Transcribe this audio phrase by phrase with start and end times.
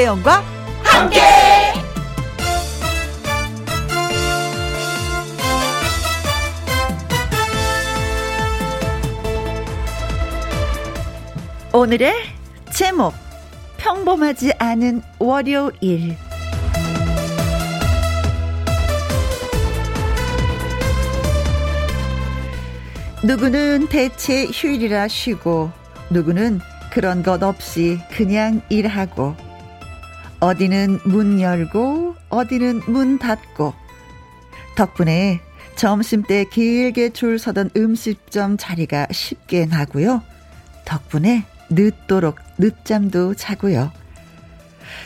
[0.00, 0.42] 김혜영과
[0.82, 1.20] 함께.
[11.72, 12.14] 오늘의
[12.72, 13.12] 제목
[13.76, 16.16] 평범하지 않은 월요일
[23.22, 25.70] 누구는 대체 휴일이라 쉬고
[26.08, 29.49] 누구는 그런 것 없이 그냥 일하고
[30.40, 33.74] 어디는 문 열고 어디는 문 닫고
[34.74, 35.40] 덕분에
[35.76, 40.22] 점심때 길게 줄 서던 음식점 자리가 쉽게 나고요.
[40.84, 43.92] 덕분에 늦도록 늦잠도 자고요.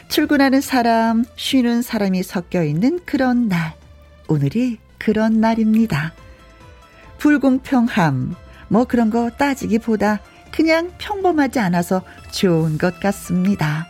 [0.09, 3.75] 출근하는 사람, 쉬는 사람이 섞여 있는 그런 날.
[4.29, 6.13] 오늘이 그런 날입니다.
[7.19, 8.35] 불공평함,
[8.69, 10.21] 뭐 그런 거 따지기보다
[10.51, 13.87] 그냥 평범하지 않아서 좋은 것 같습니다.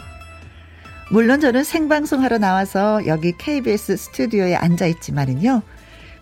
[1.10, 5.62] 물론 저는 생방송하러 나와서 여기 KBS 스튜디오에 앉아 있지만은요.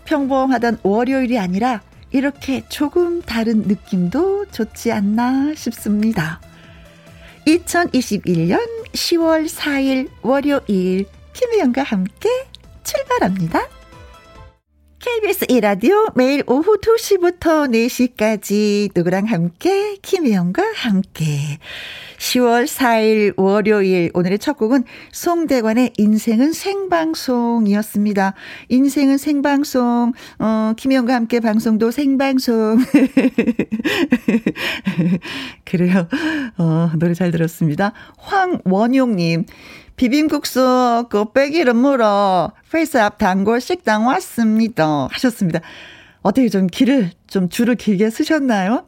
[0.05, 6.41] 평범하던 월요일이 아니라 이렇게 조금 다른 느낌도 좋지 않나 싶습니다.
[7.47, 8.61] 2021년
[8.93, 12.29] 10월 4일 월요일 김혜영과 함께
[12.85, 13.69] 출발합니다.
[14.99, 21.59] KBS 1라디오 매일 오후 2시부터 4시까지 누구랑 함께 김혜영과 함께
[22.23, 28.35] 10월 4일 월요일 오늘의 첫 곡은 송대관의 인생은 생방송이었습니다.
[28.69, 32.79] 인생은 생방송 어 김혜영과 함께 방송도 생방송
[35.67, 36.07] 그래요.
[36.59, 37.93] 어 노래 잘 들었습니다.
[38.19, 39.45] 황원용 님
[39.97, 45.09] 비빔국수 곱빼기를 먹으러 KBS 앞 단골 식당 왔습니다.
[45.11, 45.59] 하셨습니다.
[46.23, 48.87] 어떻게 좀 길을, 좀 줄을 길게 서셨나요?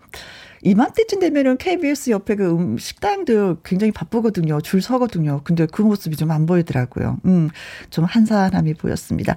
[0.65, 4.61] 이맘때쯤 되면은 KBS 옆에 그 음, 식당도 굉장히 바쁘거든요.
[4.63, 5.43] 줄 서거든요.
[5.45, 7.19] 근데 그 모습이 좀 안 보이더라고요.
[7.27, 7.51] 음,
[7.91, 9.37] 좀 한산함이 보였습니다.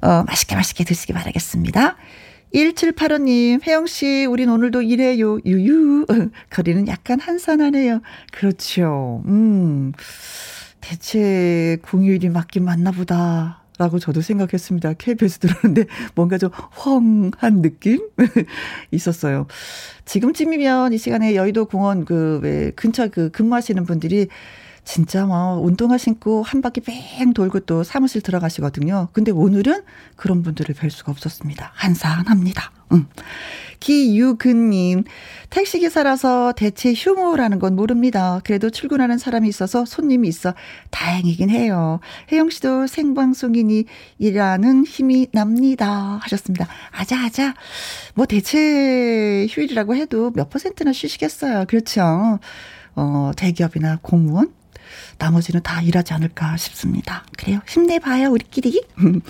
[0.00, 1.96] 어, 맛있게 맛있게 드시기 바라겠습니다.
[2.54, 5.38] 1785님, 혜영씨, 우린 오늘도 일해요.
[5.44, 6.06] 유유.
[6.50, 8.00] 거리는 약간 한산하네요.
[8.32, 9.22] 그렇죠.
[9.26, 9.92] 음.
[10.80, 13.64] 대체 공휴일이 맞긴 맞나 보다.
[13.78, 14.94] 라고 저도 생각했습니다.
[14.94, 15.84] KBS 들었는데
[16.14, 18.00] 뭔가 좀 헝한 느낌?
[18.90, 19.46] 있었어요.
[20.04, 24.28] 지금쯤이면 이 시간에 여의도 공원 그 왜 근처 그 근무하시는 분들이
[24.88, 29.08] 진짜 뭐 운동화 신고 한 바퀴 뺑 돌고 또 사무실 들어가시거든요.
[29.12, 29.82] 근데 오늘은
[30.16, 31.72] 그런 분들을 뵐 수가 없었습니다.
[31.74, 32.72] 한산합니다.
[32.92, 33.06] 음.
[33.80, 35.04] 기유근님,
[35.50, 38.40] 택시기사라서 대체 휴무라는 건 모릅니다.
[38.44, 40.54] 그래도 출근하는 사람이 있어서 손님이 있어
[40.90, 42.00] 다행이긴 해요.
[42.32, 43.84] 혜영 씨도 생방송이니
[44.18, 46.18] 일하는 힘이 납니다.
[46.22, 46.66] 하셨습니다.
[46.92, 47.54] 아자아자.
[48.14, 51.66] 뭐 대체 휴일이라고 해도 몇 퍼센트나 쉬시겠어요.
[51.68, 52.38] 그렇죠.
[52.96, 54.56] 어, 대기업이나 공무원
[55.18, 57.24] 나머지는 다 일하지 않을까 싶습니다.
[57.36, 57.60] 그래요.
[57.68, 58.82] 힘내봐요, 우리끼리.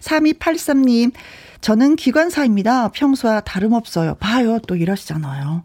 [0.00, 1.12] 3283님,
[1.60, 2.88] 저는 기관사입니다.
[2.88, 4.16] 평소와 다름없어요.
[4.16, 5.62] 봐요, 또 일하시잖아요.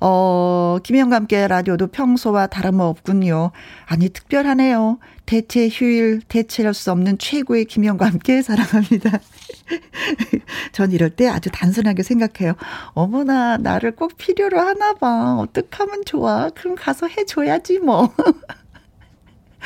[0.00, 3.50] 어, 김혜영과 함께 라디오도 평소와 다름없군요.
[3.86, 4.98] 아니, 특별하네요.
[5.24, 9.18] 대체 휴일, 대체할 수 없는 최고의 김혜영과 함께 사랑합니다.
[10.70, 12.54] 전 이럴 때 아주 단순하게 생각해요.
[12.92, 15.36] 어머나, 나를 꼭 필요로 하나 봐.
[15.40, 16.50] 어떡하면 좋아.
[16.54, 18.14] 그럼 가서 해줘야지, 뭐.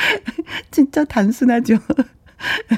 [0.70, 1.76] 진짜 단순하죠.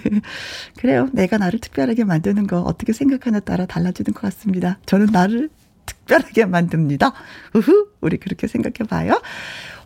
[0.78, 1.09] 그래요.
[1.12, 4.78] 내가 나를 특별하게 만드는 거 어떻게 생각하느냐에 따라 달라지는 것 같습니다.
[4.87, 5.50] 저는 나를
[5.87, 7.12] 특별하게 만듭니다.
[7.55, 9.21] 우후, 우리 그렇게 생각해 봐요.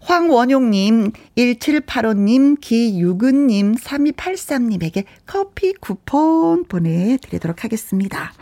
[0.02, 8.32] 황원용님, 1785님, 기유근님, 3283님에게 커피 쿠폰 보내드리도록 하겠습니다.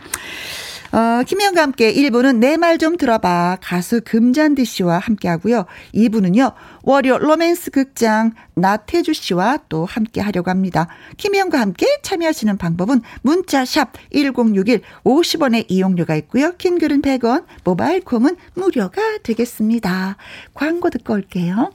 [0.95, 3.57] 어, 김혜영과 함께 1부는 내 말 좀 들어봐.
[3.61, 5.65] 가수 금잔디 씨와 함께 하고요.
[5.93, 10.87] 2부는요, 월요 로맨스 극장 나태주 씨와 또 함께 하려고 합니다.
[11.17, 16.53] 김혜영과 함께 참여하시는 방법은 문자 샵 1061 50원의 이용료가 있고요.
[16.57, 20.15] 킹글은 100원, 모바일 콤은 무료가 되겠습니다.
[20.53, 21.71] 광고 듣고 올게요.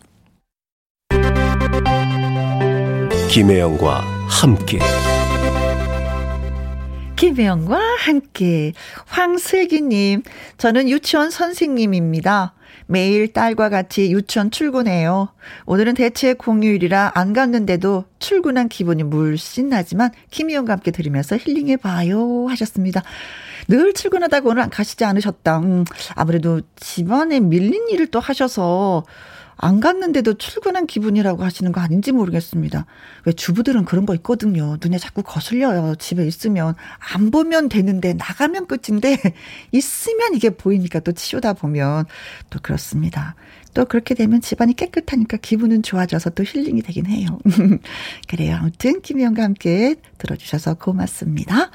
[3.30, 4.78] 김혜영과 함께.
[7.20, 8.72] 김혜영과 함께
[9.04, 10.22] 황슬기님
[10.56, 12.54] 저는 유치원 선생님입니다.
[12.86, 15.28] 매일 딸과 같이 유치원 출근해요.
[15.66, 23.02] 오늘은 대체 공휴일이라 안 갔는데도 출근한 기분이 물씬 나지만 김희영과 함께 들으면서 힐링해봐요 하셨습니다.
[23.68, 25.58] 늘 출근하다가 오늘 안 가시지 않으셨다.
[25.58, 25.84] 음,
[26.14, 29.04] 아무래도 집안에 밀린 일을 또 하셔서
[29.62, 32.86] 안 갔는데도 출근한 기분이라고 하시는 거 아닌지 모르겠습니다.
[33.26, 34.78] 왜 주부들은 그런 거 있거든요.
[34.82, 35.96] 눈에 자꾸 거슬려요.
[35.96, 36.74] 집에 있으면.
[37.12, 39.18] 안 보면 되는데, 나가면 끝인데,
[39.70, 42.06] 있으면 이게 보이니까 또 치우다 보면
[42.48, 43.34] 또 그렇습니다.
[43.74, 47.38] 또 그렇게 되면 집안이 깨끗하니까 기분은 좋아져서 또 힐링이 되긴 해요.
[48.28, 48.56] 그래요.
[48.60, 51.70] 아무튼 김희영과 함께 들어주셔서 고맙습니다.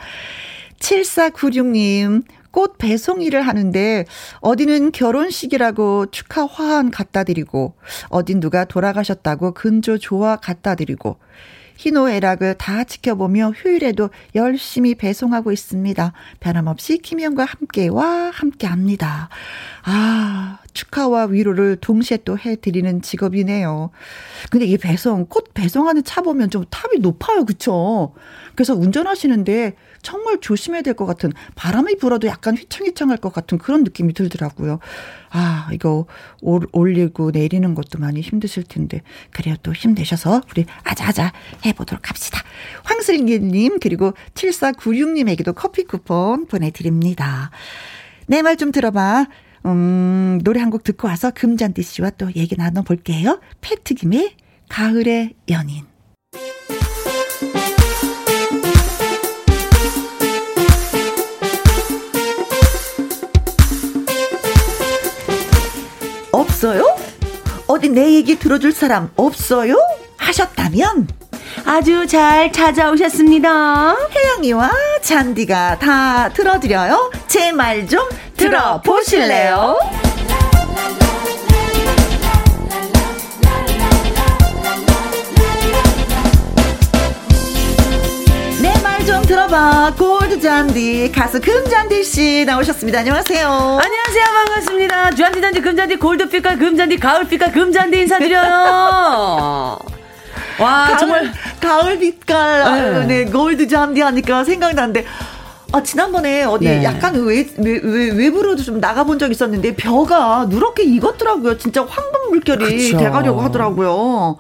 [0.79, 2.23] 7496님,
[2.55, 4.05] 꽃 배송 일을 하는데
[4.39, 7.73] 어디는 결혼식이라고 축하 화환 갖다 드리고
[8.07, 11.17] 어딘 누가 돌아가셨다고 근조 조화 갖다 드리고
[11.75, 16.13] 희노애락을 다 지켜보며 휴일에도 열심히 배송하고 있습니다.
[16.39, 19.27] 변함없이 김희영과 함께와 함께합니다.
[19.83, 23.89] 아, 축하와 위로를 동시에 또 해드리는 직업이네요.
[24.51, 27.45] 근데 이 배송, 꽃 배송하는 차 보면 좀 탑이 높아요.
[27.45, 28.13] 그쵸?
[28.55, 34.13] 그래서 운전하시는데 정말 조심해야 될 것 같은 바람이 불어도 약간 휘청휘청할 것 같은 그런 느낌이
[34.13, 34.79] 들더라고요.
[35.31, 36.05] 아, 이거
[36.41, 39.01] 올리고 내리는 것도 많이 힘드실 텐데.
[39.31, 39.55] 그래요.
[39.63, 41.33] 또 힘내셔서 우리 아자아자
[41.65, 42.41] 해보도록 합시다.
[42.83, 47.49] 황슬기님, 그리고 7496님에게도 커피 쿠폰 보내드립니다.
[48.27, 49.25] 내 말 좀 들어봐.
[49.65, 53.39] 음, 노래 한 곡 듣고 와서 금잔디 씨와 또 얘기 나눠볼게요.
[53.61, 54.35] 패트김의
[54.69, 55.83] 가을의 연인.
[66.31, 66.83] 없어요?
[67.67, 69.75] 어디 내 얘기 들어줄 사람 없어요?
[70.17, 71.07] 하셨다면
[71.65, 73.95] 아주 잘 찾아오셨습니다.
[74.13, 74.71] 혜영이와
[75.01, 77.11] 잔디가 다 들어드려요.
[77.27, 78.07] 제 말 좀
[78.37, 79.77] 들어보실래요?
[89.05, 89.93] 좀 들어봐.
[89.99, 92.99] 골드 잔디 가수 금잔디 씨 나오셨습니다.
[92.99, 93.47] 안녕하세요.
[93.47, 94.23] 안녕하세요.
[94.25, 95.11] 반갑습니다.
[95.11, 99.77] 잔디 잔디 금잔디 골드 빛깔 금잔디 가을 빛깔 금잔디 인사드려요.
[100.59, 103.25] 와 가을, 정말 가을 빛깔 네.
[103.25, 105.05] 네 골드 잔디 하니까 생각나는데
[105.71, 106.83] 아, 지난번에 어디 네.
[106.83, 111.57] 약간 외, 외, 외, 외부로도 좀 나가본 적 있었는데 벼가 누렇게 익었더라고요.
[111.57, 112.97] 진짜 황금 물결이 그쵸.
[112.97, 114.37] 돼가려고 하더라고요.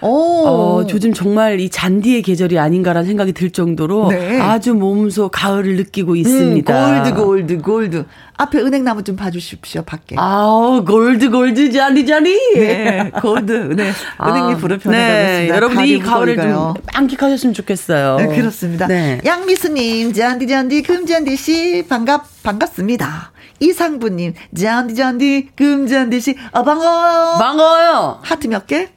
[0.00, 4.40] 어, 요즘 정말 이 잔디의 계절이 아닌가라는 생각이 들 정도로 네.
[4.40, 6.86] 아주 몸소 가을을 느끼고 음, 있습니다.
[6.86, 8.04] 음, 골드, 골드, 골드.
[8.38, 10.14] 앞에 은행나무 좀 봐주십시오, 밖에.
[10.18, 12.38] 아우, 골드, 골드, 잔디, 잔디.
[12.54, 13.92] 네, 골드, 네.
[14.22, 15.56] 은행잎 으로 변해가고 네, 있습니다.
[15.56, 18.16] 여러분이 이 가을을 좀 만끽하셨으면 좋겠어요.
[18.16, 18.86] 네, 그렇습니다.
[18.86, 19.20] 네.
[19.24, 23.32] 양미수님, 잔디, 잔디, 금잔디 씨, 반갑, 반갑습니다.
[23.60, 27.38] 이상부님, 잔디, 잔디, 금잔디 씨, 아, 반가워요.
[27.38, 28.18] 반가워요.
[28.20, 28.90] 하트 몇 개?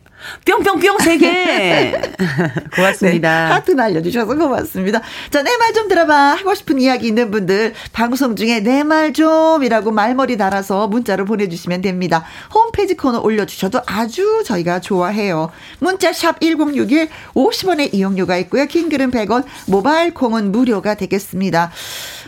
[0.45, 1.91] 뿅뿅뿅 세 개.
[2.75, 3.47] 고맙습니다.
[3.47, 5.01] 네, 하트 날려주셔서 고맙습니다.
[5.29, 6.13] 자, 내 말 좀 들어봐.
[6.35, 12.23] 하고 싶은 이야기 있는 분들, 방송 중에 내 말 좀이라고 말머리 달아서 문자로 보내주시면 됩니다.
[12.53, 15.51] 홈페이지 코너 올려주셔도 아주 저희가 좋아해요.
[15.79, 18.65] 문자 샵 1061, 50원의 이용료가 있고요.
[18.65, 21.71] 킹글은 100원, 모바일 콩은 무료가 되겠습니다.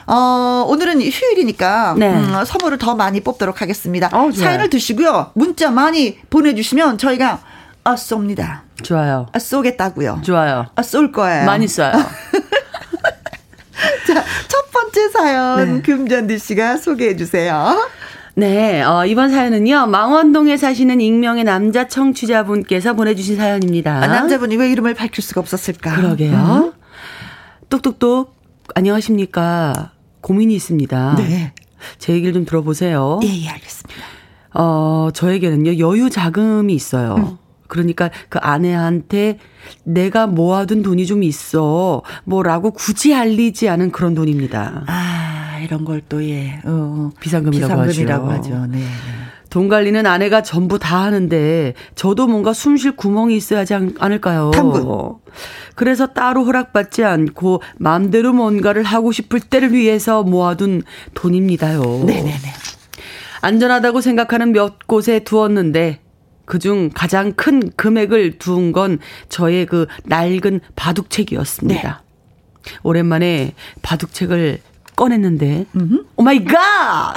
[0.08, 2.10] 어, 오늘은 휴일이니까 네.
[2.14, 4.10] 음, 선물을 더 많이 뽑도록 하겠습니다.
[4.12, 5.32] 어, 사연을 드시고요.
[5.34, 7.40] 문자 많이 보내주시면 저희가
[7.84, 8.62] 아, 쏩니다.
[8.84, 9.28] 좋아요.
[9.34, 10.22] 아, 쏘겠다고요.
[10.24, 10.68] 좋아요.
[10.76, 11.46] 아, 쏠 거예요.
[11.46, 11.92] 많이 쏴요.
[14.08, 15.82] 자, 첫 번째 사연 네.
[15.82, 17.78] 금잔디 씨가 소개해 주세요.
[18.36, 24.04] 네, 어, 이번 사연은요, 망원동에 사시는 익명의 남자 청취자분께서 보내주신 사연입니다.
[24.04, 25.96] 아, 남자분이 왜 이름을 밝힐 수가 없었을까?
[25.96, 26.38] 그러게요.
[26.38, 26.74] 음.
[27.70, 28.36] 똑똑똑,
[28.76, 29.92] 안녕하십니까.
[30.22, 31.16] 고민이 있습니다.
[31.18, 31.54] 네.
[31.98, 33.20] 제 얘기를 좀 들어보세요.
[33.24, 34.02] 예, 예, 알겠습니다.
[34.54, 37.16] 어, 저에게는요, 여유 자금이 있어요.
[37.16, 37.38] 음.
[37.72, 39.38] 그러니까 그 아내한테
[39.86, 42.02] 내가 모아둔 돈이 좀 있어.
[42.26, 44.84] 뭐라고 굳이 알리지 않은 그런 돈입니다.
[44.88, 46.60] 아, 이런 걸 또 예.
[46.66, 48.54] 어, 비상금이라고, 비상금이라고 하죠.
[48.56, 48.66] 하죠.
[48.68, 48.80] 네.
[48.80, 48.86] 네.
[49.50, 54.52] 돈 관리는 아내가 전부 다 하는데 저도 뭔가 숨 쉴 구멍이 있어야 하지 않을까요?
[54.54, 55.20] 탐구.
[55.76, 61.82] 그래서 따로 허락받지 않고 마음대로 뭔가를 하고 싶을 때를 위해서 모아둔 돈입니다요.
[62.06, 62.40] 네네네.
[63.42, 66.00] 안전하다고 생각하는 몇 곳에 두었는데
[66.52, 72.02] 그중 가장 큰 금액을 두은 건 저의 그 낡은 바둑책이었습니다.
[72.64, 72.72] 네.
[72.84, 74.60] 오랜만에 바둑책을
[74.98, 75.66] 꺼냈는데,
[76.18, 77.14] Oh my God!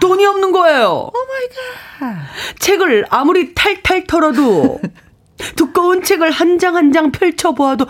[0.00, 1.08] 돈이 없는 거예요.
[1.08, 2.58] Oh my God!
[2.58, 4.78] 책을 아무리 탈탈 털어도
[5.56, 7.86] 두꺼운 책을 한 장 한 장 펼쳐 보아도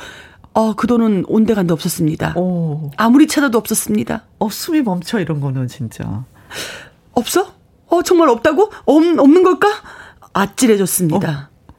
[0.52, 2.35] 어, 그 돈은 온데간데 없었습니다.
[2.37, 2.92] 오.
[2.97, 4.26] 아무리 찾아도 없었습니다.
[4.38, 6.23] 어, 숨이 멈춰, 이런 거는 진짜.
[7.14, 7.52] 없어?
[7.88, 8.70] 어, 정말 없다고?
[8.85, 9.68] 없, 없는 걸까?
[10.38, 11.50] 아찔해졌습니다.
[11.52, 11.73] 어?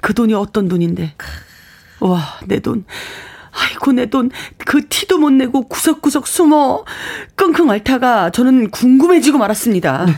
[0.00, 1.14] 그 돈이 어떤 돈인데.
[2.00, 2.84] 와, 내 돈.
[3.52, 4.30] 아이고, 내 돈.
[4.64, 6.84] 그 티도 못 내고 구석구석 숨어
[7.36, 10.06] 끙끙 앓다가 저는 궁금해지고 말았습니다.
[10.06, 10.12] 네.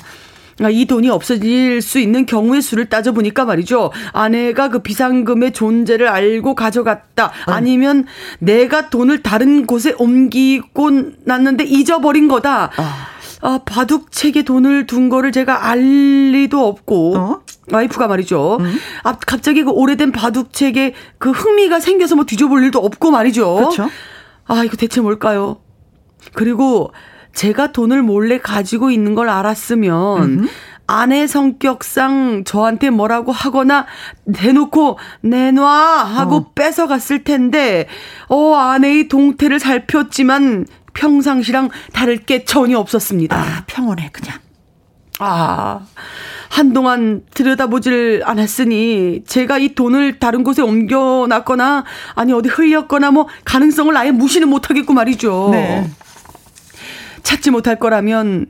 [0.61, 3.93] 아, 이 돈이 없어질 수 있는 경우의 수를 따져보니까 말이죠.
[4.12, 7.26] 아내가 그 비상금의 존재를 알고 가져갔다.
[7.26, 7.52] 어.
[7.52, 8.07] 아니면
[8.40, 10.90] 내가 돈을 다른 곳에 옮기고
[11.25, 12.73] 났는데 잊어버린 거다.
[12.76, 13.07] 아.
[13.40, 17.40] 아, 바둑책에 돈을 둔 거를 제가 알 리도 없고, 어?
[17.72, 18.58] 와이프가 말이죠.
[18.60, 18.78] 음.
[19.04, 23.54] 아, 갑자기 그 오래된 바둑책에 그 흥미가 생겨서 뭐 뒤져볼 일도 없고 말이죠.
[23.54, 23.90] 그렇죠.
[24.46, 25.58] 아, 이거 대체 뭘까요?
[26.34, 26.92] 그리고
[27.34, 30.48] 제가 돈을 몰래 가지고 있는 걸 알았으면 음.
[30.87, 33.87] 아내 성격상 저한테 뭐라고 하거나
[34.34, 36.52] 대놓고 내놔 하고 어.
[36.54, 37.87] 뺏어갔을 텐데
[38.28, 43.37] 어 아내의 동태를 살폈지만 평상시랑 다를 게 전혀 없었습니다.
[43.37, 44.38] 아, 평온해 그냥.
[45.20, 45.80] 아,
[46.49, 54.11] 한동안 들여다보질 않았으니 제가 이 돈을 다른 곳에 옮겨놨거나 아니 어디 흘렸거나 뭐 가능성을 아예
[54.11, 55.50] 무시는 못하겠고 말이죠.
[55.52, 55.88] 네.
[57.23, 58.47] 찾지 못할 거라면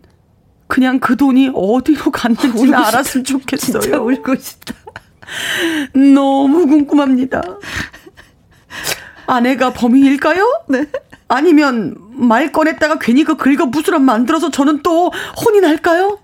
[0.68, 3.80] 그냥 그 돈이 어디로 갔는지 알았으면 좋겠어요.
[3.80, 4.74] 진짜 울고 싶다.
[6.14, 7.42] 너무 궁금합니다.
[9.26, 10.64] 아내가 범인일까요?
[10.68, 10.86] 네.
[11.28, 15.12] 아니면 말 꺼냈다가 괜히 그 긁어 부스럼 만들어서 저는 또
[15.44, 16.18] 혼이 날까요?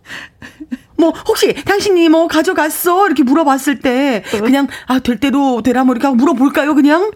[0.97, 6.09] 뭐 혹시 당신이 뭐 가져갔어 이렇게 물어봤을 때 그냥 아 될 대로 되라 뭐 이렇게
[6.15, 7.11] 물어볼까요 그냥?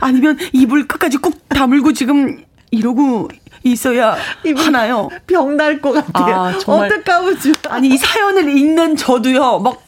[0.00, 3.28] 아니면 입을 끝까지 꾹 다물고 지금 이러고
[3.62, 4.16] 있어야
[4.56, 5.08] 하나요?
[5.26, 6.34] 병 날 것 같아요.
[6.34, 6.88] 아, 정말.
[6.92, 7.52] 어떡하지?
[7.68, 9.82] 아니, 이 사연을 읽는 저도요, 막,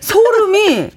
[0.00, 0.90] 소름이,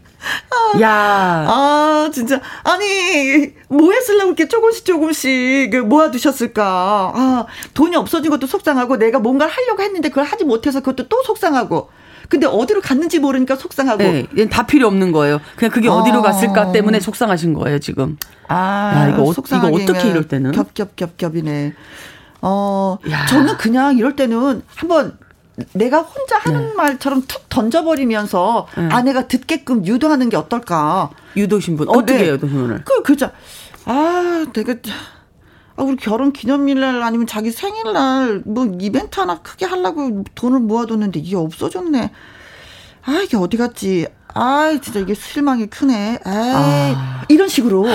[0.52, 1.46] 아, 야.
[1.48, 2.42] 아, 진짜.
[2.64, 7.12] 아니, 뭐 했으려고 이렇게 조금씩 조금씩 그 모아두셨을까.
[7.16, 11.90] 아, 돈이 없어진 것도 속상하고 내가 뭔가를 하려고 했는데 그걸 하지 못해서 그것도 또 속상하고.
[12.28, 13.98] 근데 어디로 갔는지 모르니까 속상하고.
[14.04, 15.40] 네, 다 필요 없는 거예요.
[15.56, 15.94] 그냥 그게 아.
[15.94, 18.18] 어디로 갔을까 때문에 속상하신 거예요, 지금.
[18.48, 20.52] 아, 야, 이거, 어, 이거 어떻게 이럴 때는?
[20.52, 21.74] 겹겹겹겹이네.
[22.42, 23.26] 어, 야.
[23.26, 25.18] 저는 그냥 이럴 때는 한번
[25.74, 26.74] 내가 혼자 하는 네.
[26.76, 28.90] 말처럼 툭 던져버리면서 네.
[28.92, 31.12] 아내가 듣게끔 유도하는 게 어떨까?
[31.38, 31.90] 유도 신분.
[31.90, 32.84] 어떻게 해요, 유도 신분을?
[32.86, 33.32] 그, 그죠.
[33.86, 34.80] 아, 되게.
[35.78, 41.36] 아, 우리 결혼 기념일날 아니면 자기 생일날 뭐 이벤트 하나 크게 하려고 돈을 모아뒀는데 이게
[41.36, 42.12] 없어졌네.
[43.04, 44.08] 아, 이게 어디 갔지?
[44.34, 46.20] 아, 진짜 이게 실망이 크네.
[46.26, 47.88] 아, 이런 식으로.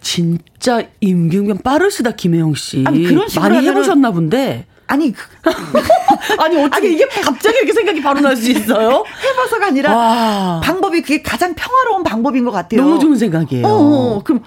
[0.00, 2.84] 진짜 임경변 빠르시다, 김혜영 씨.
[2.86, 4.66] 아니, 그런 식으로 많이 해보셨나 본데.
[4.88, 5.22] 아니, 그,
[6.42, 9.04] 아니, 어떻게 아니, 이게 갑자기 이렇게 생각이 바로 날 수 있어요?
[9.22, 10.60] 해봐서가 아니라 와.
[10.64, 12.80] 방법이 그게 가장 평화로운 방법인 것 같아요.
[12.82, 13.66] 너무 좋은 생각이에요.
[13.66, 14.42] 어, 어, 그럼,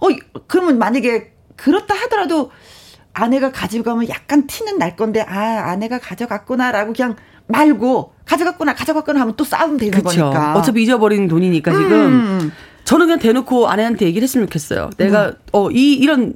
[0.00, 0.08] 어,
[0.48, 2.50] 그러면 만약에 그렇다 하더라도
[3.12, 7.14] 아내가 가지고 가면 약간 티는 날 건데 아 아내가 가져갔구나라고 그냥
[7.46, 10.20] 말고 가져갔구나 가져갔구나 하면 또 싸우면 되는 그쵸.
[10.20, 12.52] 거니까 어차피 잊어버린 돈이니까 지금 음.
[12.82, 14.90] 저는 그냥 대놓고 아내한테 얘기를 했으면 좋겠어요.
[14.96, 15.34] 내가 음.
[15.52, 16.34] 어이 이런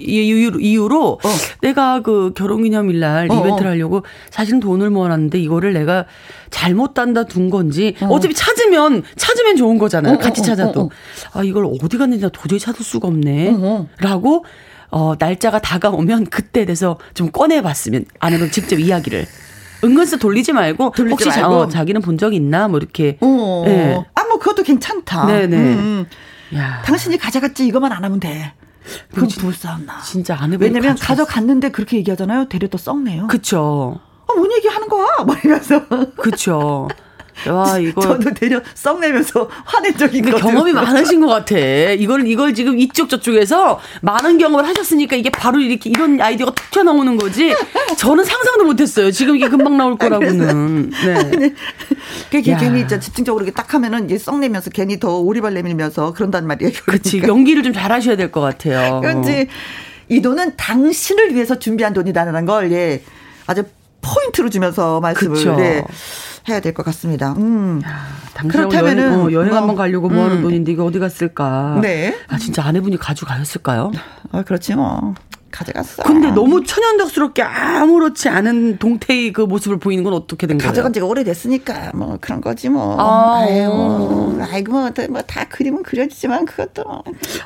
[0.00, 1.28] 이유로, 이유로 어.
[1.60, 3.34] 내가 그 결혼기념일 날 어.
[3.34, 3.70] 이벤트를 어.
[3.72, 6.06] 하려고 사실은 돈을 모아놨는데 이거를 내가
[6.50, 8.18] 잘못 단다 둔 건지 어.
[8.20, 10.14] 차피 찾으면 찾으면 좋은 거잖아요.
[10.14, 10.90] 어, 어 같이 어, 찾아도
[11.32, 14.44] 아 이걸 어디 갔는지 도저히 찾을 수가 없네라고
[14.92, 19.26] 어 날짜가 다가오면 그때 돼서 좀 꺼내봤으면 아내로 직접 이야기를
[19.84, 21.40] 은근슬 돌리지 말고 돌리지 혹시 말고.
[21.40, 23.62] 자, 어, 자기는 본 적 있나 뭐 이렇게 어.
[23.64, 23.94] 네.
[24.14, 25.26] 아뭐 그것도 괜찮다.
[25.26, 25.56] 네네.
[25.56, 26.06] 음.
[26.56, 26.82] 야.
[26.84, 28.52] 당신이 가져갔지 이것만 안 하면 돼.
[29.14, 30.00] 그 불쌍나.
[30.02, 32.48] 진짜 안 해보 왜냐면 가져갔는데 그렇게 얘기하잖아요.
[32.48, 33.26] 데려 또 썩네요.
[33.26, 34.00] 그쵸.
[34.26, 35.06] 어, 뭔 얘기 하는 거야?
[35.26, 35.86] 막 이러면서.
[36.16, 36.88] 그쵸.
[37.48, 40.40] 와 이거 저도 되려 썩내면서 화낸 적이 있거든요.
[40.40, 41.56] 경험이 많으신 것 같아.
[41.56, 47.16] 이걸 이걸 지금 이쪽 저쪽에서 많은 경험을 하셨으니까 이게 바로 이렇게 이런 아이디어가 툭 튀어나오는
[47.16, 47.54] 거지.
[47.96, 49.10] 저는 상상도 못했어요.
[49.10, 50.90] 지금 이게 금방 나올 거라고는.
[50.90, 51.54] 네.
[52.30, 56.72] 그게 괜히 진 집중적으로 이렇게 딱 하면은 이게 썩내면서 괜히 더 오리발 내밀면서 그런단 말이에요.
[56.84, 59.00] 그렇지 연기를 좀 잘하셔야 될 것 같아요.
[59.00, 59.48] 그렇지.
[60.08, 63.02] 이 돈은 당신을 위해서 준비한 돈이다라는 걸 예.
[63.46, 63.64] 아주
[64.00, 65.56] 포인트로 주면서 말씀을 그쵸.
[65.60, 65.84] 예.
[66.48, 67.32] 해야 될 것 같습니다.
[67.36, 67.82] 음.
[68.48, 70.42] 그렇다면은 여행, 어, 여행 뭐, 한번 가려고 모아놓은 음.
[70.42, 71.78] 돈인데 이게 어디 갔을까?
[71.82, 72.16] 네.
[72.28, 73.92] 아 진짜 아내분이 가져가셨을까요?
[74.32, 75.14] 아 그렇지 뭐.
[75.50, 76.02] 가져갔어.
[76.04, 80.68] 근데 너무 천연덕스럽게 아무렇지 않은 동태의 그 모습을 보이는 건 어떻게 된 거예요?
[80.70, 82.96] 가져간 지가 오래됐으니까 뭐 그런 거지 뭐.
[82.98, 86.84] 아, 아이고, 아이고 뭐다 뭐 그림은 그려지지만 그것도.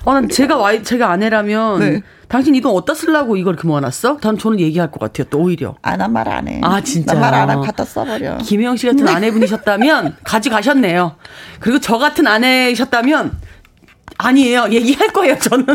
[0.04, 2.02] 아, 난 제가 와이 제가 아내라면 네.
[2.28, 4.16] 당신 이돈 어디다 쓰려고 이걸 이렇게 모아놨어?
[4.18, 5.26] 다음 저는 얘기할 것 같아요.
[5.30, 5.74] 또 오히려.
[5.82, 6.60] 아, 난 말 안 해.
[6.62, 7.14] 아, 진짜.
[7.14, 8.38] 말안 하고 갖다 써버려.
[8.38, 11.16] 김혜영 씨 같은 아내분이셨다면 가져가셨네요.
[11.60, 13.38] 그리고 저 같은 아내셨다면
[14.18, 14.68] 아니에요.
[14.70, 15.66] 얘기할 거예요, 저는.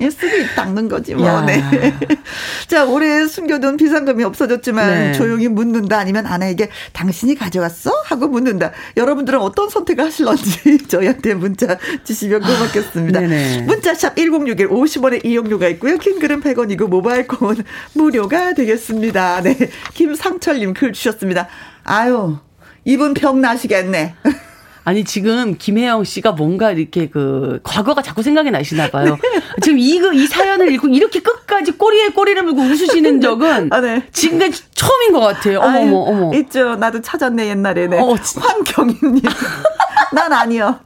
[0.00, 1.26] 예, 쓰기 닦는 거지 뭐.
[1.26, 1.42] 야.
[1.42, 1.62] 네.
[2.66, 5.12] 자, 올해 숨겨둔 비상금이 없어졌지만 네.
[5.12, 7.90] 조용히 묻는다 아니면 아내에게 당신이 가져갔어?
[8.04, 8.72] 하고 묻는다.
[8.96, 13.20] 여러분들은 어떤 선택을 하실런지 저희한테 문자 주시면 고맙겠습니다.
[13.20, 15.98] 아, 문자샵 1061 50원의 이용료가 있고요.
[15.98, 17.56] 킹글은 100원이고 모바일 콩은
[17.94, 19.42] 무료가 되겠습니다.
[19.42, 19.56] 네.
[19.94, 21.48] 김상철님 글 주셨습니다.
[21.84, 22.38] 아유,
[22.84, 24.14] 이분 병 나시겠네.
[24.84, 29.16] 아니 지금 김혜영 씨가 뭔가 이렇게 그 과거가 자꾸 생각이 나시나 봐요.
[29.22, 29.40] 네.
[29.62, 34.02] 지금 이거 이 사연을 읽고 이렇게 끝까지 꼬리에 꼬리를 물고 웃으시는 적은 아, 네.
[34.12, 35.60] 지금까지 처음인 것 같아요.
[35.60, 36.34] 어머 어머 어머.
[36.38, 36.74] 있죠.
[36.76, 37.98] 나도 찾았네 옛날에네.
[37.98, 39.22] 어, 황경임님.
[40.12, 40.80] 난 아니요.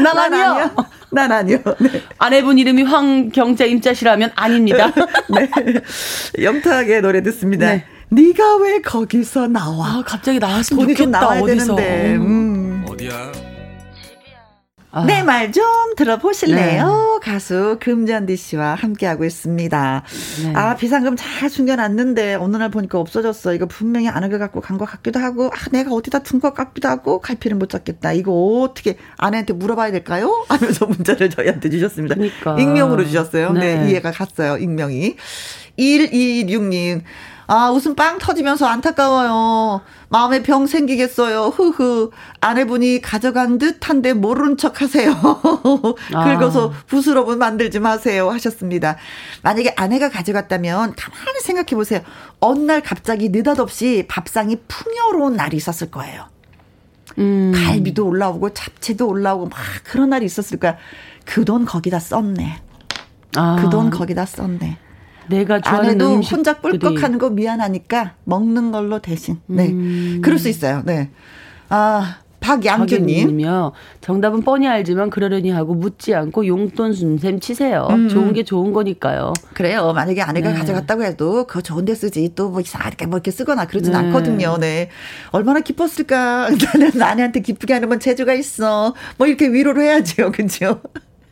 [0.00, 0.50] 난, 난 아니요.
[0.52, 0.76] 아니요.
[1.10, 1.58] 난 아니요.
[1.78, 2.02] 네.
[2.18, 4.92] 아내분 이름이 황경자 임자시라면 아닙니다.
[5.28, 5.50] 네.
[6.42, 7.66] 영탁의 노래 듣습니다.
[7.66, 7.84] 네.
[8.08, 9.86] 네가 왜 거기서 나와?
[9.98, 11.02] 아, 갑자기 나왔으면 돈이 좋겠다.
[11.04, 11.74] 좀 나와야 어디서.
[11.76, 12.14] 되는데.
[12.16, 12.65] 음.
[12.96, 13.32] 어디야?
[14.92, 15.04] 아.
[15.04, 15.62] 내말 좀
[15.96, 17.18] 들어보실래요?
[17.22, 17.30] 네.
[17.30, 20.02] 가수 금잔디 씨와 함께하고 있습니다.
[20.44, 20.52] 네.
[20.54, 23.52] 아, 비상금 잘 숨겨놨는데 어느 날 보니까 없어졌어.
[23.52, 27.20] 이거 분명히 아내가 갖고 간 것 같기도 하고, 아, 내가 어디다 둔 것 같기도 하고,
[27.20, 28.14] 갈피를 못 잡겠다.
[28.14, 30.44] 이거 어떻게 아내한테 물어봐야 될까요?
[30.48, 32.14] 하면서 문자를 저희한테 주셨습니다.
[32.14, 32.56] 그러니까.
[32.58, 33.52] 익명으로 주셨어요.
[33.52, 33.76] 네.
[33.82, 34.56] 네, 이해가 갔어요.
[34.56, 35.16] 익명이.
[35.78, 37.02] 126님.
[37.48, 39.80] 아, 웃음 빵 터지면서 안타까워요.
[40.08, 41.46] 마음에 병 생기겠어요.
[41.48, 42.10] 흐흐.
[42.40, 45.14] 아내분이 가져간 듯한데 모르는 척 하세요.
[46.10, 46.72] 긁어서 아.
[46.86, 48.30] 부스러운 만들지 마세요.
[48.30, 48.96] 하셨습니다.
[49.42, 52.00] 만약에 아내가 가져갔다면 가만히 생각해 보세요.
[52.40, 56.24] 어느 날 갑자기 느닷없이 밥상이 풍요로운 날이 있었을 거예요.
[57.18, 57.52] 음.
[57.54, 60.76] 갈비도 올라오고 잡채도 올라오고 막 그런 날이 있었을 거야.
[61.24, 62.62] 그 돈 거기다 썼네.
[63.36, 63.56] 아.
[63.62, 64.78] 그돈 거기다 썼네.
[65.28, 66.36] 내가 좋아하는 아내도 음식들이.
[66.36, 69.38] 혼자 꿀꺽하는 거 미안하니까 먹는 걸로 대신.
[69.46, 69.68] 네.
[69.68, 70.20] 음.
[70.22, 70.82] 그럴 수 있어요.
[70.84, 71.10] 네.
[71.68, 73.42] 아, 박양규님.
[73.42, 77.88] 요 정답은 뻔히 알지만 그러려니 하고 묻지 않고 용돈 순셈 치세요.
[77.90, 78.08] 음.
[78.08, 79.32] 좋은 게 좋은 거니까요.
[79.54, 79.92] 그래요.
[79.92, 80.58] 만약에 아내가 네.
[80.58, 83.98] 가져갔다고 해도 그거 좋은 데 쓰지 또 뭐 이상하게 뭐 이렇게 쓰거나 그러진 네.
[83.98, 84.58] 않거든요.
[84.58, 84.90] 네.
[85.32, 86.50] 얼마나 기뻤을까.
[86.74, 88.94] 나는 아내한테 기쁘게 하는 건 재주가 있어.
[89.18, 90.30] 뭐 이렇게 위로를 해야죠.
[90.30, 90.80] 그죠?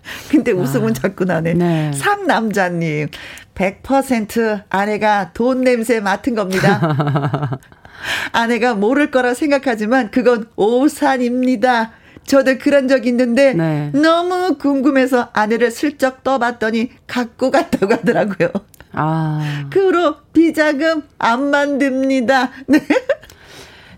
[0.31, 0.93] 근데 웃음은 아.
[0.93, 1.55] 자꾸 나네.
[1.55, 1.93] 네.
[1.93, 3.09] 삼남자님.
[3.55, 7.59] 100% 아내가 돈 냄새 맡은 겁니다.
[8.33, 11.93] 아내가 모를 거라 생각하지만 그건 오산입니다.
[12.25, 13.91] 저도 그런 적 있는데 네.
[13.93, 18.49] 너무 궁금해서 아내를 슬쩍 떠봤더니 갖고 갔다고 하더라고요.
[18.93, 19.67] 아.
[19.71, 22.51] 그 후로 비자금 안 만듭니다.
[22.67, 22.81] 네.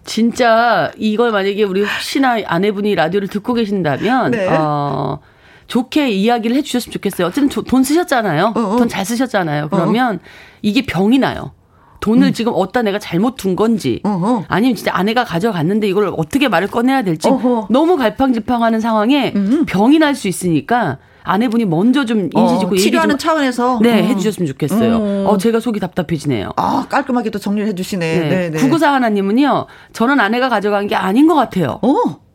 [0.05, 4.49] 진짜 이걸 만약에 우리 혹시나 아내분이 라디오를 듣고 계신다면 네.
[4.49, 5.21] 어
[5.67, 7.27] 좋게 이야기를 해주셨으면 좋겠어요.
[7.29, 8.53] 어쨌든 돈 쓰셨잖아요.
[8.57, 8.77] 어, 어.
[8.77, 9.69] 돈잘 쓰셨잖아요.
[9.71, 10.19] 그러면 어.
[10.63, 11.53] 이게 병이 나요.
[12.01, 12.33] 돈을 음.
[12.33, 14.45] 지금 어디다 내가 잘못 둔 건지 어허.
[14.49, 17.67] 아니면 진짜 아내가 가져갔는데 이걸 어떻게 말을 꺼내야 될지 어허.
[17.71, 19.65] 너무 갈팡질팡하는 상황에 음.
[19.67, 24.05] 병이 날 수 있으니까 아내분이 먼저 좀 인지 짓고 어, 치료하는 차원에서 네 어.
[24.05, 24.97] 해주셨으면 좋겠어요.
[24.97, 25.31] 어.
[25.33, 25.39] 어.
[25.39, 26.51] 제가 속이 답답해지네요.
[26.57, 28.19] 아 깔끔하게 또 정리를 해주시네.
[28.21, 28.29] 네.
[28.29, 28.59] 네, 네.
[28.59, 29.67] 구구사 하나님은요.
[29.93, 31.81] 저는 아내가 가져간 게 아닌 것 같아요.
[31.83, 32.26] 어.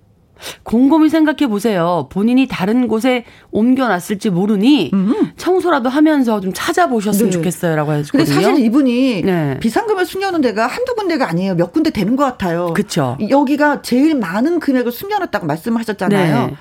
[0.64, 2.08] 곰곰이 생각해 보세요.
[2.12, 5.32] 본인이 다른 곳에 옮겨놨을지 모르니 음.
[5.38, 7.38] 청소라도 하면서 좀 찾아보셨으면 네.
[7.38, 8.26] 좋겠어요라고 해주거든요.
[8.26, 9.60] 근데 사실 이분이 네.
[9.60, 11.56] 비상금을 숨겨놓은 데가 한두 군데가 아니에요.
[11.56, 12.74] 몇 군데 되는 것 같아요.
[12.74, 13.18] 그렇죠.
[13.30, 16.48] 여기가 제일 많은 금액을 숨겨놨다고 말씀하셨잖아요.
[16.48, 16.56] 네.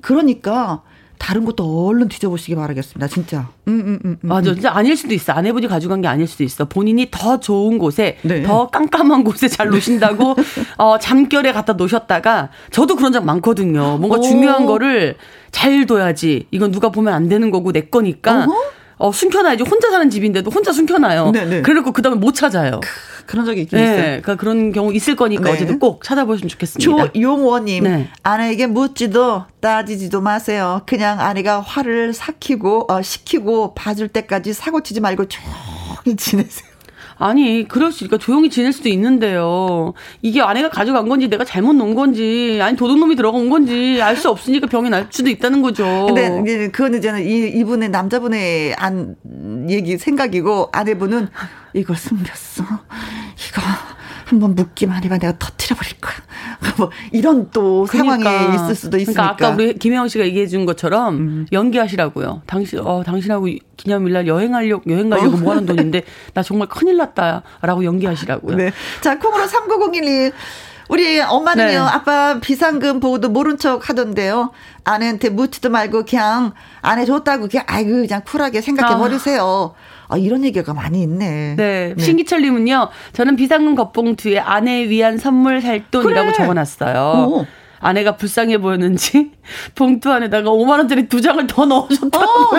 [0.00, 0.82] 그러니까
[1.24, 3.08] 다른 것도 얼른 뒤져보시기 바라겠습니다.
[3.08, 3.48] 진짜.
[3.66, 4.52] 음, 음, 음, 음, 맞아.
[4.52, 5.32] 진짜 아닐 수도 있어.
[5.32, 6.66] 아내분이 가져간 게 아닐 수도 있어.
[6.66, 8.42] 본인이 더 좋은 곳에, 네.
[8.42, 10.36] 더 깜깜한 곳에 잘 놓으신다고,
[10.76, 13.96] 어, 잠결에 갖다 놓으셨다가, 저도 그런 적 많거든요.
[13.96, 14.20] 뭔가 오.
[14.20, 15.16] 중요한 거를
[15.50, 16.46] 잘 둬야지.
[16.50, 18.44] 이건 누가 보면 안 되는 거고 내 거니까.
[18.44, 18.54] 어허?
[18.96, 19.64] 어, 숨겨놔야지.
[19.64, 21.32] 혼자 사는 집인데도 혼자 숨겨놔요.
[21.32, 21.62] 네네.
[21.62, 22.80] 그래놓고 그 다음에 못 찾아요.
[23.26, 24.02] 그런 적이 있긴 네, 있어요.
[24.02, 25.52] 그러니까 그런 경우 있을 거니까 네.
[25.52, 27.12] 어쨌든 꼭 찾아보시면 좋겠습니다.
[27.12, 28.08] 조용원님, 네.
[28.22, 30.82] 아내에게 묻지도 따지지도 마세요.
[30.86, 36.73] 그냥 아내가 화를 삭히고 어, 식히고 봐줄 때까지 사고 치지 말고 조용히 지내세요.
[37.16, 39.94] 아니, 그럴 수, 그러니까 조용히 지낼 수도 있는데요.
[40.22, 44.66] 이게 아내가 가져간 건지 내가 잘못 놓은 건지, 아니, 도둑놈이 들어간 건지 알 수 없으니까
[44.68, 46.06] 병이 날 수도 있다는 거죠.
[46.06, 49.16] 근데 그거는 이제는 이, 이분의 남자분의 안,
[49.68, 51.28] 얘기 생각이고, 아내분은
[51.74, 52.62] 이걸 숨겼어.
[52.62, 53.62] 이거
[54.24, 56.14] 한번 묻기만 해봐 내가 터트려 버릴 거야.
[56.78, 59.36] 뭐 이런 또 그러니까, 상황에 있을 수도 있으니까.
[59.36, 61.46] 그러니까 아까 우리 김혜영 씨가 얘기해 준 것처럼 음.
[61.52, 62.42] 연기하시라고요.
[62.46, 65.40] 당신 어 당신하고 기념일날 여행하려고 여행 가려고 어.
[65.40, 68.56] 모아놓은 돈인데 나 정말 큰일 났다라고 연기하시라고요.
[68.56, 68.72] 네.
[69.00, 70.32] 자 콩으로 3901
[70.88, 71.76] 우리 엄마는요, 네.
[71.76, 74.50] 아빠 비상금 보고도 모른 척 하던데요.
[74.84, 79.74] 아내한테 묻지도 말고 그냥 아내 줬다고 그냥 아이고 그냥 쿨하게 생각해 버리세요.
[79.74, 79.93] 아.
[80.08, 81.54] 아, 이런 얘기가 많이 있네.
[81.56, 81.94] 네.
[81.96, 82.02] 네.
[82.02, 86.36] 신기철 님은요, 저는 비상금 겉봉투에 아내에 위한 선물 살 돈이라고 그래.
[86.36, 87.26] 적어놨어요.
[87.28, 87.46] 오.
[87.80, 89.32] 아내가 불쌍해 보였는지
[89.74, 92.58] 봉투 안에다가 5만 원짜리 두 장을 더 넣어줬다고요.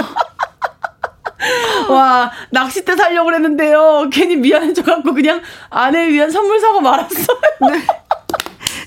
[1.90, 1.94] 어.
[1.94, 4.10] 와 낚싯대 살려고 그랬는데요.
[4.12, 7.26] 괜히 미안해져갖고 그냥 아내에 위한 선물 사고 말았어요.
[7.72, 7.82] 네.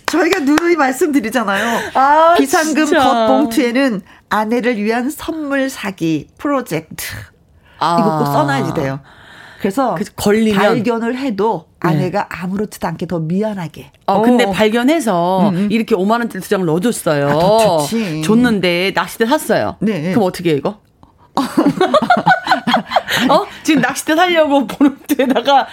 [0.06, 1.90] 저희가 누누이 말씀드리잖아요.
[1.94, 2.86] 아, 비상금.
[2.90, 7.04] 겉봉투에는 아내를 위한 선물 사기 프로젝트
[7.78, 7.96] 아.
[8.00, 9.00] 이거 꼭 써놔야지 돼요.
[9.60, 11.90] 그래서 그 걸리면 발견을 해도 네.
[11.90, 13.90] 아내가 아무렇지도 않게 더 미안하게.
[14.06, 14.52] 어, 근데 어.
[14.52, 15.68] 발견해서 음, 음.
[15.70, 17.28] 이렇게 5만 원짜리 두 장을 넣어줬어요.
[17.28, 17.78] 아,
[18.24, 19.76] 줬는데 낚싯대 샀어요.
[19.80, 20.12] 네.
[20.12, 20.78] 그럼 어떻게 해 이거?
[23.30, 23.46] 어?
[23.62, 25.66] 지금 낚싯대 살려고 보는데다가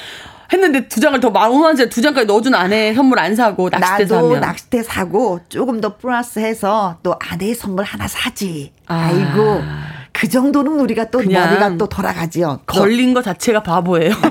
[0.51, 4.41] 했는데 두 장을 더 만원 두 장까지 넣어준 아내 선물 안 사고 낚싯대 나도 사면.
[4.41, 8.71] 낚싯대 사고 조금 더 플러스해서 또 아내 선물 하나 사지.
[8.87, 9.09] 아.
[9.11, 9.61] 아이고
[10.17, 12.61] 그 정도는 우리가 또 머리가 또 돌아가지요.
[12.65, 14.13] 걸린 거 자체가 바보예요.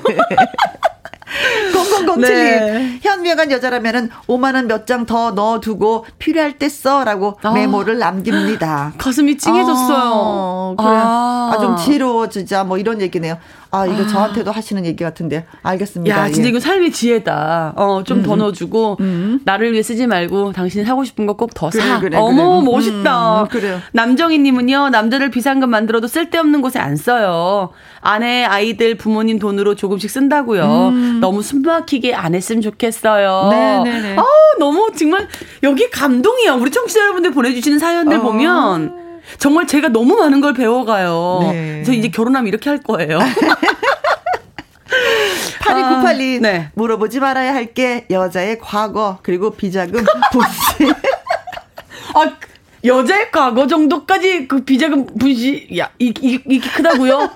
[1.73, 2.21] 0007님.
[2.21, 2.99] 네.
[3.03, 7.51] 현명한 여자라면은 5만원 몇 장 더 넣어두고 필요할 때 써라고 아.
[7.53, 8.93] 메모를 남깁니다.
[8.99, 10.77] 가슴이 찡해졌어요.
[10.79, 10.89] 아, 그래.
[10.97, 11.53] 아.
[11.55, 12.63] 아, 좀 지혜로워, 진짜.
[12.65, 13.39] 뭐 이런 얘기네요.
[13.75, 14.07] 아, 이거 아.
[14.07, 15.47] 저한테도 하시는 얘기 같은데.
[15.63, 16.17] 알겠습니다.
[16.17, 16.51] 야, 진짜 예.
[16.51, 17.75] 이거 삶의 지혜다.
[17.77, 18.39] 어, 좀더 음.
[18.39, 19.41] 넣어주고, 음.
[19.45, 21.99] 나를 위해 쓰지 말고, 당신이 사고 싶은 거 꼭 더 사.
[22.01, 22.71] 그래, 어머, 그래.
[22.71, 23.43] 멋있다.
[23.43, 23.81] 음, 그래요.
[23.93, 27.71] 남정희님은요, 남자를 비상금 만들어도 쓸데없는 곳에 안 써요.
[28.01, 30.89] 아내, 아이들, 부모님 돈으로 조금씩 쓴다고요.
[30.93, 31.19] 음.
[31.21, 33.49] 너무 숨 막히게 안 했으면 좋겠어요.
[33.51, 34.17] 네네네.
[34.19, 34.25] 아,
[34.59, 35.27] 너무 정말,
[35.63, 36.55] 여기 감동이야.
[36.55, 38.23] 우리 청취자 여러분들 보내주시는 사연들 어.
[38.23, 39.04] 보면,
[39.39, 41.39] 정말 제가 너무 많은 걸 배워가요.
[41.53, 41.73] 네.
[41.77, 43.19] 그래서 이제 결혼하면 이렇게 할 거예요.
[45.61, 46.71] 8298님, 아, 네.
[46.75, 50.95] 물어보지 말아야 할 게 여자의 과거, 그리고 비자금, 분실.
[52.15, 52.33] 아,
[52.85, 57.31] 여자의 과거 정도까지 그 비자금 분실, 야, 이, 이, 이렇게 크다고요?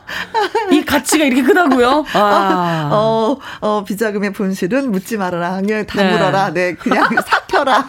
[0.70, 2.04] 이 가치가 이렇게 크다고요?
[2.12, 2.90] 아.
[2.92, 5.56] 어, 어, 비자금의 분실은 묻지 말아라.
[5.56, 6.12] 그냥 다 네.
[6.12, 6.52] 물어라.
[6.52, 7.88] 네, 그냥 삭혀라.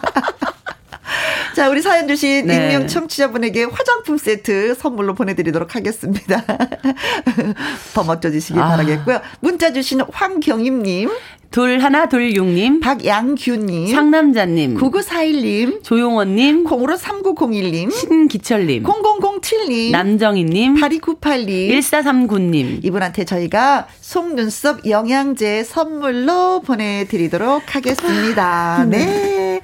[1.54, 2.54] 자, 우리 사연 주신 네.
[2.54, 6.44] 익명 청취자분에게 화장품 세트 선물로 보내드리도록 하겠습니다.
[7.94, 8.68] 더 멋져지시길 아.
[8.68, 9.20] 바라겠고요.
[9.40, 11.10] 문자 주신 황경임님.
[11.50, 22.84] 둘 하나 둘 육님 박양규님 상남자님 9941님 조용원님 콩으로 3901님 신기철님 0007님 남정희님 8298님 1439님
[22.84, 28.84] 이분한테 저희가 속눈썹 영양제 선물로 보내드리도록 하겠습니다.
[28.88, 29.60] 네.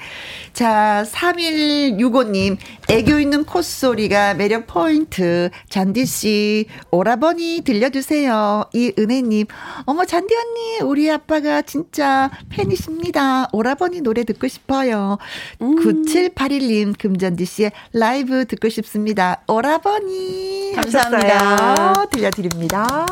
[0.57, 0.65] 네.
[0.65, 2.57] 자, 3165님,
[2.89, 5.51] 애교 있는 콧소리가 매력 포인트.
[5.69, 8.65] 잔디씨, 오라버니 들려주세요.
[8.73, 9.49] 이은혜님,
[9.85, 13.49] 어머, 잔디 언니, 우리 아빠가 진짜 팬이십니다.
[13.53, 15.19] 오라버니 노래 듣고 싶어요.
[15.61, 15.77] 음.
[15.77, 19.43] 9781님, 금잔디씨의 라이브 듣고 싶습니다.
[19.49, 20.73] 오라버니.
[20.75, 22.07] 감사합니다.
[22.11, 23.07] 들려드립니다.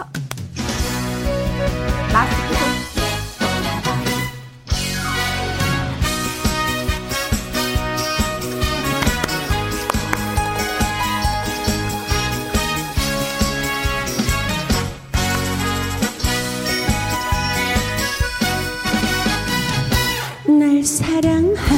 [20.84, 21.73] 사랑하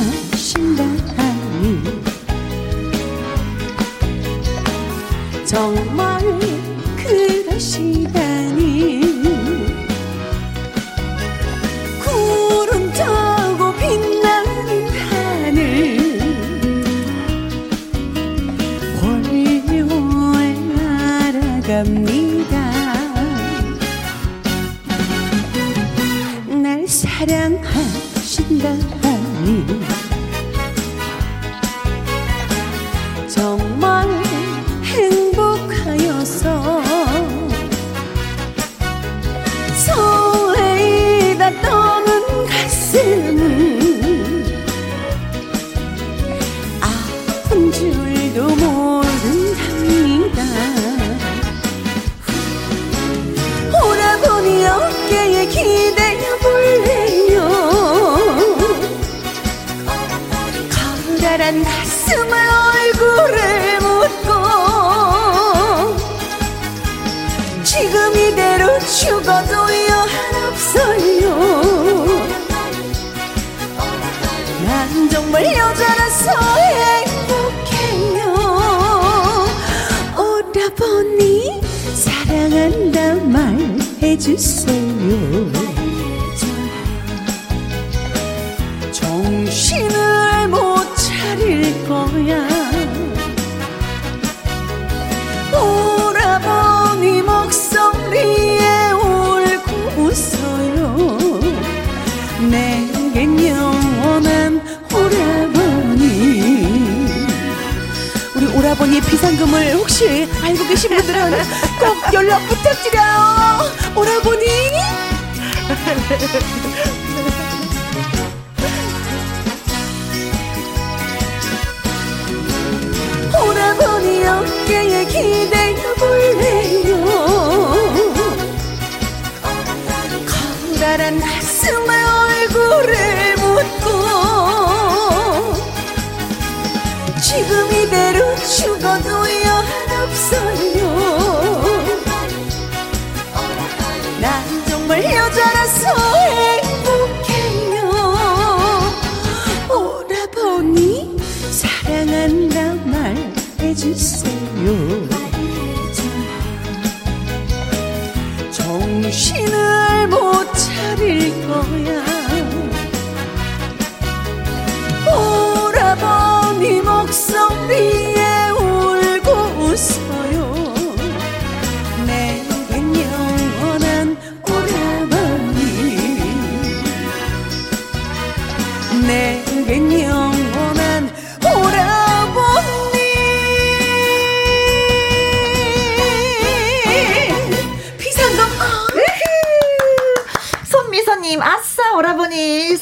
[153.86, 155.15] 말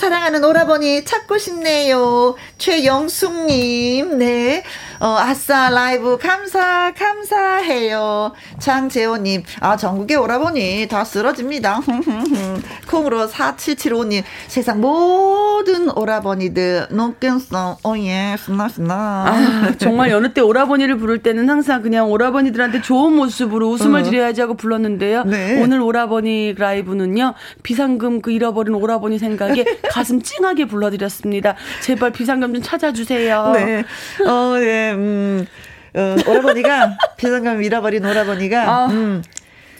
[0.04, 2.34] 사랑하는 오라버니, 찾고 싶네요.
[2.58, 4.62] 최영숙님, 네.
[5.00, 8.32] 어, 아싸, 라이브, 감사, 감사해요.
[8.58, 11.80] 장재호님, 아, 전국의 오라버니, 다 쓰러집니다.
[12.88, 18.94] 콩으로 4775님, 세상 모든 오라버니들, 녹견성, 오예, 신나, 신나.
[18.94, 24.02] 아, 정말 여느 때 오라버니를 부를 때는 항상 그냥 오라버니들한테 좋은 모습으로 웃음을 어.
[24.04, 25.24] 드려야지 하고 불렀는데요.
[25.24, 25.62] 네.
[25.62, 27.34] 오늘 오라버니 라이브는요.
[27.62, 31.56] 비상금 그 잃어버린 오라버니 생각에 가슴 찡하게 불러드렸습니다.
[31.82, 33.52] 제발 비상금 좀 찾아주세요.
[33.54, 33.84] 네.
[34.26, 35.46] 어, 네, 음,
[35.94, 38.86] 어, 오라버니가, 비상금 잃어버린 오라버니가, 아.
[38.86, 39.22] 음,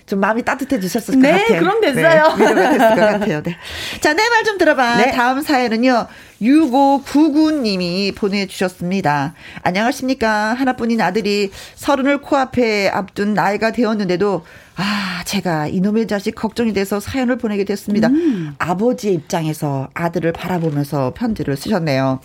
[0.06, 1.60] 좀 마음이 따뜻해지셨을 것 네, 같아요.
[1.60, 2.36] 그럼 됐어요.
[2.36, 3.42] 네, 위로가 됐을 것 같아요.
[3.42, 3.56] 네.
[4.00, 4.96] 자, 내 말 좀 들어봐.
[4.98, 5.10] 네.
[5.12, 6.06] 다음 사연은요,
[6.42, 9.34] 6599님이 보내주셨습니다.
[9.62, 10.54] 안녕하십니까.
[10.54, 14.44] 하나뿐인 아들이 서른을 코앞에 앞둔 나이가 되었는데도,
[14.76, 18.08] 아, 제가 이놈의 자식 걱정이 돼서 사연을 보내게 됐습니다.
[18.08, 18.54] 음.
[18.58, 22.20] 아버지의 입장에서 아들을 바라보면서 편지를 쓰셨네요.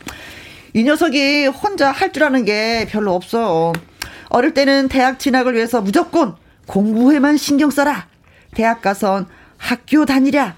[0.73, 3.73] 이 녀석이 혼자 할 줄 아는 게 별로 없어.
[4.29, 6.36] 어릴 때는 대학 진학을 위해서 무조건
[6.67, 8.08] 공부에만 신경 써라.
[8.55, 9.27] 대학 가선
[9.58, 10.55] 학교 다니랴.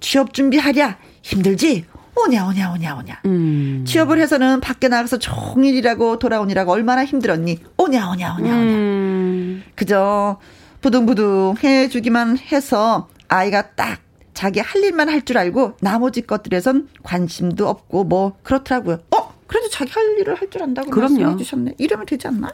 [0.00, 0.98] 취업 준비하랴.
[1.22, 1.84] 힘들지?
[2.18, 3.20] 오냐, 오냐, 오냐, 오냐.
[3.26, 3.84] 음.
[3.86, 7.58] 취업을 해서는 밖에 나가서 종일 일하고 돌아오느라고 얼마나 힘들었니?
[7.76, 8.54] 오냐, 오냐, 오냐, 오냐.
[8.54, 9.62] 음.
[9.74, 10.38] 그저
[10.80, 14.00] 부둥부둥 해주기만 해서 아이가 딱
[14.32, 18.98] 자기 할 일만 할 줄 알고 나머지 것들에선 관심도 없고 뭐 그렇더라고요.
[19.46, 19.48] 어?
[19.48, 21.14] 그래도 자기 할 일을 할 줄 안다고 그럼요.
[21.22, 21.74] 말씀해 주셨네.
[21.78, 22.52] 이러면 되지 않나?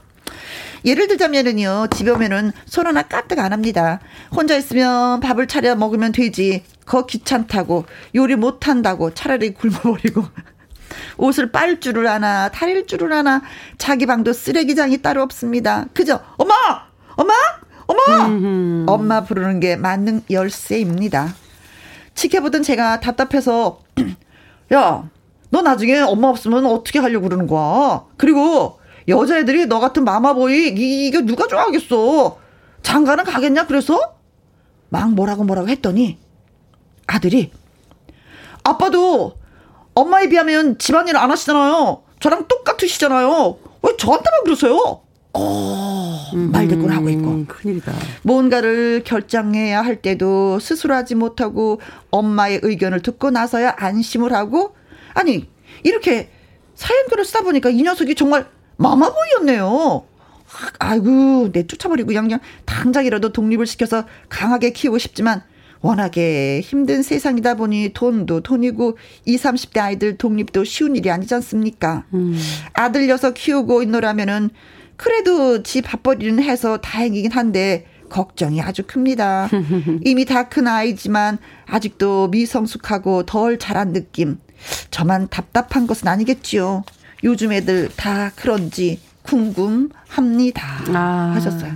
[0.85, 4.01] 예를 들자면은요, 집에 오면은 손 하나 까뜩 안 합니다.
[4.35, 6.65] 혼자 있으면 밥을 차려 먹으면 되지.
[6.87, 10.25] 거 귀찮다고, 요리 못한다고 차라리 굶어버리고.
[11.19, 13.43] 옷을 빨 줄을 아나, 다릴 줄을 아나,
[13.79, 15.87] 자기 방도 쓰레기장이 따로 없습니다.
[15.95, 16.21] 그죠?
[16.37, 16.55] 엄마!
[17.17, 17.33] 엄마!
[17.87, 18.27] 엄마!
[18.27, 18.85] 음흠.
[18.91, 21.35] 엄마 부르는 게 만능 열쇠입니다.
[22.15, 23.81] 지켜보던 제가 답답해서,
[24.75, 25.09] 야,
[25.53, 28.05] 너 나중에 엄마 없으면 어떻게 하려고 그러는 거야?
[28.17, 32.39] 그리고 여자애들이 너 같은 마마보이, 이- 이게 누가 좋아하겠어?
[32.83, 34.01] 장가는 가겠냐, 그래서?
[34.89, 36.17] 막 뭐라고 뭐라고 했더니,
[37.07, 37.53] 아들이,
[38.65, 39.35] 아빠도
[39.95, 42.03] 엄마에 비하면 집안일 안 하시잖아요.
[42.21, 43.59] 저랑 똑같으시잖아요.
[43.83, 45.01] 왜 저한테만 그러세요?
[45.35, 47.29] 어, 말대꾸를 하고 있고.
[47.29, 47.93] 음, 큰일이다.
[48.23, 54.75] 뭔가를 결정해야 할 때도 스스로 하지 못하고 엄마의 의견을 듣고 나서야 안심을 하고
[55.15, 55.49] 아니
[55.83, 56.31] 이렇게
[56.75, 58.47] 사연글을 쓰다 보니까 이 녀석이 정말
[58.77, 60.07] 마마보이였네요.
[60.79, 65.43] 아이고 내 쫓아버리고 그냥, 그냥 당장이라도 독립을 시켜서 강하게 키우고 싶지만
[65.81, 72.05] 워낙에 힘든 세상이다 보니 돈도 돈이고 20, 30대 아이들 독립도 쉬운 일이 아니지 않습니까?
[72.15, 72.39] 음.
[72.75, 74.51] 아들 녀석 키우고 있노라면은
[74.97, 79.49] 그래도 지 밥벌이는 해서 다행이긴 한데 걱정이 아주 큽니다.
[80.05, 84.39] 이미 다 큰 아이지만 아직도 미성숙하고 덜 자란 느낌.
[84.91, 86.85] 저만 답답한 것은 아니겠지요.
[87.25, 90.63] 요즘 애들 다 그런지 궁금합니다.
[90.95, 91.33] 아.
[91.35, 91.73] 하셨어요.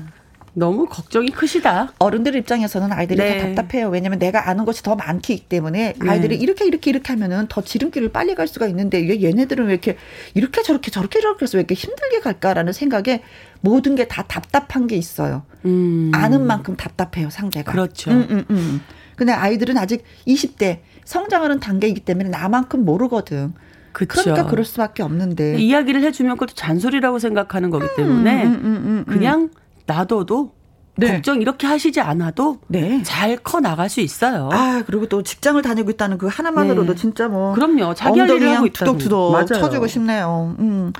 [0.59, 1.93] 너무 걱정이 크시다.
[1.99, 3.39] 어른들 입장에서는 아이들이 네.
[3.39, 3.91] 다 답답해요.
[3.91, 6.43] 왜냐면 내가 아는 것이 더 많기 때문에 아이들이 네.
[6.43, 9.99] 이렇게 이렇게 이렇게 하면은 더 지름길을 빨리 갈 수가 있는데 왜 얘네들은 왜 이렇게
[10.33, 13.23] 이렇게 저렇게 저렇게 저렇게 해서 왜 이렇게 힘들게 갈까라는 생각에
[13.61, 15.43] 모든 게 다 답답한 게 있어요.
[15.67, 16.11] 음.
[16.15, 17.71] 아는 만큼 답답해요, 상대가.
[17.71, 18.11] 그렇죠.
[18.11, 18.81] 음, 음, 음.
[19.15, 23.55] 근데 아이들은 아직 20대 성장하는 단계이기 때문에 나만큼 모르거든.
[23.93, 24.21] 그쵸.
[24.25, 25.57] 그러니까 그럴 수밖에 없는데.
[25.59, 29.05] 이야기를 해주면 그것도 잔소리라고 생각하는 거기 때문에 음, 음, 음, 음.
[29.09, 29.49] 그냥
[29.87, 30.53] 놔둬도
[30.99, 31.13] 네.
[31.15, 33.03] 걱정 이렇게 하시지 않아도 네.
[33.03, 34.51] 잘커 나갈 수 있어요.
[34.53, 37.01] 아, 그리고 또 직장을 다니고 있다는 그 하나만으로도 네.
[37.01, 37.55] 진짜 뭐.
[37.55, 37.95] 그럼요.
[37.95, 39.47] 자기 할 일을 하고 있다는 투덕투덕 맞아요.
[39.47, 40.57] 쳐주고 싶네요.
[40.59, 40.93] 음.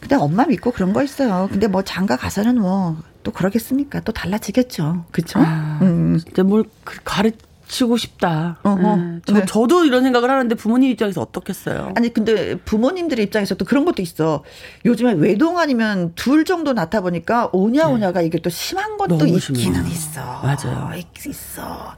[0.00, 1.48] 근데 엄마 믿고 그런 거 있어요.
[1.50, 4.00] 근데 뭐 장가 가서는 뭐 또 그러겠습니까?
[4.00, 5.06] 또 달라지겠죠.
[5.10, 5.40] 그쵸?
[5.42, 6.18] 아, 음.
[6.22, 7.30] 진짜 뭘 그- 가르
[7.66, 8.58] 치고 싶다.
[8.64, 9.20] 네.
[9.26, 9.44] 저, 네.
[9.46, 11.92] 저도 이런 생각을 하는데 부모님 입장에서 어떻겠어요?
[11.96, 14.44] 아니, 근데 부모님들의 입장에서 또 그런 것도 있어.
[14.84, 18.26] 요즘에 외동 아니면 둘 정도 낳다 보니까 오냐 오냐가 네.
[18.26, 19.84] 이게 또 심한 것도 있기는 심해요.
[19.86, 20.20] 있어.
[20.42, 20.90] 맞아요.
[21.26, 21.94] 있어.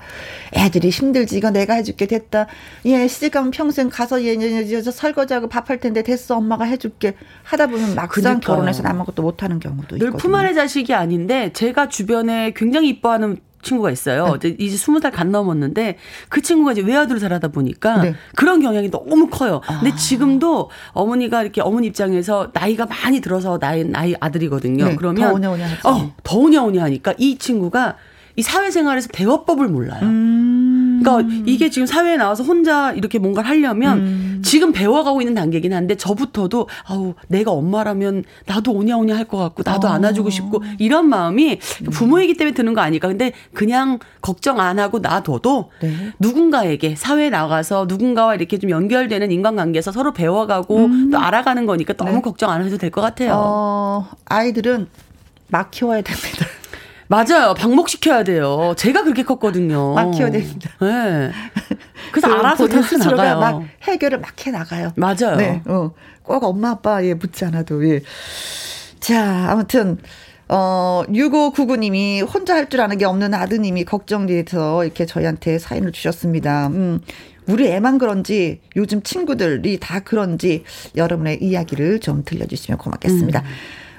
[0.55, 1.37] 애들이 힘들지.
[1.37, 2.07] 이거 내가 해줄게.
[2.07, 2.47] 됐다.
[2.87, 6.37] 얘 시집 가면 평생 가서 얘, 얘, 얘, 설거지하고 밥할 텐데 됐어.
[6.37, 7.15] 엄마가 해줄게.
[7.43, 8.47] 하다 보면 막상 그러니까.
[8.53, 10.11] 결혼해서 아무것도 못하는 경우도 있거든요.
[10.11, 14.39] 늘 품 안의 자식이 아닌데 제가 주변에 굉장히 이뻐하는 친구가 있어요.
[14.41, 14.55] 네.
[14.59, 15.97] 이제 스무 살 간 넘었는데
[16.29, 18.15] 그 친구가 이제 외아들을 잘하다 보니까 네.
[18.35, 19.61] 그런 경향이 너무 커요.
[19.67, 19.97] 근데 아.
[19.97, 24.85] 지금도 어머니가 이렇게 어머니 입장에서 나이가 많이 들어서 나이 나이 아들이거든요.
[24.85, 24.97] 네.
[24.97, 25.81] 그러면 더 오냐오냐 하지.
[25.87, 27.97] 어, 더 오냐오냐 하니까 이 친구가
[28.37, 30.01] 이 사회생활에서 대화법을 몰라요.
[30.03, 30.66] 음.
[31.07, 34.43] 그러니까 이게 지금 사회에 나와서 혼자 이렇게 뭔가를 하려면 음.
[34.45, 39.89] 지금 배워가고 있는 단계긴 한데 저부터도 아우 내가 엄마라면 나도 오냐오냐 할 것 같고 나도
[39.89, 39.91] 어.
[39.91, 41.59] 안아주고 싶고 이런 마음이
[41.91, 43.09] 부모이기 때문에 드는 거 아닐까.
[43.09, 46.13] 근데 그냥 걱정 안 하고 놔둬도 네.
[46.21, 51.11] 누군가에게 사회에 나가서 누군가와 이렇게 좀 연결되는 인간관계에서 서로 배워가고 음.
[51.11, 52.21] 또 알아가는 거니까 너무 네.
[52.23, 53.33] 걱정 안 해도 될 것 같아요.
[53.35, 54.87] 어, 아이들은
[55.49, 56.47] 막 키워야 됩니다.
[57.09, 57.55] 맞아요.
[57.55, 58.75] 방목시켜야 돼요.
[58.77, 59.95] 제가 그렇게 컸거든요.
[59.95, 60.71] 막 키워야 됩니다.
[60.81, 61.31] 네.
[62.13, 63.39] 그래서 알아서 다 나가요.
[63.39, 64.93] 막 해결을 막 해 나가요.
[64.97, 65.37] 맞아요.
[65.37, 65.63] 네.
[65.67, 65.93] 어.
[66.23, 68.01] 꼭 엄마 아빠에 묻지 않아도 예.
[69.01, 69.99] 자, 아무튼
[70.49, 76.69] 어, 6599님이 혼자 할 줄 아는 게 없는 아드님이 걱정돼서 이렇게 저희한테 사연을 주셨습니다.
[76.69, 77.01] 음,
[77.49, 80.65] 우리 애만 그런지 요즘 친구들이 다 그런지
[80.97, 83.41] 여러분의 이야기를 좀 들려주시면 고맙겠습니다.
[83.41, 83.45] 음.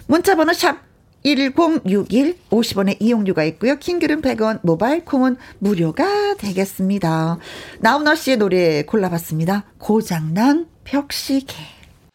[0.08, 0.78] 문자번호 샵
[1.24, 3.76] 1061 50원의 이용료가 있고요.
[3.78, 7.38] 킹글은 100원, 모바일 콩은 무료가 되겠습니다.
[7.80, 9.66] 나훈아 씨의 노래 골라봤습니다.
[9.78, 11.54] 고장난 벽시계.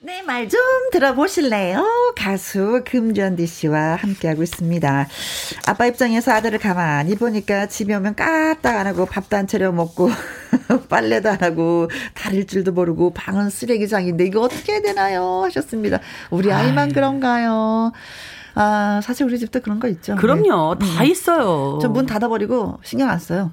[0.04, 0.60] 네, 말 좀
[0.90, 2.14] 들어보실래요?
[2.16, 5.06] 가수 금전디 씨와 함께하고 있습니다.
[5.68, 10.10] 아빠 입장에서 아들을 가만히 보니까 집에 오면 까딱 안 하고 밥도 안 차려 먹고
[10.88, 15.42] 빨래도 안 하고 다릴 줄도 모르고 방은 쓰레기장인데 이거 어떻게 해야 되나요?
[15.44, 16.00] 하셨습니다.
[16.30, 16.94] 우리 아이만 아유.
[16.94, 17.92] 그런가요?
[18.54, 20.14] 아, 사실 우리 집도 그런 거 있죠.
[20.16, 20.76] 그럼요.
[20.78, 20.86] 네.
[20.86, 21.06] 다 음.
[21.06, 21.78] 있어요.
[21.80, 23.52] 저 문 닫아버리고 신경 안 써요.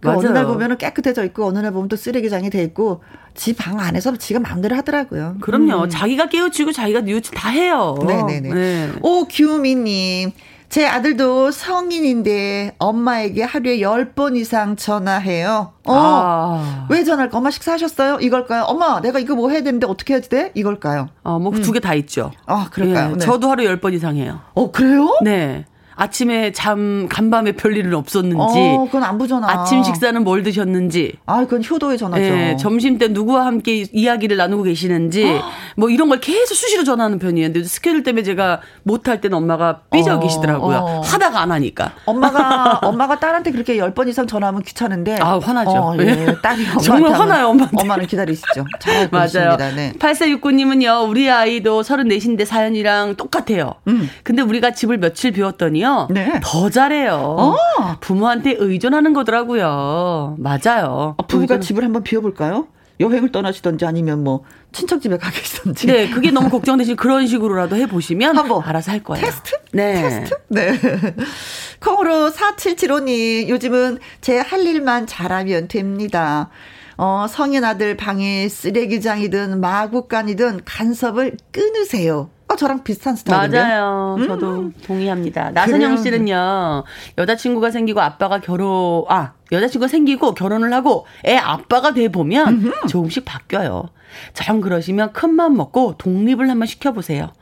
[0.00, 3.02] 그 어느 날 보면은 깨끗해져 있고 어느 날 보면 또 쓰레기장이 돼 있고
[3.34, 5.36] 지 방 안에서 지가 마음대로 하더라고요.
[5.40, 5.84] 그럼요.
[5.84, 5.88] 음.
[5.88, 7.96] 자기가 깨우치고 자기가 뉘우치 다 해요.
[8.06, 8.52] 네네네.
[8.52, 8.92] 네.
[9.02, 10.32] 오 규미님.
[10.74, 15.70] 제 아들도 성인인데 엄마에게 하루에 10번 이상 전화해요.
[15.86, 15.94] 어.
[15.94, 16.86] 아.
[16.90, 17.38] 왜 전화할까?
[17.38, 18.18] 엄마 식사하셨어요?
[18.20, 18.64] 이걸까요?
[18.64, 20.50] 엄마, 내가 이거 뭐 해야 되는데 어떻게 해야지 돼?
[20.54, 21.10] 이걸까요?
[21.22, 21.98] 어, 뭐 두 개다 음.
[21.98, 22.32] 있죠.
[22.46, 23.10] 아, 그럴까요?
[23.10, 23.18] 예, 네.
[23.20, 24.40] 저도 하루에 10번 이상 해요.
[24.54, 25.16] 어, 그래요?
[25.22, 25.64] 네.
[25.96, 28.36] 아침에 잠 간밤에 별일은 없었는지.
[28.38, 29.48] 어, 그건 안부 전화.
[29.48, 31.14] 아침 식사는 뭘 드셨는지.
[31.26, 32.22] 아, 그건 효도의 전화죠.
[32.22, 35.40] 네, 점심 때 누구와 함께 이야기를 나누고 계시는지
[35.76, 37.52] 뭐 이런 걸 계속 수시로 전화하는 편이에요.
[37.52, 40.76] 근데 스케줄 때문에 제가 못할 때는 엄마가 삐져계시더라고요.
[40.76, 41.00] 어, 어.
[41.00, 41.92] 하다가 안 하니까.
[42.06, 45.18] 엄마가 엄마가 딸한테 그렇게 10번 이상 전화하면 귀찮은데.
[45.20, 45.70] 아, 화나죠.
[45.70, 46.34] 어, 예.
[46.42, 47.68] 딸이 정말 화나요, 엄마.
[47.72, 48.64] 엄마는 기다리시죠.
[48.80, 49.56] 잘 맞아요.
[49.74, 49.92] 네.
[49.98, 51.08] 8469님은요.
[51.08, 53.74] 우리 아이도 34인데 사연이랑 똑같아요.
[53.88, 54.08] 음.
[54.22, 56.08] 근데 우리가 집을 며칠 비웠더니 요.
[56.10, 56.40] 네.
[56.42, 57.14] 더더 잘해요.
[57.14, 57.56] 어.
[58.00, 60.36] 부모한테 의존하는 거더라고요.
[60.38, 61.14] 맞아요.
[61.18, 61.60] 아, 부부가 의존...
[61.60, 62.66] 집을 한번 비워볼까요?
[63.00, 65.86] 여행을 떠나시던지 아니면 뭐 친척 집에 가 계시던지.
[65.88, 69.24] 네, 그게 너무 걱정되시 그런 식으로라도 해보시면 한번 알아서 할 거예요.
[69.24, 69.50] 테스트?
[69.72, 69.94] 네.
[70.02, 70.34] 테스트?
[70.48, 70.78] 네.
[71.80, 76.50] 콩으로 4775님, 요즘은 제 할 일만 잘하면 됩니다.
[76.96, 82.30] 어, 성인 아들 방에 쓰레기장이든 마구간이든 간섭을 끊으세요.
[82.48, 84.16] 아, 저랑 비슷한 스타일인데 맞아요.
[84.18, 84.26] 음.
[84.28, 85.50] 저도 동의합니다.
[85.50, 86.84] 나선영 씨는요.
[87.18, 93.88] 여자친구가 생기고 아빠가 결혼 아 여자친구가 생기고 결혼을 하고 애 아빠가 돼 보면 조금씩 바뀌어요.
[94.34, 97.32] 저 그러시면 큰맘 먹고 독립을 한번 시켜보세요.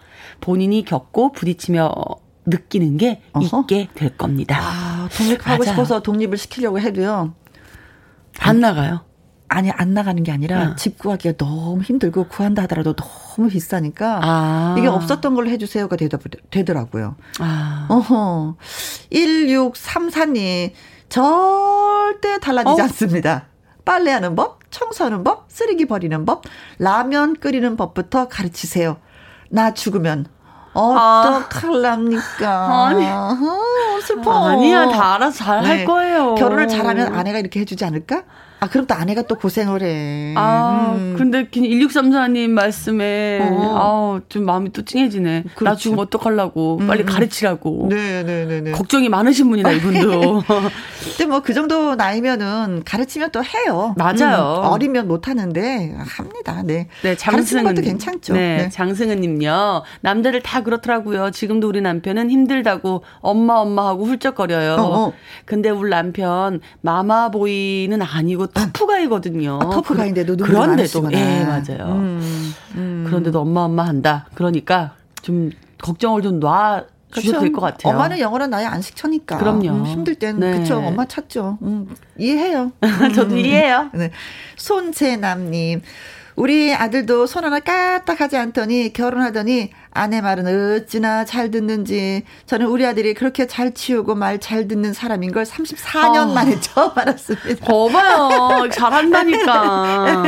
[0.40, 1.90] 본인이 겪고 부딪히며
[2.46, 3.60] 느끼는 게 어허.
[3.62, 4.58] 있게 될 겁니다.
[4.60, 5.72] 아, 독립하고 맞아요.
[5.72, 7.34] 싶어서 독립을 시키려고 해도요.
[8.38, 9.04] 안 나가요.
[9.52, 10.74] 아니 안 나가는 게 아니라 어.
[10.76, 14.74] 집 구하기가 너무 힘들고 구한다 하더라도 너무 비싸니까 아.
[14.78, 16.18] 이게 없었던 걸로 해주세요가 되더,
[16.50, 17.16] 되더라고요.
[17.38, 17.86] 아.
[17.88, 18.56] 어허.
[19.12, 20.72] 1634님
[21.08, 22.84] 절대 달라지지 어?
[22.84, 23.44] 않습니다.
[23.84, 26.44] 빨래하는 법, 청소하는 법, 쓰레기 버리는 법,
[26.78, 28.96] 라면 끓이는 법부터 가르치세요.
[29.50, 30.26] 나 죽으면
[30.72, 32.48] 어떡할랍니까?
[32.48, 32.86] 아.
[32.86, 33.36] 아니, 아,
[34.02, 34.48] 슬퍼.
[34.48, 35.84] 아니야, 다 알아서 잘할 네.
[35.84, 36.34] 거예요.
[36.36, 38.22] 결혼을 잘하면 아내가 이렇게 해주지 않을까?
[38.62, 40.34] 아, 그럼 또 아내가 또 고생을 해.
[40.36, 41.16] 아, 음.
[41.18, 43.76] 근데 1634님 말씀에, 어.
[43.76, 45.44] 아우, 좀 마음이 또 찡해지네.
[45.56, 45.64] 그렇죠.
[45.64, 46.78] 나 지금 어떡하려고.
[46.80, 46.86] 음.
[46.86, 47.88] 빨리 가르치라고.
[47.90, 48.22] 네네네.
[48.22, 48.70] 네, 네, 네.
[48.70, 50.42] 걱정이 많으신 분이다, 이분도.
[50.46, 53.94] 근데 뭐 그 정도 나이면은 가르치면 또 해요.
[53.98, 54.62] 맞아요.
[54.62, 56.62] 음, 어리면 못하는데 합니다.
[56.64, 56.86] 네.
[57.02, 57.64] 네, 장승은.
[57.64, 58.32] 것도 괜찮죠.
[58.34, 58.68] 네, 네.
[58.68, 59.82] 장승은 님요.
[60.02, 61.30] 남자를 다다 그렇더라고요.
[61.32, 64.74] 지금도 우리 남편은 힘들다고 엄마 엄마 하고 훌쩍거려요.
[64.74, 65.12] 어, 어.
[65.44, 69.58] 근데 우리 남편 마마보이는 아니고 터프가이거든요.
[69.62, 71.92] 아, 터프가인데도 그, 그런데도 예 맞아요.
[71.94, 73.04] 음, 음.
[73.06, 74.26] 그런데도 엄마 엄마 한다.
[74.34, 75.50] 그러니까 좀
[75.80, 76.84] 걱정을 좀 놔.
[77.14, 77.92] 주셔도 될 것 같아요.
[77.92, 79.36] 엄마는 영원한 나의 안식처니까.
[79.36, 79.68] 그럼요.
[79.68, 80.58] 음, 힘들 땐 네.
[80.58, 81.58] 그쵸 엄마 찾죠.
[81.60, 81.86] 음,
[82.16, 82.72] 이해해요.
[83.14, 83.90] 저도 이해해요.
[83.92, 84.10] 네.
[84.56, 85.82] 손재남님
[86.36, 93.14] 우리 아들도 손 하나 까딱하지 않더니 결혼하더니 아내 말은 어찌나 잘 듣는지 저는 우리 아들이
[93.14, 96.34] 그렇게 잘 치우고 말 잘 듣는 사람인 걸 34년 어.
[96.34, 97.64] 만에 처음 알았습니다.
[97.66, 98.68] 거봐요.
[98.70, 100.22] 잘한다니까.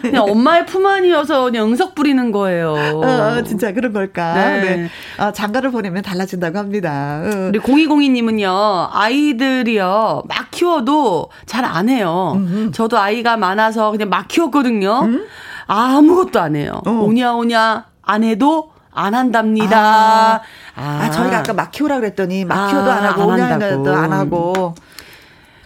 [0.00, 2.72] 그냥 엄마의 품 안이어서 그냥 응석 부리는 거예요.
[2.72, 4.34] 어, 진짜 그런 걸까.
[4.34, 4.60] 네.
[4.76, 4.88] 네.
[5.18, 7.20] 아, 장가를 보내면 달라진다고 합니다.
[7.24, 7.48] 어.
[7.48, 12.32] 우리 0202님은요, 아이들이요, 막 키워도 잘 안 해요.
[12.36, 12.70] 음흠.
[12.72, 15.00] 저도 아이가 많아서 그냥 막 키웠거든요.
[15.04, 15.24] 음?
[15.66, 16.82] 아무것도 안 해요.
[16.86, 16.90] 어.
[16.90, 20.36] 오냐, 오냐, 안 해도 안 한답니다.
[20.36, 20.40] 아,
[20.74, 20.82] 아.
[21.02, 24.74] 아 저희가 아까 막 키우라 그랬더니 막 키워도 아, 안 하고 오냐도 안 하고.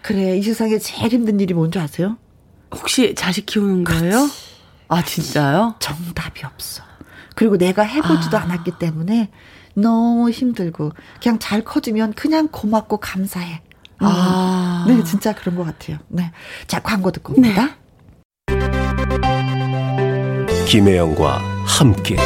[0.03, 2.16] 그래 이 세상에 제일 힘든 일이 뭔지 아세요?
[2.72, 4.11] 혹시 자식 키우는 거예요?
[4.11, 4.32] 그렇지.
[4.89, 5.74] 아 진짜요?
[5.80, 6.84] 정답이 없어.
[7.34, 8.43] 그리고 내가 해보지도 아.
[8.43, 9.30] 않았기 때문에
[9.74, 13.62] 너무 힘들고 그냥 잘 커지면 그냥 고맙고 감사해.
[14.03, 14.07] 음.
[14.07, 14.84] 아.
[14.87, 15.99] 네, 진짜 그런 것 같아요.
[16.09, 16.30] 네.
[16.66, 17.76] 자, 광고 듣고 옵니다.
[18.47, 18.55] 네.
[20.66, 22.17] 김혜영과 함께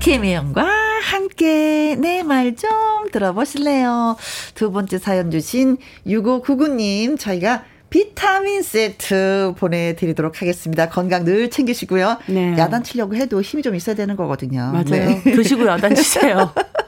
[0.00, 0.64] 김혜영과
[1.02, 2.70] 함께 내 말 좀
[3.12, 4.16] 들어보실래요?
[4.54, 5.76] 두 번째 사연 주신
[6.06, 10.88] 6599님 저희가 비타민 세트 보내드리도록 하겠습니다.
[10.88, 12.18] 건강 늘 챙기시고요.
[12.26, 12.56] 네.
[12.58, 14.70] 야단치려고 해도 힘이 좀 있어야 되는 거거든요.
[14.72, 14.84] 맞아요.
[14.90, 15.22] 네.
[15.22, 16.52] 드시고 야단치세요.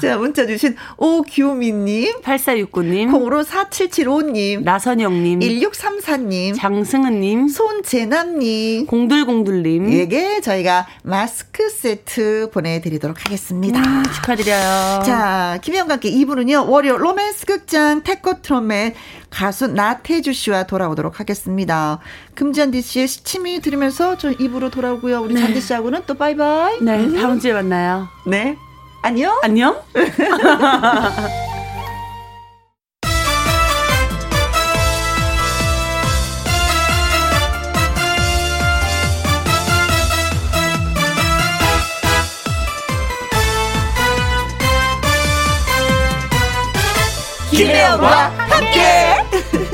[0.00, 11.68] 자, 문자 주신 오규민님, 8469님, 콩으로 4775님, 나선영님, 1634님, 장승은님, 손재남님, 공들공들님, 에게 저희가 마스크
[11.68, 13.80] 세트 보내드리도록 하겠습니다.
[13.80, 15.02] 음, 축하드려요.
[15.04, 18.94] 자, 김영과 함께 2부는요, 월요 로맨스 극장 태코 트롯맨
[19.30, 21.98] 가수 나태주 씨와 돌아오도록 하겠습니다.
[22.34, 25.20] 금잔디 씨의 시침이 들으면서 저 2부로 돌아오고요.
[25.20, 25.40] 우리 네.
[25.40, 26.78] 잔디 씨하고는 또 바이바이.
[26.80, 28.08] 네, 다음 주에 만나요.
[28.26, 28.56] 네.
[29.08, 29.40] 안녕.
[29.42, 29.82] 안녕.
[47.50, 49.67] 김혜영과 함께.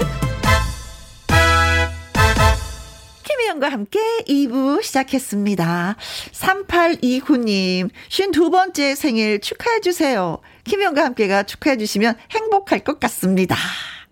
[3.54, 5.96] 김혜영과 함께 2부 시작했습니다.
[6.32, 10.38] 3829님, 52번째 생일 축하해주세요.
[10.64, 13.56] 김혜영과 함께가 축하해주시면 행복할 것 같습니다.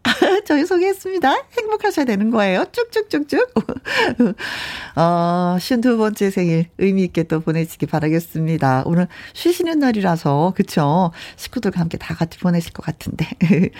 [0.46, 1.46] 저희 소개했습니다.
[1.58, 2.64] 행복하셔야 되는 거예요.
[2.72, 3.52] 쭉쭉쭉쭉.
[4.96, 8.84] 어, 52번째 생일 의미있게 또 보내시기 바라겠습니다.
[8.86, 11.10] 오늘 쉬시는 날이라서, 그쵸?
[11.36, 13.26] 식구들과 함께 다 같이 보내실 것 같은데.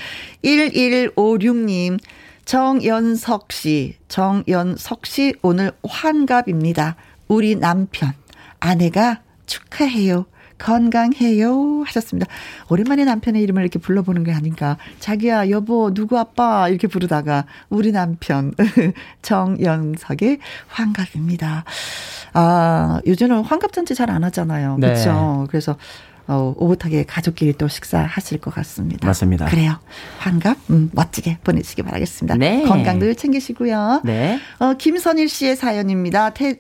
[0.45, 1.99] 1156님,
[2.45, 6.97] 정연석 씨, 정연석 씨 오늘 환갑입니다.
[7.28, 8.12] 우리 남편,
[8.61, 10.26] 아내가 축하해요.
[10.59, 12.30] 건강해요 하셨습니다.
[12.68, 14.76] 오랜만에 남편의 이름을 이렇게 불러보는 게 아닌가.
[15.01, 18.55] 자기야, 여보, 누구 아빠 이렇게 부르다가 우리 남편
[19.22, 20.38] 정연석의
[20.68, 21.64] 환갑입니다.
[22.34, 24.76] 아, 요즘은 환갑잔치 잘 안 하잖아요.
[24.78, 24.88] 네.
[24.88, 25.47] 그렇죠.
[25.49, 25.76] 그래서
[26.29, 29.07] 어, 오붓하게 가족끼리 또 식사하실 것 같습니다.
[29.07, 29.47] 맞습니다.
[29.47, 29.79] 그래요.
[30.18, 32.37] 환갑, 음, 멋지게 보내시기 바라겠습니다.
[32.37, 32.62] 네.
[32.62, 34.03] 건강 늘 챙기시고요.
[34.05, 34.39] 네.
[34.59, 36.31] 어, 김선일 씨의 사연입니다.
[36.31, 36.59] 태,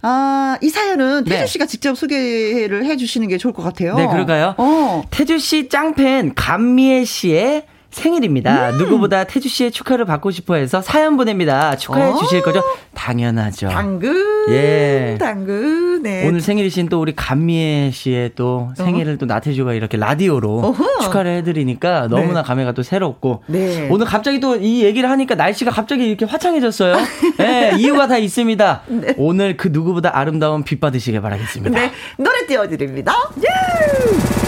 [0.00, 1.46] 아, 이 사연은 태주 네.
[1.46, 3.94] 씨가 직접 소개를 해 주시는 게 좋을 것 같아요.
[3.96, 4.54] 네, 그럴까요?
[4.58, 5.02] 어.
[5.10, 8.70] 태주 씨 짱팬 감미애 씨의 생일입니다.
[8.70, 8.78] 음.
[8.78, 11.76] 누구보다 태주 씨의 축하를 받고 싶어 해서 사연 보냅니다.
[11.76, 12.16] 축하해 어.
[12.16, 12.62] 주실 거죠?
[12.94, 13.68] 당연하죠.
[13.68, 14.50] 당근.
[14.50, 15.16] 예.
[15.18, 16.02] 당근.
[16.02, 16.26] 네.
[16.28, 19.16] 오늘 생일이신 또 우리 감미애 씨의 또 생일을 어.
[19.16, 21.00] 또 나태주가 이렇게 라디오로 어허.
[21.04, 22.46] 축하를 해드리니까 너무나 네.
[22.46, 23.42] 감회가 또 새롭고.
[23.46, 23.88] 네.
[23.90, 26.96] 오늘 갑자기 또 이 얘기를 하니까 날씨가 갑자기 이렇게 화창해졌어요.
[27.38, 28.82] 네, 이유가 다 있습니다.
[28.86, 29.14] 네.
[29.18, 31.78] 오늘 그 누구보다 아름다운 빛 받으시길 바라겠습니다.
[31.78, 31.90] 네.
[32.16, 33.12] 노래 띄워드립니다.
[33.38, 34.43] 예!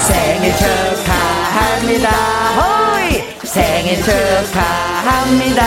[0.00, 2.10] 생일 축하합니다.
[2.56, 3.24] 호이!
[3.44, 5.62] 생일 축하합니다.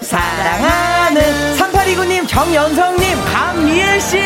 [0.00, 4.18] 사랑하는 3829님, 정연성님, 감미애씨!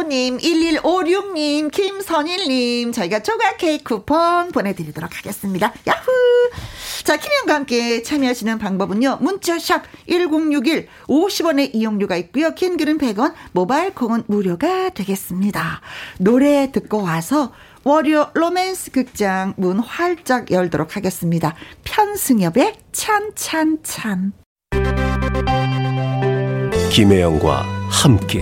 [0.08, 5.74] 님, 1156님, 김선일님, 저희가 조각 케이크 쿠폰 보내드리도록 하겠습니다.
[5.88, 6.08] 야후!
[7.04, 9.20] 자, 김현과 함께 참여하시는 방법은요.
[9.22, 12.54] 문자샵 1061 50원의 이용료가 있고요.
[12.56, 15.82] 캔글은 100원, 모바일 콩은 무료가 되겠습니다.
[16.20, 17.54] 노래 듣고 와서
[17.84, 21.56] 월요 로맨스 극장 문 활짝 열도록 하겠습니다.
[21.86, 24.34] 편승엽의 찬찬찬.
[26.92, 28.42] 김혜영과 함께.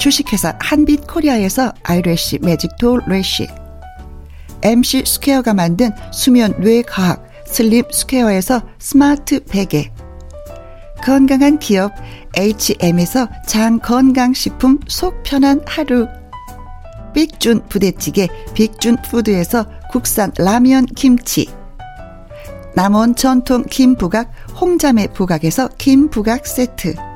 [0.00, 3.46] 주식회사 한빛코리아에서 eyelash Magic Tall Lash.
[4.62, 9.92] MC 스퀘어가 만든 수면 뇌과학 슬립 스퀘어에서 스마트 베개.
[11.04, 11.92] 건강한 기업
[12.34, 16.08] HM에서 장건강식품 속 편한 하루.
[17.12, 21.46] 빅준 부대찌개 빅준 푸드에서 국산 라면 김치.
[22.74, 27.09] 남원 전통 김부각 홍자매 부각에서 김부각 세트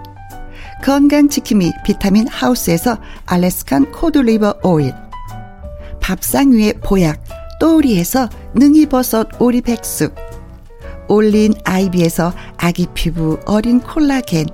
[0.85, 4.93] 건강지킴이 비타민 하우스에서 Alaskan cod liver oil
[5.99, 7.25] 밥상 위의 보약
[7.59, 10.15] 또리에서 능이버섯 오리백숙
[11.09, 14.47] 올린 아이비에서 아기 피부 어린 콜라겐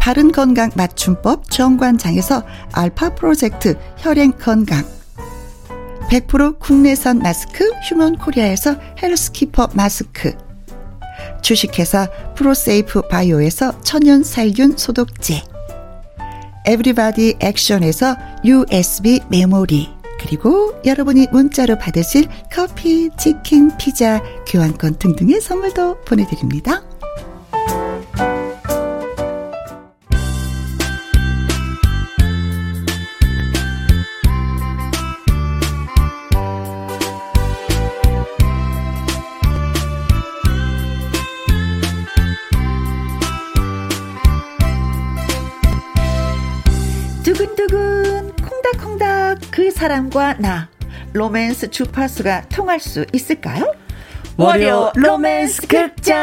[0.00, 2.42] 바른 건강 맞춤법 정관장에서
[2.72, 4.84] 알파 프로젝트 혈행 건강
[6.10, 10.34] 100% 국내산 마스크 휴먼 코리아에서 헬스키퍼 마스크
[11.42, 15.42] 주식회사 프로세이프 바이오에서 천연 살균 소독제
[16.64, 19.90] 에브리바디 액션에서 USB 메모리
[20.20, 26.84] 그리고 여러분이 문자로 받으실 커피, 치킨, 피자, 교환권 등등의 선물도 보내드립니다.
[49.82, 50.68] 사람과 나
[51.12, 53.66] 로맨스 주파수가 통할 수 있을까요?
[54.36, 56.22] 월요 로맨스 극장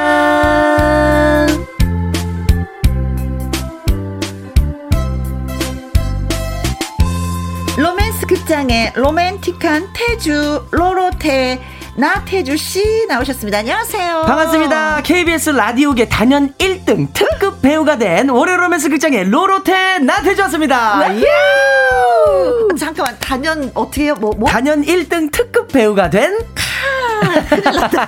[7.78, 11.60] 로맨스 극장의 로맨틱한 태주 로로테
[12.00, 13.58] 나태주 씨 나오셨습니다.
[13.58, 14.22] 안녕하세요.
[14.26, 15.02] 반갑습니다.
[15.04, 21.14] KBS 라디오계 단연 1등 특급 배우가 된 월요 로맨스 극장의 로로테 나태주 왔습니다.
[21.18, 21.26] 예!
[22.80, 24.16] 잠깐만 단연 어떻게 해요?
[24.18, 24.50] 뭐, 뭐?
[24.50, 26.38] 단연 1등 특급 배우가 된
[27.50, 28.06] 큰일 났다.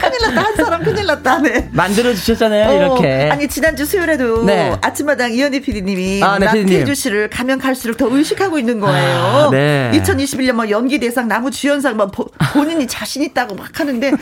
[0.00, 0.42] 큰일 났다.
[0.42, 1.38] 한 사람 큰일 났다.
[1.38, 1.68] 네.
[1.72, 2.68] 만들어 주셨잖아요.
[2.68, 3.30] 어, 이렇게.
[3.30, 4.76] 아니 지난주 수요일에도 네.
[4.80, 9.18] 아침마당 이현희 PD님이 아, 네, 나태주 씨를 가면 갈수록 더 의식하고 있는 거예요.
[9.20, 9.90] 아, 네.
[9.94, 12.10] 2021년 뭐 연기 대상 나무 주연상 뭐
[12.52, 14.12] 본인이 자신 있다고 막 하는데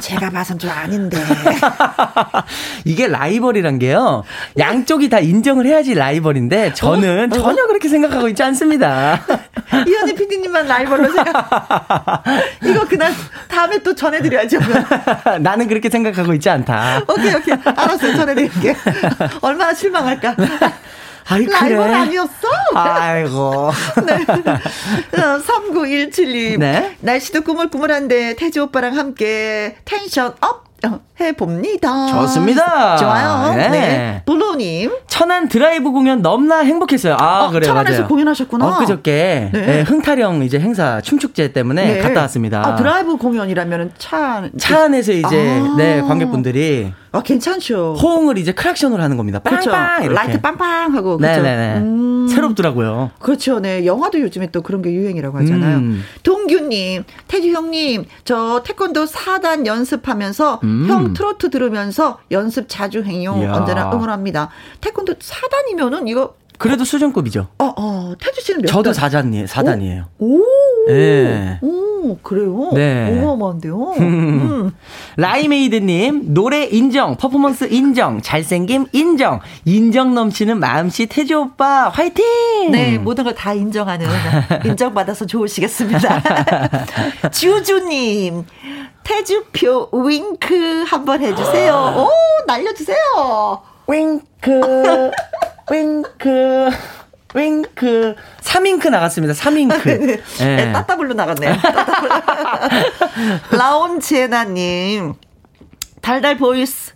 [0.00, 1.18] 제가 봐선 좀 아닌데.
[2.84, 4.24] 이게 라이벌이란 게요.
[4.58, 7.36] 양쪽이 다 인정을 해야지 라이벌인데 저는 어?
[7.36, 9.20] 전혀 그렇게 생각하고 있지 않습니다.
[9.86, 12.24] 이현희 PD님만 라이벌로 생각.
[12.64, 13.12] 이거 그날
[13.48, 14.58] 다음에 또 전해드려야죠.
[15.40, 17.02] 나는 그렇게 생각하고 있지 않다.
[17.08, 18.76] 오케이 오케이 알았어요 전해드릴게.
[19.40, 20.36] 얼마나 실망할까.
[21.30, 21.94] 아이, 라이벌 그래.
[21.94, 22.48] 아니었어?
[22.74, 23.70] 아이고.
[24.06, 24.24] 네.
[25.12, 26.54] 3917님.
[26.54, 26.96] 어, 네.
[27.00, 32.06] 날씨도 꾸물꾸물한데 태주 오빠랑 함께 tension up 어, 해봅니다.
[32.06, 32.96] 좋습니다.
[32.96, 33.54] 좋아요.
[33.56, 33.68] 네.
[33.68, 34.22] 네.
[34.24, 34.90] 블로님.
[35.08, 37.16] 천안 드라이브 공연 너무나 행복했어요.
[37.18, 37.68] 아, 어, 그래요.
[37.70, 38.08] 천안에서 맞아요.
[38.08, 38.66] 공연하셨구나.
[38.68, 39.66] 엊그저께 네.
[39.66, 42.00] 네, 흥타령 이제 행사 춤축제 때문에 네.
[42.00, 42.64] 갔다 왔습니다.
[42.64, 45.74] 아, 드라이브 공연이라면 차, 차 안에서 이제, 아.
[45.76, 47.94] 네, 관객분들이 아, 괜찮죠.
[48.00, 49.38] 호응을 이제 크락션으로 하는 겁니다.
[49.40, 49.70] 그렇죠.
[49.70, 50.14] 빵빵 그렇죠.
[50.14, 51.42] 라이트 빵빵 하고 그렇죠.
[51.42, 51.78] 네네네.
[51.80, 52.28] 음.
[52.28, 53.10] 새롭더라고요.
[53.18, 53.58] 그렇죠.
[53.60, 53.86] 네.
[53.86, 55.78] 영화도 요즘에 또 그런 게 유행이라고 하잖아요.
[55.78, 56.04] 음.
[56.22, 60.86] 동규님, 태주 형님, 저 태권도 4단 연습하면서 음.
[60.88, 63.32] 형 트로트 들으면서 연습 자주 행요.
[63.52, 64.50] 언제나 응원합니다.
[64.80, 67.46] 태권도 4단이면은 이거 그래도 수준급이죠.
[67.58, 68.14] 어, 어.
[68.18, 69.10] 태주 씨는 몇 저도 단?
[69.10, 69.46] 4단이에요.
[69.46, 70.04] 4단이에요.
[70.18, 70.42] 오.
[70.92, 71.58] 네.
[71.62, 72.70] 오, 그래요?
[72.72, 73.18] 네.
[73.20, 73.92] 어마어마한데요?
[74.00, 74.72] 음.
[75.16, 82.24] 라이메이드님, 노래 인정, 퍼포먼스 인정, 잘생김 인정, 인정 넘치는 마음씨 태주 오빠, 화이팅!
[82.70, 84.06] 네, 모든 걸 다 인정하는,
[84.64, 86.22] 인정받아서 좋으시겠습니다.
[87.30, 88.44] 주주님,
[89.04, 91.94] 태주표 윙크 한번 해주세요.
[91.96, 92.08] 오,
[92.46, 92.96] 날려주세요.
[93.86, 95.10] 윙크,
[95.70, 96.70] 윙크.
[97.34, 98.14] 윙크.
[98.40, 99.34] 3윙크 나갔습니다.
[99.34, 99.84] 3윙크.
[99.84, 100.22] 네.
[100.38, 100.72] 네.
[100.72, 101.54] 따따블로 나갔네요.
[103.52, 105.14] 라온제나님.
[106.00, 106.92] 달달 voice.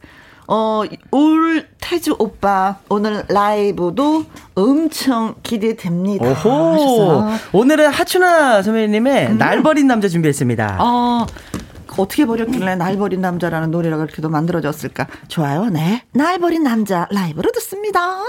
[0.49, 4.25] 어, 올 태주 오빠 오늘 라이브도
[4.55, 6.27] 엄청 기대됩니다.
[6.27, 7.25] 오호.
[7.53, 9.39] 오늘은 하춘화 선배님의 음.
[9.39, 10.79] 날 버린 남자 준비했습니다.
[10.81, 11.27] 어,
[11.97, 15.07] 어떻게 버렸길래 날 버린 남자라는 노래가 그렇게도 만들어졌을까?
[15.29, 15.67] 좋아요.
[15.67, 16.03] 네.
[16.13, 18.25] 날 버린 남자 라이브로 듣습니다.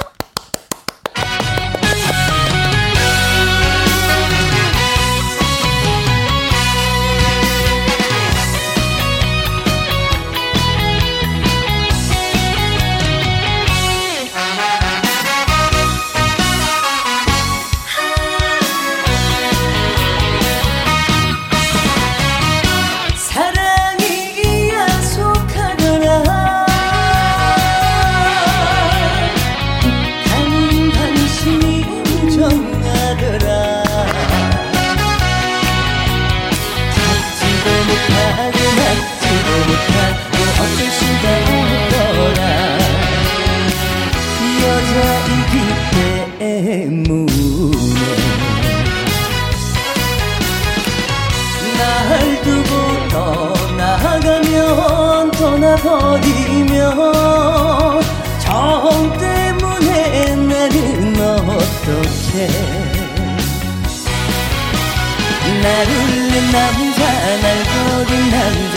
[65.64, 67.00] 날 울린 남자
[67.42, 68.76] 날 버린 남자.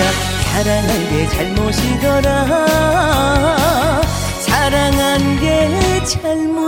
[0.52, 2.30] 사랑한 게 잘못이더라.
[4.40, 5.44] 사랑한 게
[6.04, 6.66] 잘못이더라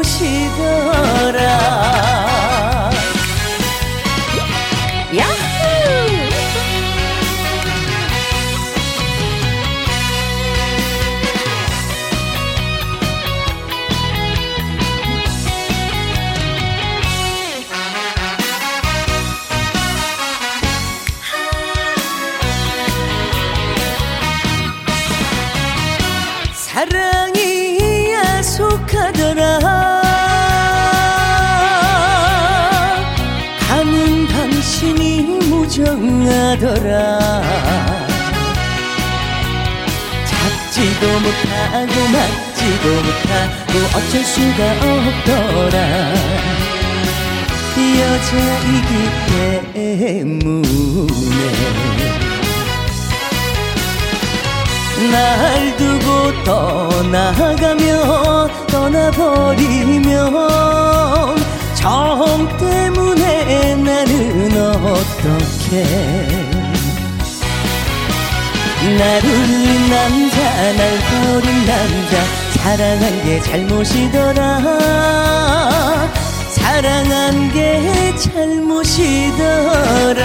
[36.59, 37.19] 정하더라.
[40.27, 45.77] 잡지도 못하고 막지도 못하고 어쩔 수가 없더라.
[48.01, 48.93] 여자이기
[50.05, 50.69] 때문에.
[55.13, 56.07] 날 두고
[56.45, 57.87] 떠나가며
[58.67, 60.17] 떠나버리면
[61.75, 64.51] 정 때문에 나는
[64.85, 66.48] 어떻게
[68.97, 72.23] 날 울린 남자 날 버린 남자
[72.53, 74.39] 사랑한 게 잘못이더라.
[76.51, 80.19] 사랑한 게 잘못이더라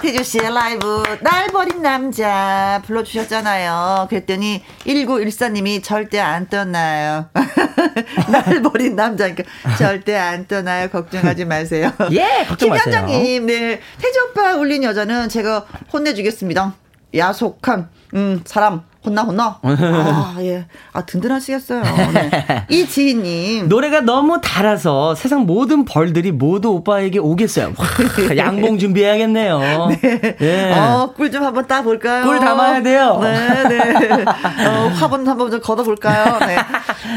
[0.00, 4.06] 나태주 씨의 라이브 날 버린 남자 불러주셨잖아요.
[4.08, 7.28] 그랬더니 1914님이 절대 안 떠나요.
[8.32, 9.42] 날 버린 남자니까
[9.76, 10.88] 절대 안 떠나요.
[10.88, 11.92] 걱정하지 마세요.
[12.12, 12.84] 예, 걱정 마세요.
[12.84, 13.80] 김현정님, 네.
[13.98, 16.74] 태주 오빠 울린 여자는 제가 혼내주겠습니다.
[17.14, 18.89] 야속한, 음, 사람.
[19.04, 19.58] 혼나 혼나.
[19.64, 20.66] 아 예.
[20.92, 21.82] 아 든든하시겠어요.
[21.82, 22.66] 네.
[22.68, 27.72] 이 지희님 노래가 너무 달아서 세상 모든 벌들이 모두 오빠에게 오겠어요.
[27.76, 27.86] 와,
[28.36, 29.58] 양봉 준비해야겠네요.
[30.02, 30.36] 네.
[30.42, 30.72] 예.
[30.74, 32.24] 어꿀 좀 한번 따 볼까요?
[32.24, 33.18] 꿀 담아야 돼요.
[33.22, 34.24] 네 네.
[34.66, 36.38] 어, 화분 한번 좀 걷어 볼까요?
[36.40, 36.56] 네.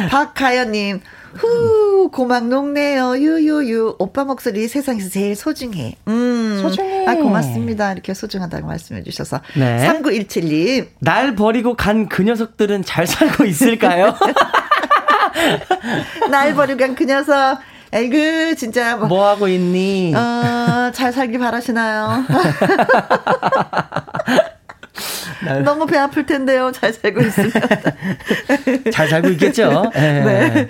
[0.09, 1.01] 박가연님
[1.35, 3.17] 후, 고막 녹네요.
[3.17, 3.95] 유유유.
[3.99, 5.97] 오빠 목소리 세상에서 제일 소중해.
[6.07, 6.59] 음.
[6.61, 7.07] 소중해.
[7.07, 7.91] 아, 고맙습니다.
[7.93, 9.41] 이렇게 소중하다고 말씀해 주셔서.
[9.55, 9.87] 네.
[9.87, 10.87] 3917님.
[10.99, 14.15] 날 버리고 간 그 녀석들은 잘 살고 있을까요?
[16.29, 17.59] 날 버리고 간 그 녀석.
[17.91, 18.95] 에이그, 진짜.
[18.97, 20.13] 뭐, 뭐 하고 있니?
[20.15, 22.25] 어, 잘 살기 바라시나요?
[25.63, 26.71] 너무 배 아플 텐데요.
[26.71, 27.51] 잘 살고 있으면.
[28.91, 29.91] 잘 살고 있겠죠.
[29.93, 30.23] 네.
[30.23, 30.67] 네.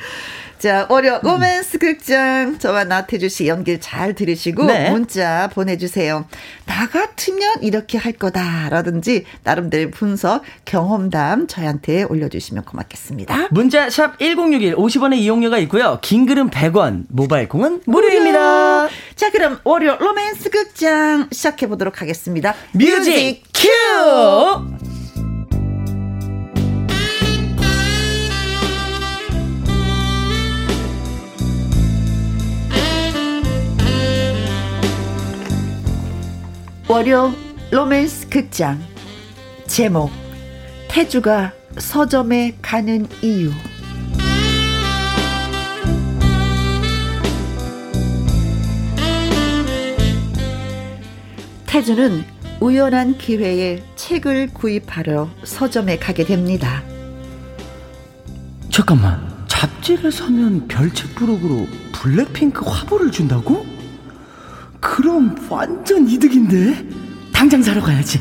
[0.63, 4.91] 자, 월요 로맨스 극장 저와 나태주 씨 연기 잘 들으시고 네.
[4.91, 6.23] 문자 보내주세요.
[6.65, 13.49] 나 같으면 이렇게 할 거다라든지 나름대로 분석 경험담 저희한테 올려주시면 고맙겠습니다.
[13.51, 15.99] 문자 샵 #1061 50원의 이용료가 있고요.
[16.01, 18.87] 긴 글은 100원, 모바일 콩은 무료입니다.
[19.17, 22.55] 자, 그럼 월요 로맨스 극장 시작해 보도록 하겠습니다.
[22.71, 24.92] Music 큐!
[36.93, 37.33] 월요
[37.71, 38.79] 로맨스 극장
[39.65, 40.11] 제목
[40.87, 43.49] 태주가 서점에 가는 이유
[51.65, 52.23] 태주는
[52.59, 56.83] 우연한 기회에 책을 구입하러 서점에 가게 됩니다.
[58.69, 63.72] 잠깐만 잡지를 사면 별책 부록으로 블랙핑크 화보를 준다고?
[64.83, 66.85] 그럼 완전 이득인데?
[67.31, 68.19] 당장 사러 가야지.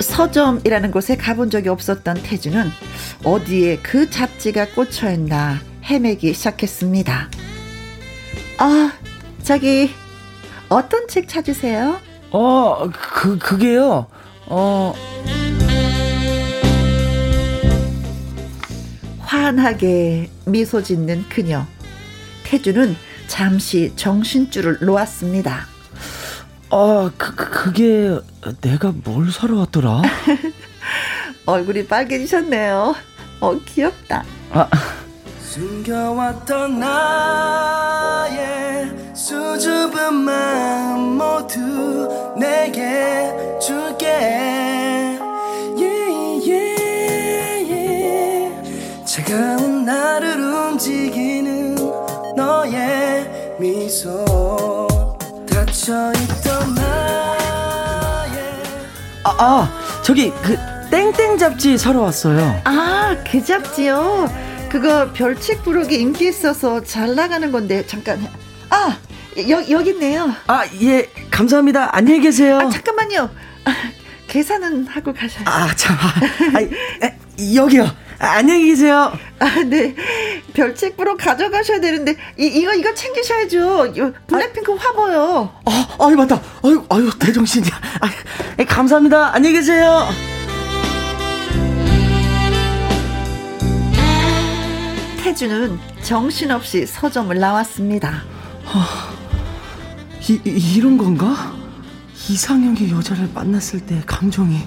[0.00, 2.70] 서점이라는 곳에 가본 적이 없었던 태주는
[3.24, 7.28] 어디에 그 잡지가 꽂혀 있나 헤매기 시작했습니다.
[8.58, 8.92] 아,
[9.42, 9.90] 저기
[10.68, 12.00] 어떤 책 찾으세요?
[12.30, 14.06] 어, 그 그게요.
[14.46, 14.94] 어
[19.48, 21.64] 환하게 미소 짓는 그녀.
[22.44, 22.94] 태주는
[23.28, 25.66] 잠시 정신줄을 놓았습니다.
[26.68, 28.20] 아, 그, 그, 그게
[28.60, 30.02] 내가 뭘 사러 왔더라?
[31.46, 32.94] 얼굴이 빨개지셨네요.
[33.40, 34.22] 어, 귀엽다.
[34.50, 34.68] 아.
[35.40, 37.56] 숨겨왔던 나의
[39.14, 45.07] 수줍은 마음 모두 내게 줄게
[49.28, 51.76] 차가운 나를 움직이는
[52.34, 54.88] 너의 미소.
[55.50, 57.42] 닫혀있던 나의
[59.24, 60.56] 아, 아 저기 그
[60.90, 62.60] 땡땡 잡지 사러 왔어요.
[62.64, 62.98] 아
[63.30, 64.32] 그 잡지요?
[64.70, 68.26] 그거 별책 부록이 인기 있어서 잘 나가는 건데 잠깐.
[68.70, 68.96] 아
[69.50, 70.32] 여, 여기 있네요.
[70.46, 71.94] 아예 감사합니다.
[71.94, 72.58] 안녕히 계세요.
[72.60, 73.28] 아 잠깐만요.
[73.66, 73.74] 아,
[74.28, 75.96] 계산은 하고 가셔요 아참.
[75.96, 77.10] 아, 아,
[77.54, 77.90] 여기요
[78.20, 79.12] 아, 안녕히 계세요.
[79.38, 79.94] 아 네.
[80.52, 83.92] 별책 부록 가져가셔야 되는데 이, 이거 이거 챙기셔야죠.
[84.26, 85.52] 블랙핑크 화보요.
[85.64, 86.40] 아, 아유 맞다.
[86.64, 87.70] 아유 아유 대정신이야.
[88.00, 89.34] 아, 감사합니다.
[89.34, 90.08] 안녕히 계세요.
[95.22, 98.22] 태주는 정신없이 서점을 나왔습니다.
[98.66, 99.10] 아,
[100.28, 101.54] 이, 이런 건가?
[102.28, 104.58] 이상형의 여자를 만났을 때 감정이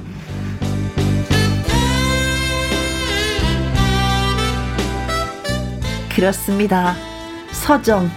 [6.16, 6.96] 그렇습니다.
[7.52, 8.10] 서점.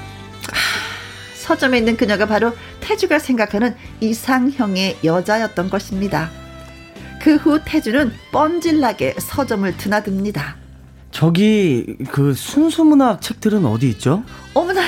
[1.36, 6.30] 서점에 있는 그녀가 바로 태주가 생각하는 이상형의 여자였던 것입니다.
[7.22, 10.56] 그 후 태주는 뻔질나게 서점을 드나듭니다.
[11.10, 14.24] 저기 그 순수문학 책들은 어디 있죠?
[14.52, 14.80] 어머나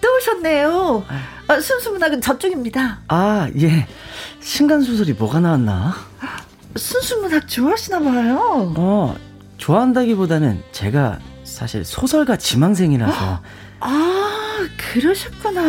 [0.00, 1.04] 또 오셨네요.
[1.48, 3.00] 아, 순수문학은 저쪽입니다.
[3.08, 3.86] 아 예.
[4.40, 5.94] 신간 소설이 뭐가 나왔나?
[6.76, 8.74] 순수문학 좋아하시나 봐요.
[8.76, 9.16] 어
[9.58, 11.18] 좋아한다기보다는 제가
[11.62, 13.40] 사실 소설가 지망생이라서.
[13.78, 15.62] 아 그러셨구나.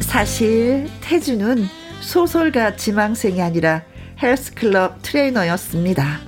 [0.00, 1.66] 사실 태주는
[2.00, 3.82] 소설가 지망생이 아니라
[4.22, 6.20] 헬스클럽 트레이너였습니다.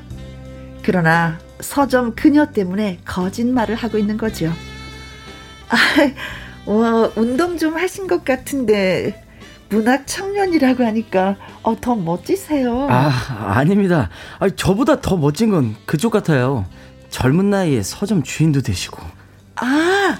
[0.83, 4.53] 그러나 서점 그녀 때문에 거짓말을 하고 있는 거죠.
[5.71, 5.77] 아,
[6.71, 9.24] 와, 운동 좀 하신 것 같은데
[9.75, 12.87] 문학 청년이라고 하니까 어, 더 멋지세요.
[12.89, 13.11] 아,
[13.57, 14.09] 아닙니다.
[14.39, 16.65] 아, 저보다 더 멋진 건 그쪽 같아요.
[17.11, 19.03] 젊은 나이에 서점 주인도 되시고.
[19.57, 20.17] 아,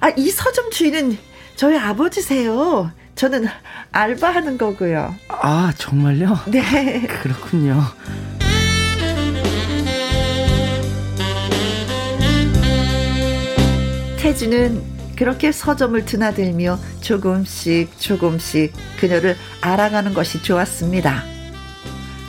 [0.00, 1.16] 아, 이 서점 주인은
[1.56, 2.90] 저희 아버지세요.
[3.14, 3.46] 저는
[3.92, 5.14] 알바하는 거고요.
[5.28, 6.38] 아, 정말요?
[6.46, 7.02] 네.
[7.06, 7.82] 그렇군요.
[14.18, 21.24] 태주는 그렇게 서점을 드나들며 조금씩 조금씩 그녀를 알아가는 것이 좋았습니다.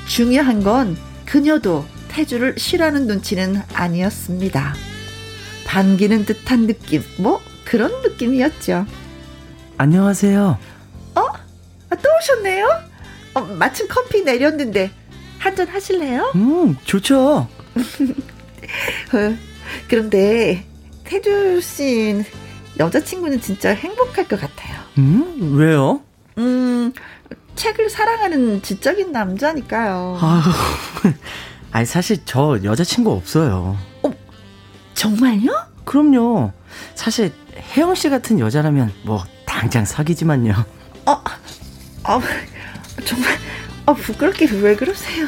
[0.07, 4.73] 중요한 건 그녀도 태주를 싫어하는 눈치는 아니었습니다.
[5.67, 8.87] 반기는 듯한 느낌, 뭐 그런 느낌이었죠.
[9.77, 10.57] 안녕하세요.
[11.13, 11.21] 어?
[11.21, 12.67] 아, 또 오셨네요?
[13.35, 14.89] 어, 마침 커피 내렸는데
[15.37, 16.31] 한 잔 하실래요?
[16.33, 17.47] 음, 좋죠.
[19.13, 19.37] 어,
[19.87, 20.65] 그런데
[21.03, 22.23] 태주 씨
[22.79, 24.79] 여자친구는 진짜 행복할 것 같아요.
[24.97, 26.01] 음, 왜요?
[26.37, 26.93] 음,
[27.55, 30.17] 책을 사랑하는 지적인 남자니까요.
[30.21, 30.43] 아,
[31.71, 33.77] 아니 사실 저 여자친구 없어요.
[34.03, 34.11] 어,
[34.93, 35.51] 정말요?
[35.83, 36.53] 그럼요.
[36.95, 37.33] 사실
[37.75, 40.53] 혜영 씨 같은 여자라면 뭐 당장 사귀지만요.
[41.05, 42.21] 어, 어
[43.03, 43.37] 정말
[43.85, 45.27] 어, 부끄럽게 왜 그러세요?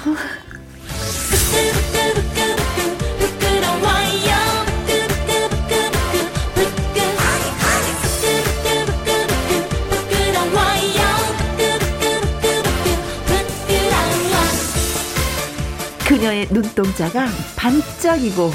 [16.22, 18.53] 그녀의 눈동자가 반짝이고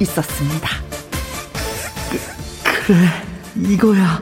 [0.00, 0.68] 있었습니다.
[2.10, 3.08] 그, 그래,
[3.54, 4.20] 이거야.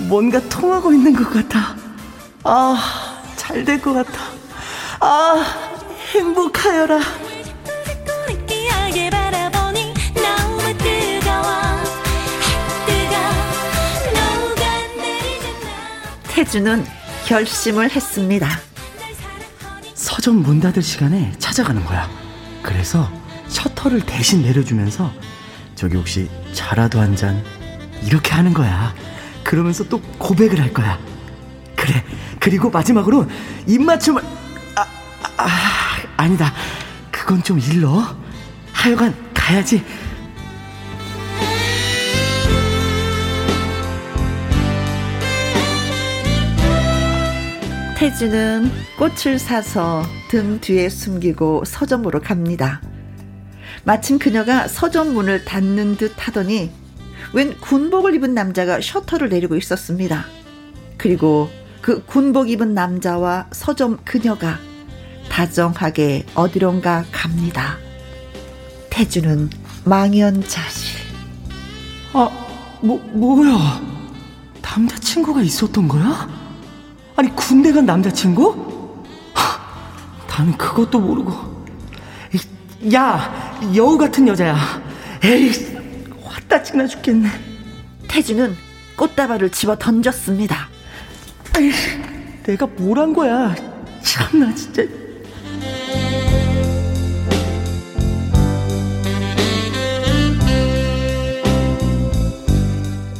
[0.00, 1.74] 뭔가 통하고 있는 것 같아.
[2.44, 4.12] 아, 잘 될 것 같아.
[5.00, 5.42] 아,
[6.12, 7.00] 행복하여라.
[16.28, 16.84] 태주는
[17.26, 18.48] 결심을 했습니다.
[20.02, 22.10] 서점 문 닫을 시간에 찾아가는 거야.
[22.60, 23.08] 그래서
[23.46, 25.12] 셔터를 대신 내려주면서
[25.76, 27.40] 저기 혹시 차라도 한 잔
[28.04, 28.92] 이렇게 하는 거야.
[29.44, 30.98] 그러면서 또 고백을 할 거야.
[31.76, 32.04] 그래.
[32.40, 33.28] 그리고 마지막으로
[33.68, 34.20] 입맞춤을
[34.74, 34.86] 아,
[35.36, 35.48] 아
[36.16, 36.52] 아니다.
[37.12, 38.04] 그건 좀 일러.
[38.72, 39.84] 하여간 가야지.
[48.02, 52.82] 태주는 꽃을 사서 등 뒤에 숨기고 서점으로 갑니다.
[53.84, 56.72] 마침 그녀가 서점 문을 닫는 듯 하더니
[57.32, 60.26] 웬 군복을 입은 남자가 셔터를 내리고 있었습니다.
[60.98, 61.48] 그리고
[61.80, 64.58] 그 군복 입은 남자와 서점 그녀가
[65.28, 67.78] 다정하게 어디론가 갑니다.
[68.90, 69.48] 태주는
[69.84, 70.98] 망연자실.
[72.14, 72.28] 아,
[72.80, 73.80] 뭐, 뭐야?
[74.60, 76.41] 남자친구가 있었던 거야?
[77.16, 79.04] 아니, 군대 간 남자친구?
[79.34, 79.60] 하,
[80.28, 81.52] 나는 그것도 모르고.
[82.94, 84.56] 야, 여우 같은 여자야.
[85.22, 85.52] 에이,
[86.24, 87.28] 화다 지나 죽겠네.
[88.08, 88.56] 태주는
[88.96, 90.68] 꽃다발을 집어 던졌습니다.
[91.58, 91.70] 에이,
[92.44, 93.54] 내가 뭘 한 거야.
[94.02, 94.82] 참나, 진짜.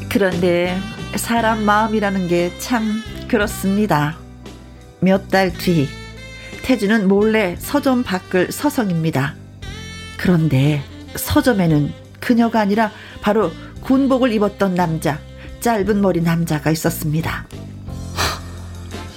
[0.08, 0.78] 그런데
[1.16, 3.02] 사람 마음이라는 게 참
[3.32, 4.18] 그렇습니다.
[5.00, 5.88] 몇 달 뒤,
[6.62, 9.34] 태주는 몰래 서점 밖을 서성입니다.
[10.18, 10.82] 그런데
[11.16, 12.90] 서점에는 그녀가 아니라
[13.22, 15.18] 바로 군복을 입었던 남자,
[15.60, 17.46] 짧은 머리 남자가 있었습니다.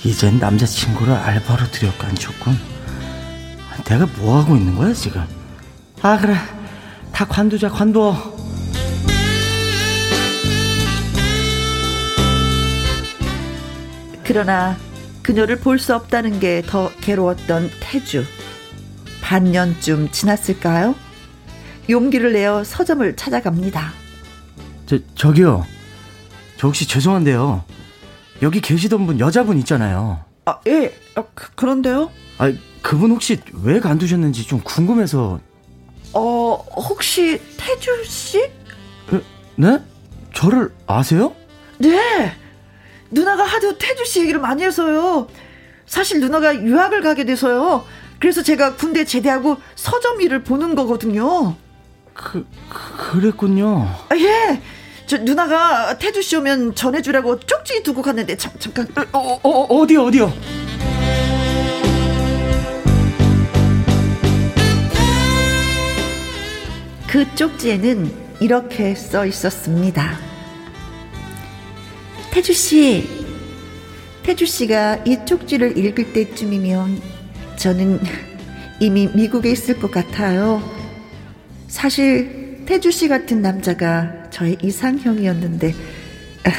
[0.06, 2.58] 이젠 남자친구를 알바로 들여간줬군.
[3.84, 5.22] 내가 뭐 하고 있는 거야 지금?
[6.02, 6.36] 아 그래,
[7.12, 8.34] 다 관두자 관둬.
[14.26, 14.78] 그러나
[15.22, 18.24] 그녀를 볼 수 없다는 게 더 괴로웠던 태주.
[19.22, 20.96] 반년쯤 지났을까요?
[21.90, 23.92] 용기를 내어 서점을 찾아갑니다.
[24.86, 25.66] 저, 저기요.
[26.58, 27.64] 저 혹시 죄송한데요.
[28.42, 30.24] 여기 계시던 분 여자분 있잖아요.
[30.46, 30.94] 아, 예.
[31.16, 32.52] 아, 그, 런데요 아,
[32.82, 35.40] 그분 혹시 왜 간두셨는지 좀 궁금해서.
[36.14, 38.50] 어, 혹시 태주 씨?
[39.56, 39.80] 네?
[40.34, 41.34] 저를 아세요?
[41.80, 42.32] 네.
[43.12, 45.28] 누나가 하도 태주 씨 얘기를 많이 해서요.
[45.86, 47.86] 사실 누나가 유학을 가게 돼서요.
[48.20, 51.56] 그래서 제가 군대 제대하고 서점 일을 보는 거거든요.
[52.14, 52.46] 그,
[53.12, 53.88] 그랬군요.
[54.10, 54.62] 아, 예.
[55.06, 58.88] 저 누나가 태주 씨 오면 전해주라고 쪽지 두고 갔는데 잠, 잠깐.
[59.12, 60.34] 어, 어, 어 어디요, 어디요?
[67.08, 70.35] 그 쪽지에는 이렇게 써 있었습니다.
[72.36, 73.08] 태주 씨,
[74.24, 77.02] 태주 씨가 이 쪽지를 읽을 때쯤이면
[77.56, 78.02] 저는
[78.82, 80.62] 이미 미국에 있을 것 같아요.
[81.70, 85.74] 사실 태주 씨 같은 남자가 저의 이상형이었는데
[86.44, 86.52] 아,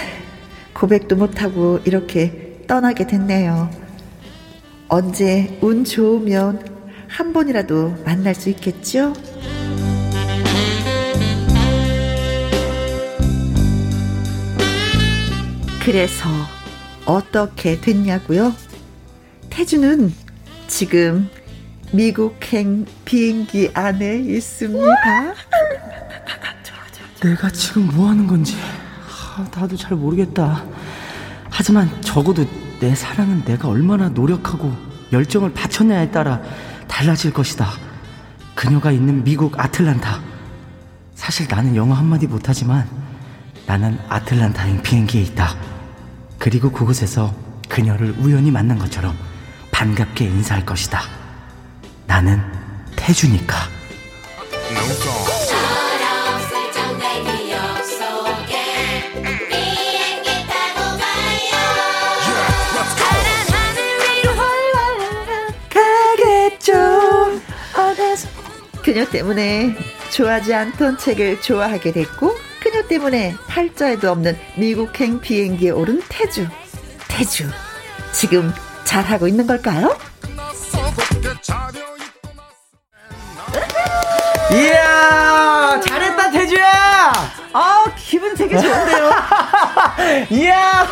[0.73, 3.71] 고백도 못하고 이렇게 떠나게 됐네요.
[4.89, 6.67] 언제 운 좋으면
[7.07, 9.13] 한 번이라도 만날 수 있겠죠?
[15.87, 16.29] 그래서
[17.05, 18.53] 어떻게 됐냐고요?
[19.51, 20.13] 태주는
[20.67, 21.31] 지금
[21.93, 24.83] 미국행 비행기 안에 있습니다.
[27.23, 28.57] 내가 지금 뭐 하는 건지
[29.09, 30.65] 아, 나도 잘 모르겠다.
[31.51, 32.45] 하지만 적어도
[32.81, 34.75] 내 사랑은 내가 얼마나 노력하고
[35.13, 36.43] 열정을 바쳤냐에 따라
[36.89, 37.71] 달라질 것이다.
[38.57, 40.21] 그녀가 있는 미국 아틀란타.
[41.15, 42.89] 사실 나는 영어 한마디 못하지만
[43.69, 45.76] 나는 아틀란타행 비행기에 있다.
[46.47, 47.35] 그리고 그곳에서
[47.69, 49.19] 그녀를 우연히 만난 것처럼
[49.73, 51.03] 반갑게 인사할 것이다.
[52.07, 52.41] 나는
[52.95, 53.57] 태주니까.
[68.85, 69.77] 그녀 때문에
[70.13, 76.49] 좋아하지 않던 책을 좋아하게 됐고 그녀 때문에 팔자에도 없는 미국행 비행기에 오른 태주.
[77.09, 77.49] 태주.
[78.13, 78.53] 지금
[78.85, 79.97] 잘하고 있는 걸까요?
[84.53, 87.13] 이야, 잘했다, 태주야!
[87.53, 89.11] 아, 기분 되게 좋은데요?
[90.31, 90.87] 이야,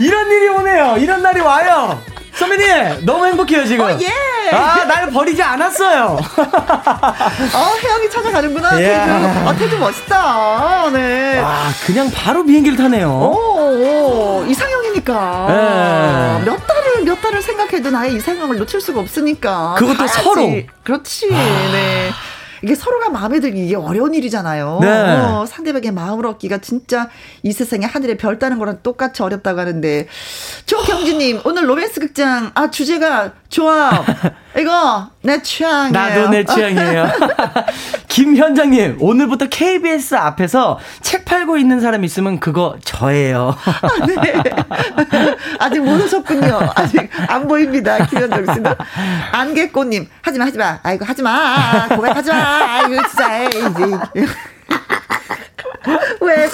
[0.00, 0.96] 이런 일이 오네요.
[0.98, 2.00] 이런 날이 와요.
[2.38, 3.84] 선배님, 너무 행복해요, 지금.
[3.84, 4.50] 어, 예!
[4.52, 6.16] 아, 나를 버리지 않았어요.
[6.38, 8.80] 어, 혜영이 찾아가는구나.
[8.80, 8.86] 예.
[8.86, 9.48] 태주.
[9.48, 10.90] 아, 태주 멋있다.
[10.92, 11.40] 네.
[11.40, 13.10] 와, 그냥 바로 비행기를 타네요.
[13.10, 15.46] 오, 오 이상형이니까.
[15.48, 16.44] 네.
[16.44, 19.74] 몇 달을, 몇 달을 생각해도 나의 이상형을 놓칠 수가 없으니까.
[19.76, 20.22] 그것도 가야지.
[20.22, 20.62] 서로.
[20.84, 21.28] 그렇지.
[21.30, 22.10] 네.
[22.62, 24.78] 이게 서로가 마음에 들기 이게 어려운 일이잖아요.
[24.80, 24.88] 네.
[24.88, 27.08] 어, 상대방의 마음을 얻기가 진짜
[27.42, 30.06] 이 세상에 하늘에 별 따는 거랑 똑같이 어렵다고 하는데
[30.66, 33.90] 조경진님 오늘 로맨스 극장 아 주제가 좋아.
[34.58, 35.92] 이거 내 취향이에요.
[35.92, 37.08] 나도 내 취향이에요.
[38.08, 43.54] 김현장님 오늘부터 KBS 앞에서 책 팔고 있는 사람 있으면 그거 저예요.
[43.64, 44.42] 아, 네.
[45.60, 46.58] 아직 모르셨군요.
[46.74, 48.04] 아직 안 보입니다.
[48.06, 48.74] 김현정 씨는.
[49.32, 50.80] 안개꽃님 하지마 하지마.
[50.82, 51.88] 아이고 하지마.
[51.88, 52.36] 고백하지마.
[52.36, 53.50] 아이고 진짜 에이.
[56.20, 56.48] 왜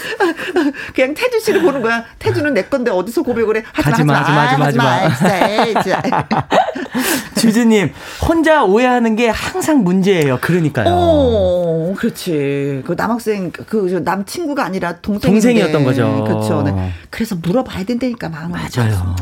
[0.94, 2.04] 그냥 태주 씨를 보는 거야.
[2.18, 3.62] 태주는 내 건데 어디서 고백을 해?
[3.72, 6.24] 하지 마, 하지 마, 하지 마, 하지 마.
[7.36, 7.92] 주주님
[8.26, 10.38] 혼자 오해하는 게 항상 문제예요.
[10.40, 10.88] 그러니까요.
[10.94, 12.82] 오, 그렇지.
[12.86, 16.24] 그 남학생 그 남 친구가 아니라 동생 동생이었던 거죠.
[16.26, 16.62] 그렇죠.
[16.62, 16.92] 네.
[17.10, 18.58] 그래서 물어봐야 된다니까 마음을.
[18.58, 19.14] 맞아요.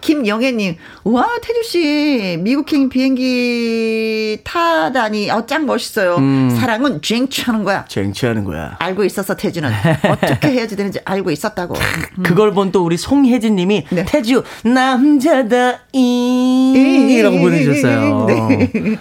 [0.00, 6.16] 김영애님, 와 태주 씨 미국행 비행기 타다니 어짱 멋있어요.
[6.16, 6.50] 음.
[6.58, 7.84] 사랑은 쟁취하는 거야.
[7.88, 8.76] 쟁취하는 거야.
[8.78, 9.68] 알고 있었어 태주는
[10.08, 11.74] 어떻게 해야지 되는지 알고 있었다고.
[12.18, 12.22] 음.
[12.22, 14.04] 그걸 본 또 우리 송혜진 님이 네.
[14.04, 18.24] 태주 남자다 이라고 보내주셨어요.
[18.26, 18.98] 네.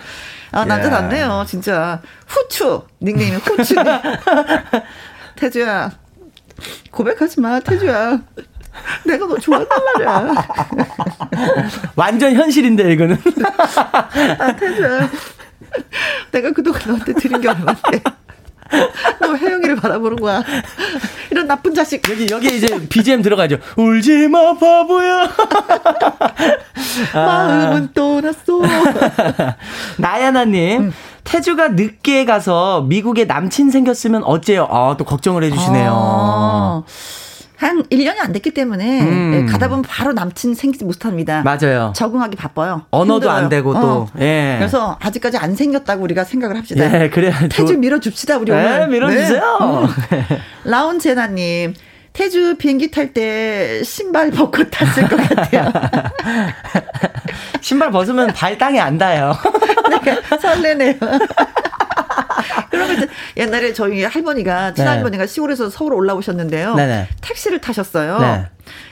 [0.51, 2.01] 아 남자답네요 진짜.
[2.27, 3.75] 후추 닉네임이 후추.
[5.35, 5.91] 태주야
[6.91, 8.19] 고백하지 마 태주야.
[9.05, 10.35] 내가 너 좋아한단 말이야.
[11.95, 13.17] 완전 현실인데, 이거는.
[14.37, 15.09] 아, 태주야.
[16.31, 18.01] 내가 그동안 너한테 드린 게 얼마인데.
[19.19, 20.43] 너 혜영이를 바라보는 거야.
[21.31, 22.01] 이런 나쁜 자식.
[22.09, 23.57] 여기, 여기 이제 BGM 들어가죠.
[23.77, 25.29] 울지 마, 바보야.
[27.13, 28.61] 마음은 떠났어.
[29.97, 30.81] 나야나님.
[30.81, 30.93] 음.
[31.23, 34.67] 태주가 늦게 가서 미국에 남친 생겼으면 어째요?
[34.69, 35.91] 아, 또 걱정을 해주시네요.
[35.93, 36.83] 아.
[37.57, 39.31] 한 1년이 안 됐기 때문에 음.
[39.31, 41.41] 네, 가다 보면 바로 남친 생기지 못합니다.
[41.43, 41.93] 맞아요.
[41.95, 42.85] 적응하기 바빠요.
[42.91, 43.37] 언어도 힘들어요.
[43.37, 43.79] 안 되고 또.
[43.79, 44.07] 어.
[44.19, 44.55] 예.
[44.59, 47.03] 그래서 아직까지 안 생겼다고 우리가 생각을 합시다.
[47.03, 47.31] 예, 그래.
[47.49, 48.87] 태주 밀어줍시다 우리 네, 오늘.
[48.89, 49.89] 밀어주세요.
[50.09, 50.25] 네.
[50.65, 51.73] 라운제나님.
[52.13, 55.69] 태주 비행기 탈 때 신발 벗고 탔을 것 같아요.
[57.59, 59.35] 신발 벗으면 발 땅에 안 닿아요.
[60.05, 60.93] 네, 설레네요.
[62.71, 65.27] 그러면 옛날에 저희 할머니가 친할머니가 네.
[65.27, 66.75] 시골에서 서울 올라오셨는데요.
[66.75, 67.07] 네네.
[67.21, 68.19] 택시를 타셨어요.
[68.19, 68.45] 네.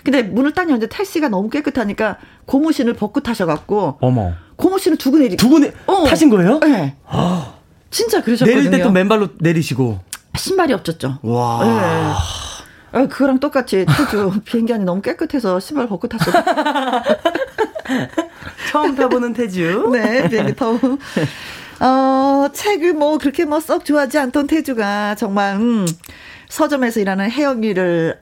[0.04, 3.98] 근데 문을 딱 열는데 택시가 너무 깨끗하니까 고무신을 벗고 타셔갖고.
[4.02, 4.34] 어머.
[4.56, 5.36] 고무신을 두고 내리.
[5.38, 6.04] 두고 내 어.
[6.06, 6.60] 타신 거예요?
[6.60, 6.96] 네.
[7.90, 8.56] 진짜 그러셨거든요.
[8.58, 10.00] 내릴 때 또 맨발로 내리시고.
[10.36, 11.20] 신발이 없었죠.
[11.22, 11.64] 와.
[11.64, 13.00] 네.
[13.00, 16.44] 아, 그거랑 똑같이 태주 비행기 안이 너무 깨끗해서 신발 벗고 탔어요.
[18.72, 19.90] 처음 타보는 태주.
[19.94, 20.80] 네, 비행기 타고.
[21.86, 25.86] 어, 책을 뭐 그렇게 뭐 썩 좋아하지 않던 태주가 정말, 음,
[26.50, 28.20] 서점에서 일하는 혜영이를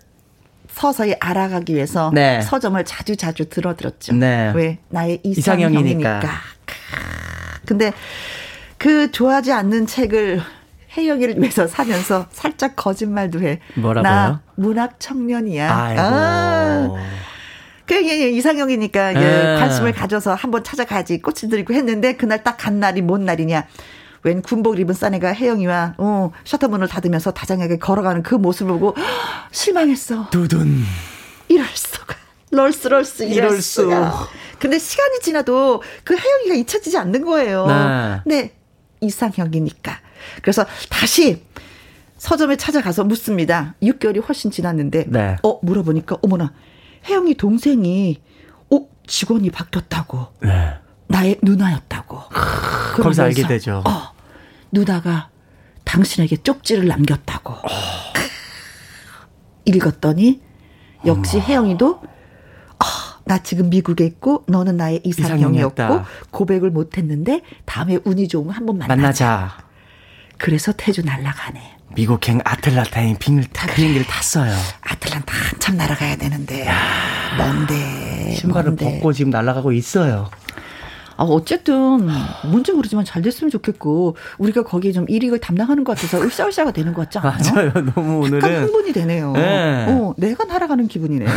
[0.69, 2.41] 서서히 알아가기 위해서 네.
[2.41, 4.13] 서점을 자주 자주 들어들었죠.
[4.13, 4.51] 네.
[4.55, 4.79] 왜?
[4.89, 5.89] 나의 이상형이니까.
[5.99, 6.31] 이상형이니까.
[7.65, 7.91] 근데
[8.77, 10.41] 그 좋아하지 않는 책을
[10.97, 13.59] 혜영이를 위해서 사면서 살짝 거짓말도 해.
[13.75, 14.11] 뭐라고요?
[14.11, 15.75] 나 문학 청년이야.
[15.75, 16.01] 아이고.
[16.01, 16.89] 아.
[17.91, 23.25] 그 이상형이니까 예, 관심을 가져서 한번 찾아가야지 꽃을 들이고 했는데 그날 딱 간 날이 뭔
[23.25, 23.67] 날이냐.
[24.23, 28.95] 웬 군복을 입은 사내가 혜영이와 어, 셔터문을 닫으면서 다정하게 걸어가는 그 모습을 보고
[29.51, 30.29] 실망했어.
[30.29, 30.83] 두둔.
[31.49, 32.15] 이럴 수가.
[32.51, 33.89] 럴스 럴스 이럴, 이럴 수.
[34.59, 37.65] 근데 시간이 지나도 그 혜영이가 잊혀지지 않는 거예요.
[37.67, 38.21] 네.
[38.25, 38.53] 네.
[39.01, 39.99] 이상형이니까.
[40.43, 41.43] 그래서 다시
[42.17, 43.73] 서점에 찾아가서 묻습니다.
[43.81, 45.37] 6개월이 훨씬 지났는데 네.
[45.41, 46.53] 어 물어보니까 어머나
[47.07, 48.21] 혜영이 동생이
[48.71, 50.27] 어 직원이 바뀌었다고.
[50.41, 50.73] 네.
[51.07, 52.19] 나의 누나였다고.
[52.95, 53.83] 거기서 알게 되죠.
[53.85, 54.13] 어,
[54.71, 55.29] 누나가
[55.83, 57.53] 당신에게 쪽지를 남겼다고.
[57.53, 57.67] 어.
[59.65, 60.41] 읽었더니
[61.05, 61.45] 역시 어머.
[61.45, 62.85] 혜영이도 어,
[63.25, 66.05] 나 지금 미국에 있고 너는 나의 이상형이었고 이상형이었다.
[66.31, 68.95] 고백을 못했는데 다음에 운이 좋으면 한번 만나자.
[68.95, 69.57] 만나자.
[70.37, 71.77] 그래서 태주 날라가네.
[71.95, 74.51] 미국행 아틀란타인 비행기를, 타, 비행기를 탔어요.
[74.81, 76.65] 아틀란타 한참 날아가야 되는데.
[76.67, 76.73] 야,
[77.37, 78.35] 뭔데.
[78.35, 78.85] 신발을 뭔데.
[78.85, 80.29] 벗고 지금 날아가고 있어요.
[81.17, 82.09] 아, 어쨌든
[82.49, 87.03] 뭔지 모르지만 잘 됐으면 좋겠고 우리가 거기에 좀 일익을 담당하는 것 같아서 으쌰으쌰가 되는 것
[87.03, 87.37] 같지 않아요?
[87.53, 87.71] 맞아요.
[87.93, 89.33] 너무 오늘은 흥분이 되네요.
[89.33, 89.85] 네.
[89.89, 91.25] 어, 내가 날아가는 기분이네.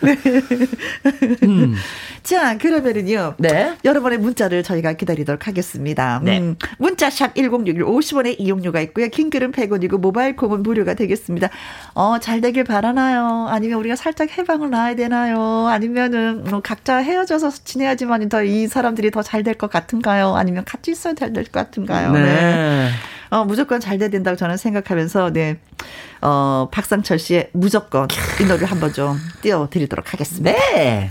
[0.00, 0.16] 네.
[1.42, 1.74] 음.
[2.22, 3.34] 자, 그러면은요.
[3.38, 3.76] 네.
[3.84, 6.20] 여러분의 문자를 저희가 기다리도록 하겠습니다.
[6.22, 6.38] 네.
[6.38, 9.08] 음, 문자샵 1061 50원의 이용료가 있고요.
[9.08, 11.50] 킹글은 100원이고 모바일 콩은 무료가 되겠습니다.
[11.94, 13.46] 어, 잘 되길 바라나요?
[13.50, 15.66] 아니면 우리가 살짝 해방을 놔야 되나요?
[15.68, 20.34] 아니면은 뭐 각자 헤어져서 지내야지만 더 이 사람들이 더 잘 될 것 같은가요?
[20.34, 22.12] 아니면 같이 있어야 될것 같은가요?
[22.12, 22.22] 네.
[22.22, 22.88] 네.
[23.34, 25.58] 어, 무조건 잘 돼야 된다고 저는 생각하면서, 네.
[26.22, 28.06] 어, 박상철 씨의 무조건
[28.40, 30.52] 이 노래 한번 좀 띄워 드리도록 하겠습니다.
[30.52, 31.10] 네.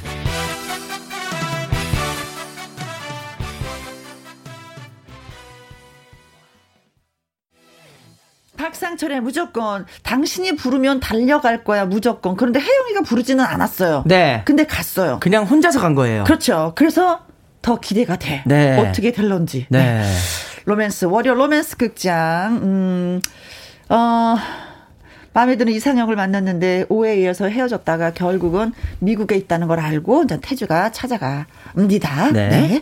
[8.56, 14.04] 박상철의 무조건 당신이 부르면 달려갈 거야 무조건 그런데 혜영이가 부르지는 않았어요.
[14.06, 14.44] 네.
[14.46, 15.20] 근데 갔어요.
[15.20, 16.24] 그냥 혼자서 간 거예요.
[16.24, 16.72] 그렇죠.
[16.76, 17.20] 그래서
[17.62, 18.44] 더 기대가 돼.
[18.46, 18.80] 네.
[18.80, 19.68] 어떻게 될런지.
[19.70, 20.02] 네.
[20.02, 20.14] 네.
[20.66, 22.60] 로맨스 월요 로맨스 극장.
[22.64, 23.22] 음.
[23.90, 24.36] 어.
[25.36, 32.32] 마음에 드는 이상형을 만났는데 오해에 의해서 헤어졌다가 결국은 미국에 있다는 걸 알고 이제 태주가 찾아갑니다.
[32.32, 32.50] 네.
[32.50, 32.82] 네.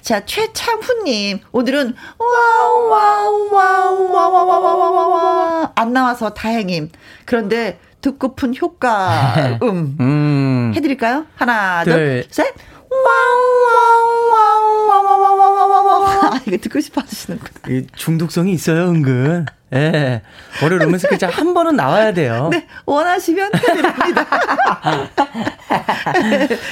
[0.00, 6.90] 자, 최창훈님, 오늘은 wow, wow, wow, wow, wow, wow, wow, wow, 안 나와서 다행임.
[7.24, 9.96] 그런데 듣고픈 효과 음.
[10.00, 10.72] 음.
[10.76, 11.26] 해드릴까요?
[11.34, 12.54] 하나, 둘, 둘 셋.
[12.90, 13.99] 와우, 와우,
[16.32, 17.86] 아, 이거 듣고 싶어 하시는구나.
[17.94, 19.46] 중독성이 있어요, 은근.
[19.72, 20.22] 예.
[20.64, 22.48] 월요 로맨스 글자 한 번은 나와야 돼요.
[22.50, 22.66] 네.
[22.86, 24.26] 원하시면 해드립니다.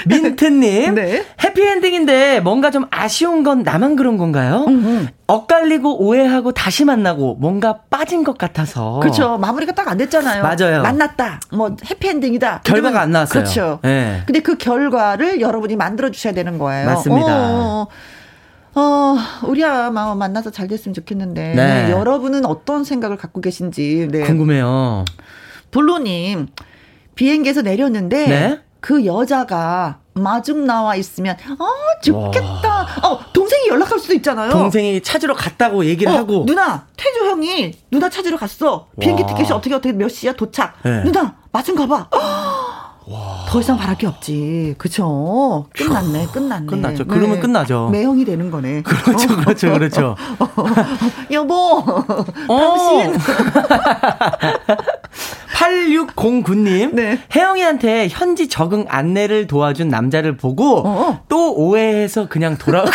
[0.07, 0.95] 민트님.
[0.97, 1.25] 네.
[1.45, 4.65] 해피엔딩인데 뭔가 좀 아쉬운 건 나만 그런 건가요?
[4.67, 5.09] 음음.
[5.29, 8.99] 엇갈리고 오해하고 다시 만나고 뭔가 빠진 것 같아서.
[9.01, 9.39] 그렇죠.
[9.39, 10.43] 마무리가 딱 안 됐잖아요.
[10.43, 10.83] 맞아요.
[10.83, 11.41] 만났다.
[11.53, 12.61] 뭐 해피엔딩이다.
[12.65, 13.43] 결과가 안 나왔어요.
[13.43, 13.79] 그렇죠.
[13.83, 14.23] 네.
[14.27, 16.87] 근데 그 결과를 여러분이 만들어 주셔야 되는 거예요.
[16.91, 17.27] 맞습니다.
[17.27, 17.87] 어, 어,
[19.45, 21.91] 우리야 마음 만나서 잘 됐으면 좋겠는데 네.
[21.91, 24.23] 여러분은 어떤 생각을 갖고 계신지 네.
[24.23, 25.05] 궁금해요.
[25.71, 26.49] 블루님
[27.15, 28.61] 비행기에서 내렸는데 네?
[28.81, 31.67] 그 여자가 마중 나와 있으면 어
[32.03, 32.69] 좋겠다.
[32.69, 32.87] 와.
[33.09, 34.51] 어 동생이 연락할 수도 있잖아요.
[34.51, 38.89] 동생이 찾으러 갔다고 얘기를 어, 하고 누나 태조 형이 누나 찾으러 갔어.
[39.01, 40.77] 비행기 티켓이 어떻게 어떻게 몇 시야 도착.
[40.83, 41.03] 네.
[41.05, 42.09] 누나 마중 가봐.
[43.11, 43.45] 와.
[43.49, 44.75] 더 이상 바랄 게 없지.
[44.79, 45.67] 그쵸?
[45.75, 46.67] 끝났네, 끝났네.
[46.67, 47.05] 끝났죠.
[47.05, 47.09] 네.
[47.09, 47.89] 그러면 끝나죠.
[47.91, 48.83] 매형이 되는 거네.
[48.83, 50.17] 그렇죠, 그렇죠, 그렇죠.
[51.31, 51.83] 여보,
[52.47, 53.19] 당신.
[55.59, 56.95] 8609님.
[56.95, 57.19] 네.
[57.35, 61.21] 혜영이한테 현지 적응 안내를 도와준 남자를 보고 어어.
[61.29, 62.91] 또 오해해서 그냥 돌아오고.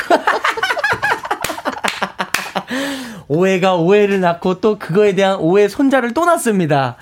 [3.28, 6.96] 오해가 오해를 낳고 또 그거에 대한 오해 손자를 또 낳습니다.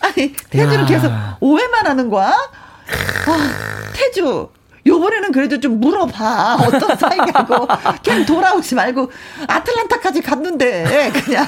[0.00, 2.28] 아니, 태주는 계속 오해만 하는 거야?
[2.28, 3.50] 아,
[3.92, 4.48] 태주.
[4.86, 6.56] 요번에는 그래도 좀 물어봐.
[6.62, 7.68] 어떤 사이냐고.
[8.02, 9.10] 그냥 돌아오지 말고
[9.46, 11.46] 아틀란타까지 갔는데 그냥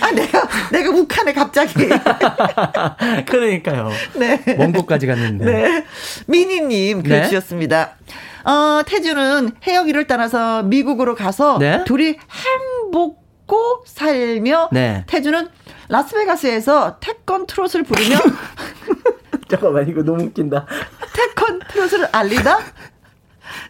[0.00, 1.74] 아 내가 내가 북한에 갑자기
[3.28, 3.90] 그러니까요.
[4.14, 4.42] 네.
[4.58, 5.44] 먼 곳까지 갔는데.
[5.44, 5.84] 네.
[6.26, 7.24] 미니 님 글 네?
[7.28, 7.90] 주셨습니다.
[8.44, 11.84] 어 태주는 혜영이를 따라서 미국으로 가서 네?
[11.84, 15.04] 둘이 행복 고 살며 네.
[15.08, 15.48] 태주는
[15.88, 18.16] 라스베가스에서 태권 트롯을 부르며
[19.50, 20.66] 잠깐만 이거 너무 웃긴다.
[21.12, 22.58] 태권 트롯을 알리다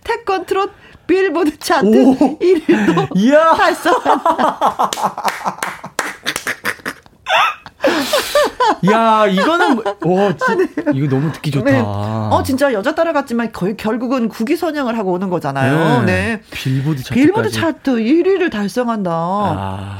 [0.04, 0.70] 태권 트롯
[1.06, 4.90] 빌보드 차트 1위도 달성한다.
[8.90, 10.66] 야, 이거는, 와, 뭐, 지, 네.
[10.94, 11.70] 이거 너무 듣기 좋다.
[11.70, 11.82] 네.
[11.84, 16.02] 어, 진짜 여자 따라 갔지만 거의 결국은 국위 선양을 하고 오는 거잖아요.
[16.04, 16.06] 네.
[16.06, 16.40] 네.
[16.50, 17.14] 빌보드 차트.
[17.14, 19.10] 빌보드 차트 1위를 달성한다.
[19.12, 19.98] 아.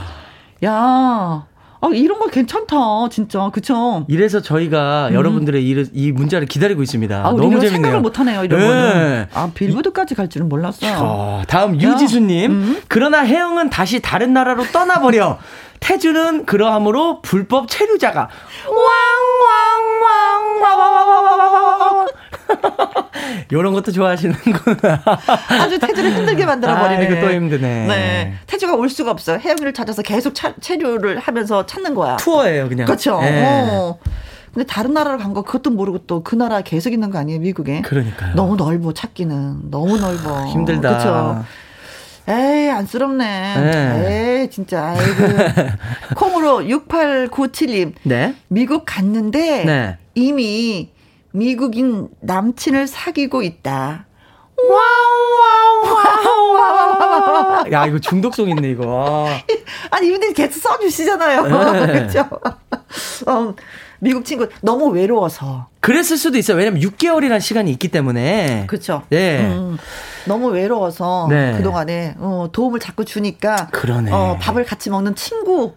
[0.64, 1.47] 야,
[1.83, 2.76] 아, 이런 거 괜찮다,
[3.11, 3.49] 진짜.
[3.53, 4.05] 그쵸?
[4.09, 5.14] 이래서 저희가 음.
[5.14, 7.16] 여러분들의 이, 이 문자를 기다리고 있습니다.
[7.16, 7.70] 아, 너무 재밌네요.
[7.70, 8.66] 생각을 못 하네요, 이런 네.
[8.66, 9.26] 거는.
[9.33, 10.99] 아, 빌보드까지 갈 줄은 몰랐어요.
[11.01, 12.51] 어, 다음 유지수님.
[12.51, 12.83] 음.
[12.88, 15.38] 그러나 혜영은 다시 다른 나라로 떠나버려.
[15.80, 18.29] 태주는 그러함으로 불법 체류자가
[18.68, 21.30] 왕왕왕왕왕왕왕왕
[23.53, 25.03] 요런 것도 좋아하시는구나.
[25.61, 27.05] 아주 태주를 힘들게 만들어 버리네.
[27.07, 27.87] 이거 또 힘드네.
[27.87, 28.35] 네.
[28.47, 29.39] 태주가 올 수가 없어요.
[29.39, 32.17] 혜영이를 찾아서 계속 차, 체류를 하면서 찾는 거야.
[32.17, 32.87] 투어예요, 그냥.
[32.87, 33.21] 그렇죠.
[33.21, 33.43] 네.
[33.45, 33.99] 어.
[34.53, 37.83] 근데 다른 나라를 간거 그것도 모르고 또 그 나라 계속 있는 거 아니에요, 미국에?
[37.83, 38.35] 그러니까요.
[38.35, 40.47] 너무 넓어 찾기는 너무 넓어.
[40.51, 40.89] 힘들다.
[40.89, 41.45] 그렇죠.
[42.29, 43.55] 에이, 안쓰럽네.
[43.57, 44.41] 네.
[44.43, 45.64] 에이, 진짜, 아이고.
[46.14, 47.93] 콩으로 6897님.
[48.05, 48.35] 네.
[48.49, 49.97] 미국 갔는데, 네.
[50.14, 50.91] 이미
[51.33, 54.07] 미국인 남친을 사귀고 있다.
[54.69, 59.27] 와우, 와우, 와우, 야, 이거 중독성 있네, 이거.
[59.91, 61.43] 아니, 이분들이 계속 써주시잖아요.
[61.87, 61.87] 네.
[61.93, 62.29] 그렇죠.
[63.27, 63.55] 어,
[64.01, 65.69] 미국 친구 너무 외로워서.
[65.81, 66.59] 그랬을 수도 있어요.
[66.59, 68.65] 왜냐면 6개월이라는 시간이 있기 때문에.
[68.67, 69.03] 그렇죠.
[69.09, 69.47] 네.
[69.47, 69.79] 음,
[70.27, 71.55] 너무 외로워서 네.
[71.57, 74.11] 그동안에 어, 도움을 자꾸 주니까 그러네.
[74.13, 75.75] 어, 밥을 같이 먹는 친구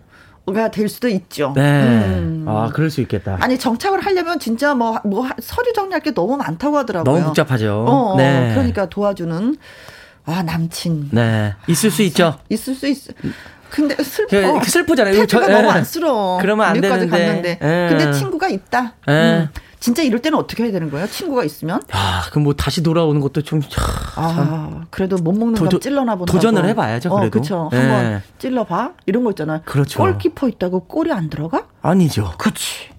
[0.71, 1.53] 될 수도 있죠.
[1.55, 1.61] 네.
[1.61, 2.45] 음.
[2.47, 3.37] 아, 그럴 수 있겠다.
[3.39, 7.13] 아니, 정착을 하려면 진짜 뭐, 뭐, 서류 정리할 게 너무 많다고 하더라고요.
[7.13, 7.85] 너무 복잡하죠.
[7.87, 8.51] 어, 어, 네.
[8.53, 9.55] 그러니까 도와주는,
[10.25, 11.09] 아, 남친.
[11.11, 11.53] 네.
[11.67, 12.37] 있을 수 있죠.
[12.49, 13.13] 있을 수 있어.
[13.69, 14.53] 근데 슬퍼.
[14.53, 15.13] 그, 그 슬프잖아요.
[15.15, 16.39] 태도가 저, 너무 안쓰러워.
[16.39, 17.07] 그러면 안 되는데.
[17.07, 17.51] 갔는데.
[17.61, 17.89] 에.
[17.89, 18.93] 근데 친구가 있다.
[19.09, 19.47] 음.
[19.83, 21.05] 진짜 이럴 때는 어떻게 해야 되는 거예요?
[21.07, 21.81] 친구가 있으면?
[21.93, 23.59] 야, 그럼 뭐 다시 돌아오는 것도 좀.
[24.15, 26.31] 아, 그래도 못 먹는 거 찔러나 보다.
[26.31, 27.09] 도전을 해봐야죠.
[27.09, 27.27] 어, 그래도.
[27.27, 27.69] 어, 그렇죠.
[27.69, 27.79] 네.
[27.79, 28.93] 한번 찔러봐.
[29.07, 29.59] 이런 거 있잖아요.
[29.65, 29.99] 그렇죠.
[29.99, 31.67] 골키퍼 있다고 골이 안 들어가?
[31.81, 32.31] 아니죠.
[32.37, 32.92] 그렇지.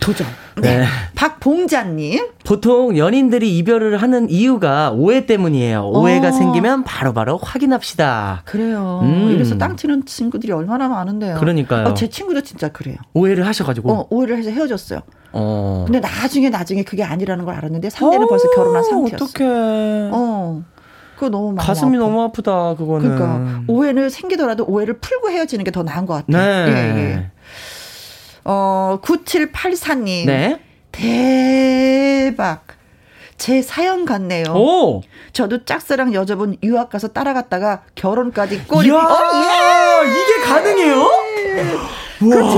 [0.00, 0.26] 도전.
[0.60, 0.78] 네.
[0.80, 0.86] 네.
[1.14, 2.28] 박봉자님.
[2.44, 5.82] 보통 연인들이 이별을 하는 이유가 오해 때문이에요.
[5.88, 6.32] 오해가 어.
[6.32, 8.42] 생기면 바로바로 바로 확인합시다.
[8.44, 9.00] 그래요.
[9.02, 9.30] 음.
[9.30, 11.36] 이래서 땅 치는 친구들이 얼마나 많은데요.
[11.38, 11.88] 그러니까요.
[11.88, 12.96] 어, 제 친구도 진짜 그래요.
[13.14, 13.92] 오해를 하셔가지고.
[13.92, 15.00] 어, 오해를 해서 헤어졌어요.
[15.32, 15.84] 어.
[15.86, 19.24] 근데 나중에 나중에 그게 아니라는 걸 알았는데 상대는 어, 벌써 결혼한 상태였어.
[19.24, 20.10] 어떡해.
[20.12, 20.62] 어.
[21.16, 22.04] 그거 너무 가슴이 아파.
[22.06, 23.16] 너무 아프다 그거는.
[23.16, 26.66] 그러니까 오해를 생기더라도 오해를 풀고 헤어지는 게 더 나은 것 같아요.
[26.66, 26.70] 네.
[26.70, 27.30] 예, 예.
[28.48, 30.26] 어 9784님.
[30.26, 30.60] 네.
[30.92, 32.64] 대박.
[33.36, 34.52] 제 사연 같네요.
[34.54, 35.02] 오!
[35.32, 38.88] 저도 짝사랑 여자분 유학 가서 따라갔다가 결혼까지 꼬리.
[38.88, 40.10] 야 어, 예!
[40.10, 41.10] 이게 가능해요?
[42.20, 42.56] 그렇지.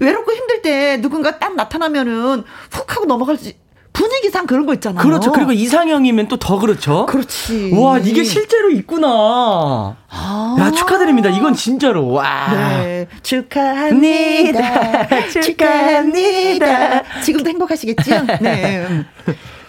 [0.00, 2.42] 외롭고 힘들 때 누군가 딱 나타나면은
[2.72, 3.56] 훅 하고 넘어갈지.
[4.00, 5.02] 분위기상 그런 거 있잖아요.
[5.02, 5.30] 그렇죠.
[5.32, 7.04] 그리고 이상형이면 또 더 그렇죠.
[7.06, 7.72] 그렇지.
[7.74, 9.96] 와, 이게 실제로 있구나.
[10.08, 10.56] 아.
[10.58, 11.28] 야, 축하드립니다.
[11.28, 12.08] 이건 진짜로.
[12.08, 12.48] 와.
[12.50, 13.06] 네.
[13.22, 15.06] 축하합니다.
[15.42, 17.20] 축하합니다.
[17.22, 18.26] 지금도 행복하시겠죠?
[18.40, 19.04] 네.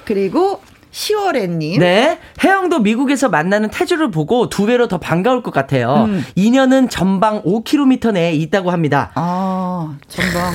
[0.06, 0.62] 그리고
[0.94, 1.80] 10월에님.
[1.80, 2.20] 네.
[2.44, 6.06] 혜영도 미국에서 만나는 태주를 보고 두 배로 더 반가울 것 같아요.
[6.08, 6.26] 음.
[6.36, 9.12] 인연은 전방 5km 내에 있다고 합니다.
[9.16, 10.54] 아, 전방.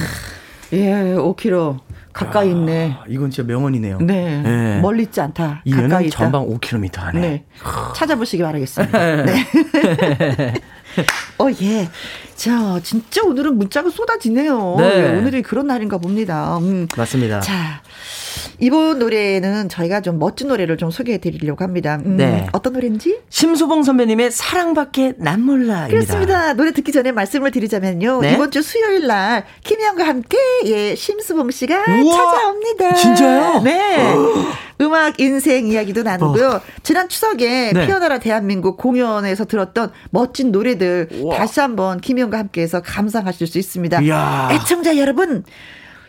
[0.72, 1.78] 예, 5km.
[2.16, 2.96] 가까이 있네.
[2.98, 3.98] 아, 이건 진짜 명언이네요.
[4.00, 4.40] 네.
[4.40, 4.80] 네.
[4.80, 5.62] 멀리 있지 않다.
[5.70, 6.16] 가까이 있다.
[6.18, 7.20] 전방 5km 안에.
[7.20, 7.44] 네.
[7.94, 8.98] 찾아보시기 바라겠습니다.
[9.24, 9.34] 네.
[11.38, 11.88] 어, 예.
[12.34, 14.76] 자, 진짜 오늘은 문자가 쏟아지네요.
[14.78, 15.18] 네.
[15.18, 16.56] 오늘이 그런 날인가 봅니다.
[16.56, 16.88] 음.
[16.96, 17.40] 맞습니다.
[17.40, 17.82] 자,
[18.58, 22.00] 이번 노래는 저희가 좀 멋진 노래를 좀 소개해 드리려고 합니다.
[22.04, 22.46] 음, 네.
[22.52, 23.20] 어떤 노래인지?
[23.28, 25.88] 심수봉 선배님의 사랑밖에 난 몰라입니다.
[25.88, 26.52] 그렇습니다.
[26.54, 28.20] 노래 듣기 전에 말씀을 드리자면요.
[28.20, 28.34] 네?
[28.34, 32.94] 이번 주 수요일 날 김희영과 함께 예, 심수봉 씨가 우와, 찾아옵니다.
[32.94, 33.62] 진짜요?
[33.62, 34.14] 네.
[34.80, 36.48] 음악 인생 이야기도 나누고요.
[36.48, 36.60] 어.
[36.82, 37.86] 지난 추석에 네.
[37.86, 41.38] 피어나라 대한민국 공연에서 들었던 멋진 노래들 우와.
[41.38, 44.02] 다시 한번 김희영과 함께해서 감상하실 수 있습니다.
[44.02, 44.48] 이야.
[44.52, 45.44] 애청자 여러분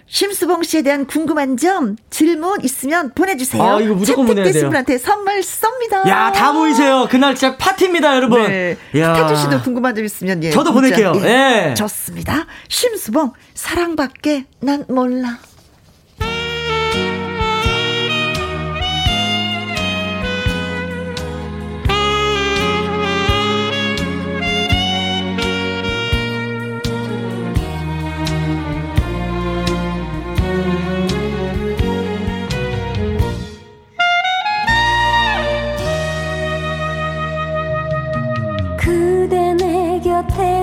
[0.08, 3.62] 심수봉 씨에 대한 궁금한 점, 질문 있으면 보내주세요.
[3.62, 4.68] 아, 이거 무조건 보내야 돼요.
[4.68, 6.08] 분한테 선물 쏩니다.
[6.08, 7.08] 야, 다 모이세요.
[7.10, 8.42] 그날 진짜 파티입니다, 여러분.
[8.48, 8.78] 네.
[8.94, 10.52] 태주 씨도 궁금한 점 있으면 예.
[10.52, 11.14] 저도 보낼게요.
[11.24, 11.70] 예.
[11.70, 11.74] 예.
[11.74, 12.46] 좋습니다.
[12.70, 15.40] 심수봉 사랑밖에 난 몰라.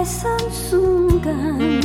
[0.05, 1.81] 선 순간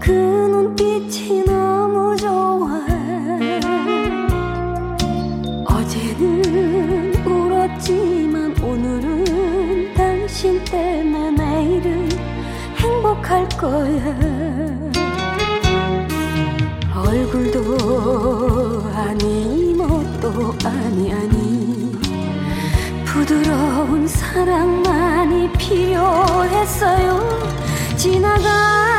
[0.00, 2.80] 그 눈빛이 너무 좋아.
[5.66, 12.08] 어제는 울었지만 오늘은 당신 때문에 내일은
[12.76, 14.16] 행복할 거야.
[16.94, 21.92] 얼굴도 아니 멋도 아니 아니.
[23.04, 24.85] 부드러운 사랑만이
[25.68, 27.20] 필요했어요.
[27.96, 28.95] 지나간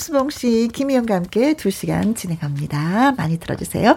[0.00, 3.12] 심수봉 씨, 김희영과 함께 2시간 진행합니다.
[3.18, 3.96] 많이 들어주세요.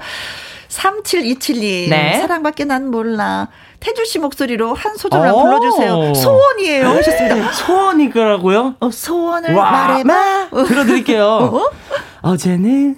[0.67, 2.17] 3727님, 네.
[2.19, 3.47] 사랑밖에 난 몰라.
[3.79, 5.43] 태주 씨 목소리로 한 소절만 오.
[5.43, 6.13] 불러주세요.
[6.13, 6.89] 소원이에요.
[6.89, 7.51] 하셨습니다.
[7.53, 8.75] 소원이라고요?
[8.81, 9.71] 어, 소원을 와.
[9.71, 10.49] 말해봐.
[10.67, 11.25] 들어드릴게요.
[11.25, 11.69] 어?
[12.21, 12.97] 어제는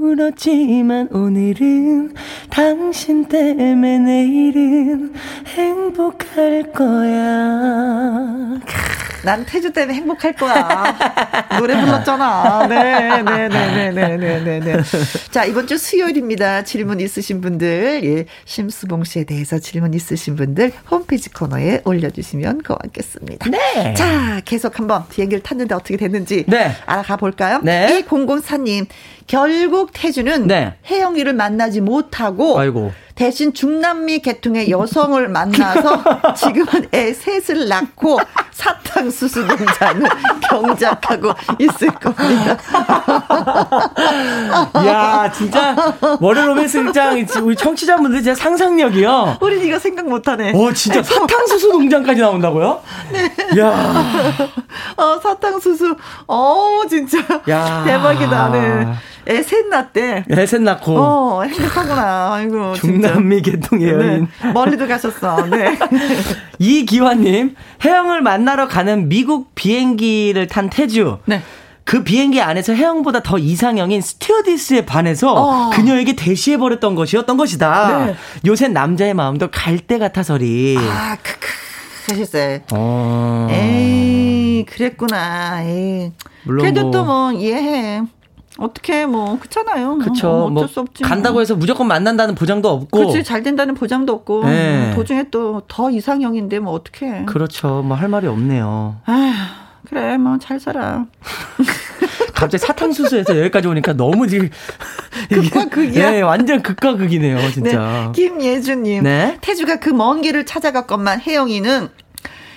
[0.00, 2.14] 울었지만 오늘은
[2.50, 5.12] 당신 때문에 내일은
[5.46, 8.60] 행복할 거야.
[9.24, 10.96] 난 태주 때문에 행복할 거야.
[11.58, 12.66] 노래 불렀잖아.
[12.68, 14.82] 네, 네, 네, 네, 네, 네, 네, 네.
[15.30, 16.62] 자, 이번 주 수요일입니다.
[16.64, 23.50] 질문 있으신 분들, 예, 심수봉 씨에 대해서 질문 있으신 분들 홈페이지 코너에 올려주시면 고맙겠습니다.
[23.50, 23.94] 네.
[23.94, 26.72] 자, 계속 한번 비행기를 탔는데 어떻게 됐는지 네.
[26.84, 27.60] 알아가 볼까요?
[27.62, 28.04] 네.
[28.06, 28.86] 1004님,
[29.26, 30.74] 결국 태주는 네.
[30.86, 32.92] 혜영이를 만나지 못하고 아이고.
[33.14, 38.18] 대신 중남미 계통의 여성을 만나서 지금은 애 셋을 낳고
[38.50, 40.08] 사탕수수 농장을
[40.48, 42.58] 경작하고 있을 겁니다.
[44.86, 45.76] 야 진짜
[46.20, 49.38] 월요 로맨스 극장 우리 청취자분들 진짜 상상력이요.
[49.40, 50.52] 우린 이거 생각 못하네.
[50.54, 52.82] 오 진짜 사탕수수 농장까지 나온다고요?
[53.12, 53.60] 네.
[53.60, 54.04] 야.
[54.96, 55.96] 어, 사탕수수.
[56.26, 57.18] 어 진짜.
[57.48, 57.84] 야.
[57.84, 58.48] 대박이다.
[58.50, 58.86] 네.
[59.28, 60.24] 애셋 낳대.
[60.30, 60.96] 애셋 낳고.
[60.98, 62.34] 어, 행복하구나.
[62.34, 62.74] 아이고.
[62.74, 64.28] 중남미 계통의 여인.
[64.42, 64.52] 네.
[64.52, 65.46] 멀리도 가셨어.
[65.46, 65.78] 네.
[66.58, 71.18] 이기환님, 혜영을 만나러 가는 미국 비행기를 탄 태주.
[71.26, 71.42] 네.
[71.84, 75.70] 그 비행기 안에서 혜영보다 더 이상형인 스튜어디스에 반해서 어.
[75.70, 78.06] 그녀에게 대시해버렸던 것이었던 것이다.
[78.06, 78.14] 네.
[78.46, 80.76] 요새 남자의 마음도 갈때 같아서리.
[80.78, 81.46] 아, 크크.
[82.10, 82.58] 하셨어요.
[82.72, 83.48] 어.
[83.50, 85.62] 에이, 그랬구나.
[85.64, 86.12] 에이.
[86.44, 88.02] 물론 그래도 뭐- 또뭐 이해해.
[88.58, 89.96] 어떻게 뭐 그렇잖아요.
[89.96, 89.98] 뭐.
[89.98, 90.28] 그쵸.
[90.28, 91.02] 어, 어쩔 뭐수 없지.
[91.02, 92.98] 간다고 해서 무조건 만난다는 보장도 없고.
[92.98, 94.90] 그렇지 잘 된다는 보장도 없고 네.
[94.90, 97.24] 음, 도중에 또 더 이상형인데 뭐 어떻게?
[97.24, 97.82] 그렇죠.
[97.82, 98.96] 뭐 할 말이 없네요.
[99.06, 99.32] 아
[99.88, 101.04] 그래 뭐 잘 살아.
[102.34, 104.50] 갑자기 사탕수수에서 여기까지 오니까 너무 지금.
[105.30, 106.10] 극과 극이야.
[106.10, 107.50] 네, 완전 극과 극이네요, 네.
[107.52, 108.12] 진짜.
[108.14, 109.02] 김예준님.
[109.04, 109.38] 네.
[109.40, 111.88] 태주가 그 먼 길을 찾아갔건만 혜영이는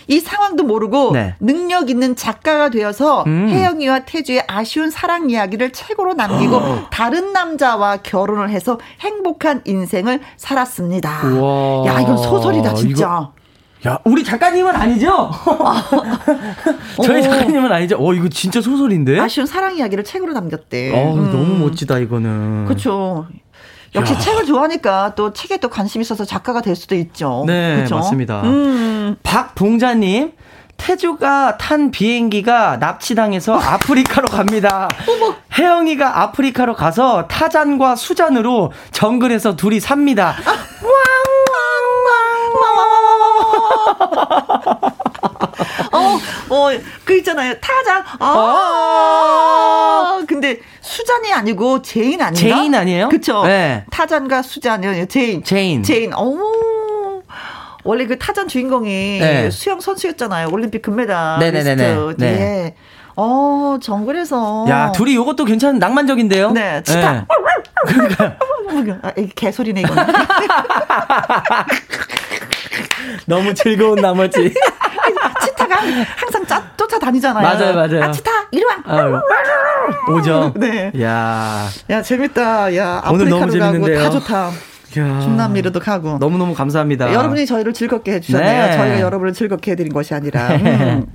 [0.07, 1.35] 이 상황도 모르고 네.
[1.39, 3.49] 능력 있는 작가가 되어서 음.
[3.49, 6.87] 혜영이와 태주의 아쉬운 사랑 이야기를 책으로 남기고 어.
[6.91, 11.27] 다른 남자와 결혼을 해서 행복한 인생을 살았습니다.
[11.27, 11.85] 우와.
[11.87, 13.29] 야 이건 소설이다 진짜.
[13.85, 15.29] 야, 우리 작가님은 아니죠?
[17.03, 17.21] 저희 어.
[17.21, 17.95] 작가님은 아니죠?
[17.99, 19.19] 어, 이거 진짜 소설인데?
[19.19, 20.91] 아쉬운 사랑 이야기를 책으로 남겼대.
[20.93, 21.31] 어, 음.
[21.31, 22.65] 너무 멋지다, 이거는.
[22.65, 23.27] 그렇죠.
[23.97, 27.43] 역시 책을 좋아하니까 또 책에 또 관심 있어서 작가가 될 수도 있죠.
[27.47, 27.95] 네, 그쵸?
[27.95, 28.41] 맞습니다.
[28.43, 29.17] 음.
[29.23, 30.33] 박봉자님,
[30.77, 34.87] 태주가 탄 비행기가 납치당해서 아프리카로 갑니다.
[35.57, 40.35] 혜영이가 아프리카로 가서 타잔과 수잔으로 정글에서 둘이 삽니다.
[40.45, 40.51] 어,
[46.49, 46.69] 어,
[47.03, 47.55] 그 있잖아요.
[47.59, 48.03] 타잔.
[48.19, 49.57] 아.
[50.27, 52.39] 근데 수잔이 아니고 제인 아닌가?
[52.39, 53.09] 제인 아니에요?
[53.09, 53.43] 그쵸.
[53.45, 53.83] 네.
[53.91, 55.05] 타잔과 수잔이요.
[55.07, 55.43] 제인.
[55.43, 55.83] 제인.
[55.83, 56.13] 제인.
[56.13, 56.51] 어머.
[57.83, 59.49] 원래 그 타잔 주인공이 네.
[59.49, 60.49] 수영 선수였잖아요.
[60.51, 61.39] 올림픽 금메달.
[61.39, 61.95] 네네네네.
[61.95, 62.15] 리스트.
[62.21, 62.31] 네.
[62.35, 62.75] 네.
[63.15, 64.65] 어, 정글에서.
[64.69, 66.51] 야, 둘이 요것도 괜찮은 낭만적인데요?
[66.51, 67.25] 네, 치타.
[67.87, 68.37] 그러니까
[69.01, 70.05] 아, 개소리네, 이거는.
[73.25, 74.53] 너무 즐거운 나머지.
[75.39, 75.75] 치타가
[76.15, 77.43] 항상 짜, 쫓아다니잖아요.
[77.43, 78.03] 맞아요, 맞아요.
[78.03, 78.77] 아, 치타, 이리 와.
[78.85, 79.19] 아유,
[80.13, 80.53] 오죠.
[80.57, 80.91] 네.
[81.01, 82.75] 야, 야, 재밌다.
[82.75, 84.03] 야, 오늘 너무 재밌는데요.
[84.03, 84.51] 다 좋다.
[84.97, 85.19] 야.
[85.19, 86.17] 중남미로도 가고.
[86.17, 87.13] 너무너무 감사합니다.
[87.13, 88.65] 여러분이 저희를 즐겁게 해주셨네요.
[88.67, 88.77] 네.
[88.77, 90.47] 저희가 여러분을 즐겁게 해드린 것이 아니라.
[90.49, 91.05] 음.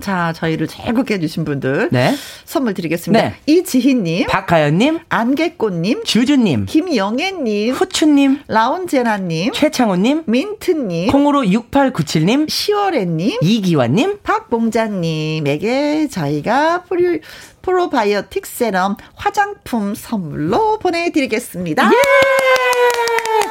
[0.00, 1.88] 자, 저희를 즐겁게 해주신 분들.
[1.92, 2.14] 네.
[2.44, 3.22] 선물 드리겠습니다.
[3.28, 3.34] 네.
[3.46, 16.82] 이지희님, 박가연님, 안개꽃님, 주주님, 김영애님, 후추님, 라운제나님, 최창호님, 민트님, 콩으로 6897님, 시월애님, 이기환님, 박봉자님에게 저희가
[16.84, 17.20] 프리,
[17.62, 21.84] 프로바이오틱 세럼 화장품 선물로 보내드리겠습니다.
[21.84, 22.65] 예!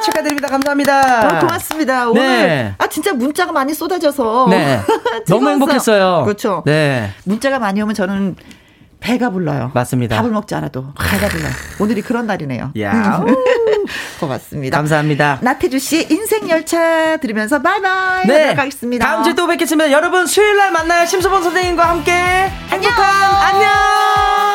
[0.00, 0.48] 축하드립니다.
[0.48, 1.36] 감사합니다.
[1.36, 2.08] 어, 고맙습니다.
[2.10, 2.74] 오늘 네.
[2.78, 4.80] 아 진짜 문자가 많이 쏟아져서 네.
[5.28, 6.22] 너무 행복했어요.
[6.24, 6.62] 그렇죠.
[6.66, 7.10] 네.
[7.24, 8.36] 문자가 많이 오면 저는
[9.00, 9.70] 배가 불러요.
[9.74, 10.16] 맞습니다.
[10.16, 11.52] 밥을 먹지 않아도 배가 불러요.
[11.80, 12.72] 오늘이 그런 날이네요.
[12.80, 13.24] 야.
[14.18, 14.76] 고맙습니다.
[14.76, 15.38] 감사합니다.
[15.42, 18.54] 나태주 씨 인생 열차 들으면서 바이바이 네.
[18.54, 19.06] 가겠습니다.
[19.06, 19.92] 다음 주에 또 뵙겠습니다.
[19.92, 21.06] 여러분 수요일 날 만나요.
[21.06, 23.62] 심수봉 선생님과 함께 행복한 안녕.
[23.62, 24.45] 안녕.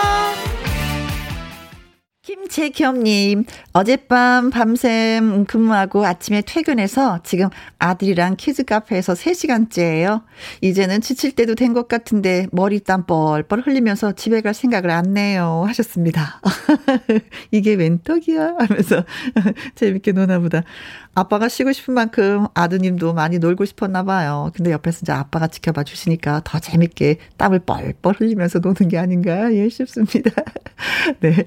[2.23, 7.49] 김재겸님, 어젯밤 밤샘 근무하고 아침에 퇴근해서 지금
[7.80, 10.22] 아들이랑 키즈 카페에서 3시간째예요.
[10.61, 15.64] 이제는 지칠 때도 된 것 같은데 머리땀 뻘뻘 흘리면서 집에 갈 생각을 안 내요.
[15.68, 16.41] 하셨습니다.
[17.49, 18.56] 이게 웬 떡이야?
[18.60, 19.03] 하면서
[19.76, 20.64] 재밌게 노나 보다.
[21.13, 24.49] 아빠가 쉬고 싶은 만큼 아드님도 많이 놀고 싶었나 봐요.
[24.55, 29.67] 근데 옆에서 이제 아빠가 지켜봐 주시니까 더 재밌게 땀을 뻘뻘 흘리면서 노는 게 아닌가 예
[29.67, 30.31] 싶습니다.
[31.19, 31.43] 네.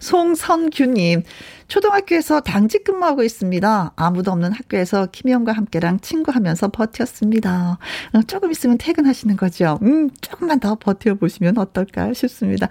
[0.00, 1.22] 송선규님,
[1.68, 3.92] 초등학교에서 당직 근무하고 있습니다.
[3.94, 7.78] 아무도 없는 학교에서 김영과 함께랑 친구하면서 버텼습니다.
[8.12, 9.78] 어, 조금 있으면 퇴근하시는 거죠.
[9.82, 12.68] 음, 조금만 더 버텨보시면 어떨까 싶습니다.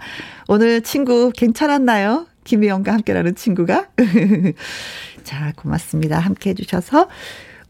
[0.48, 2.26] 오늘 친구 괜찮았나요?
[2.44, 3.88] 김혜영과 함께라는 친구가.
[5.24, 6.20] 자, 고맙습니다.
[6.20, 7.08] 함께 해주셔서.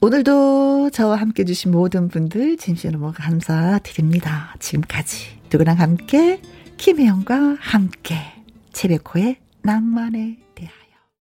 [0.00, 4.54] 오늘도 저와 함께 해주신 모든 분들 진심 으로 감사드립니다.
[4.58, 6.42] 지금까지 누구랑 함께
[6.76, 8.16] 김혜영과 함께
[8.72, 10.43] 최백호의 낭만의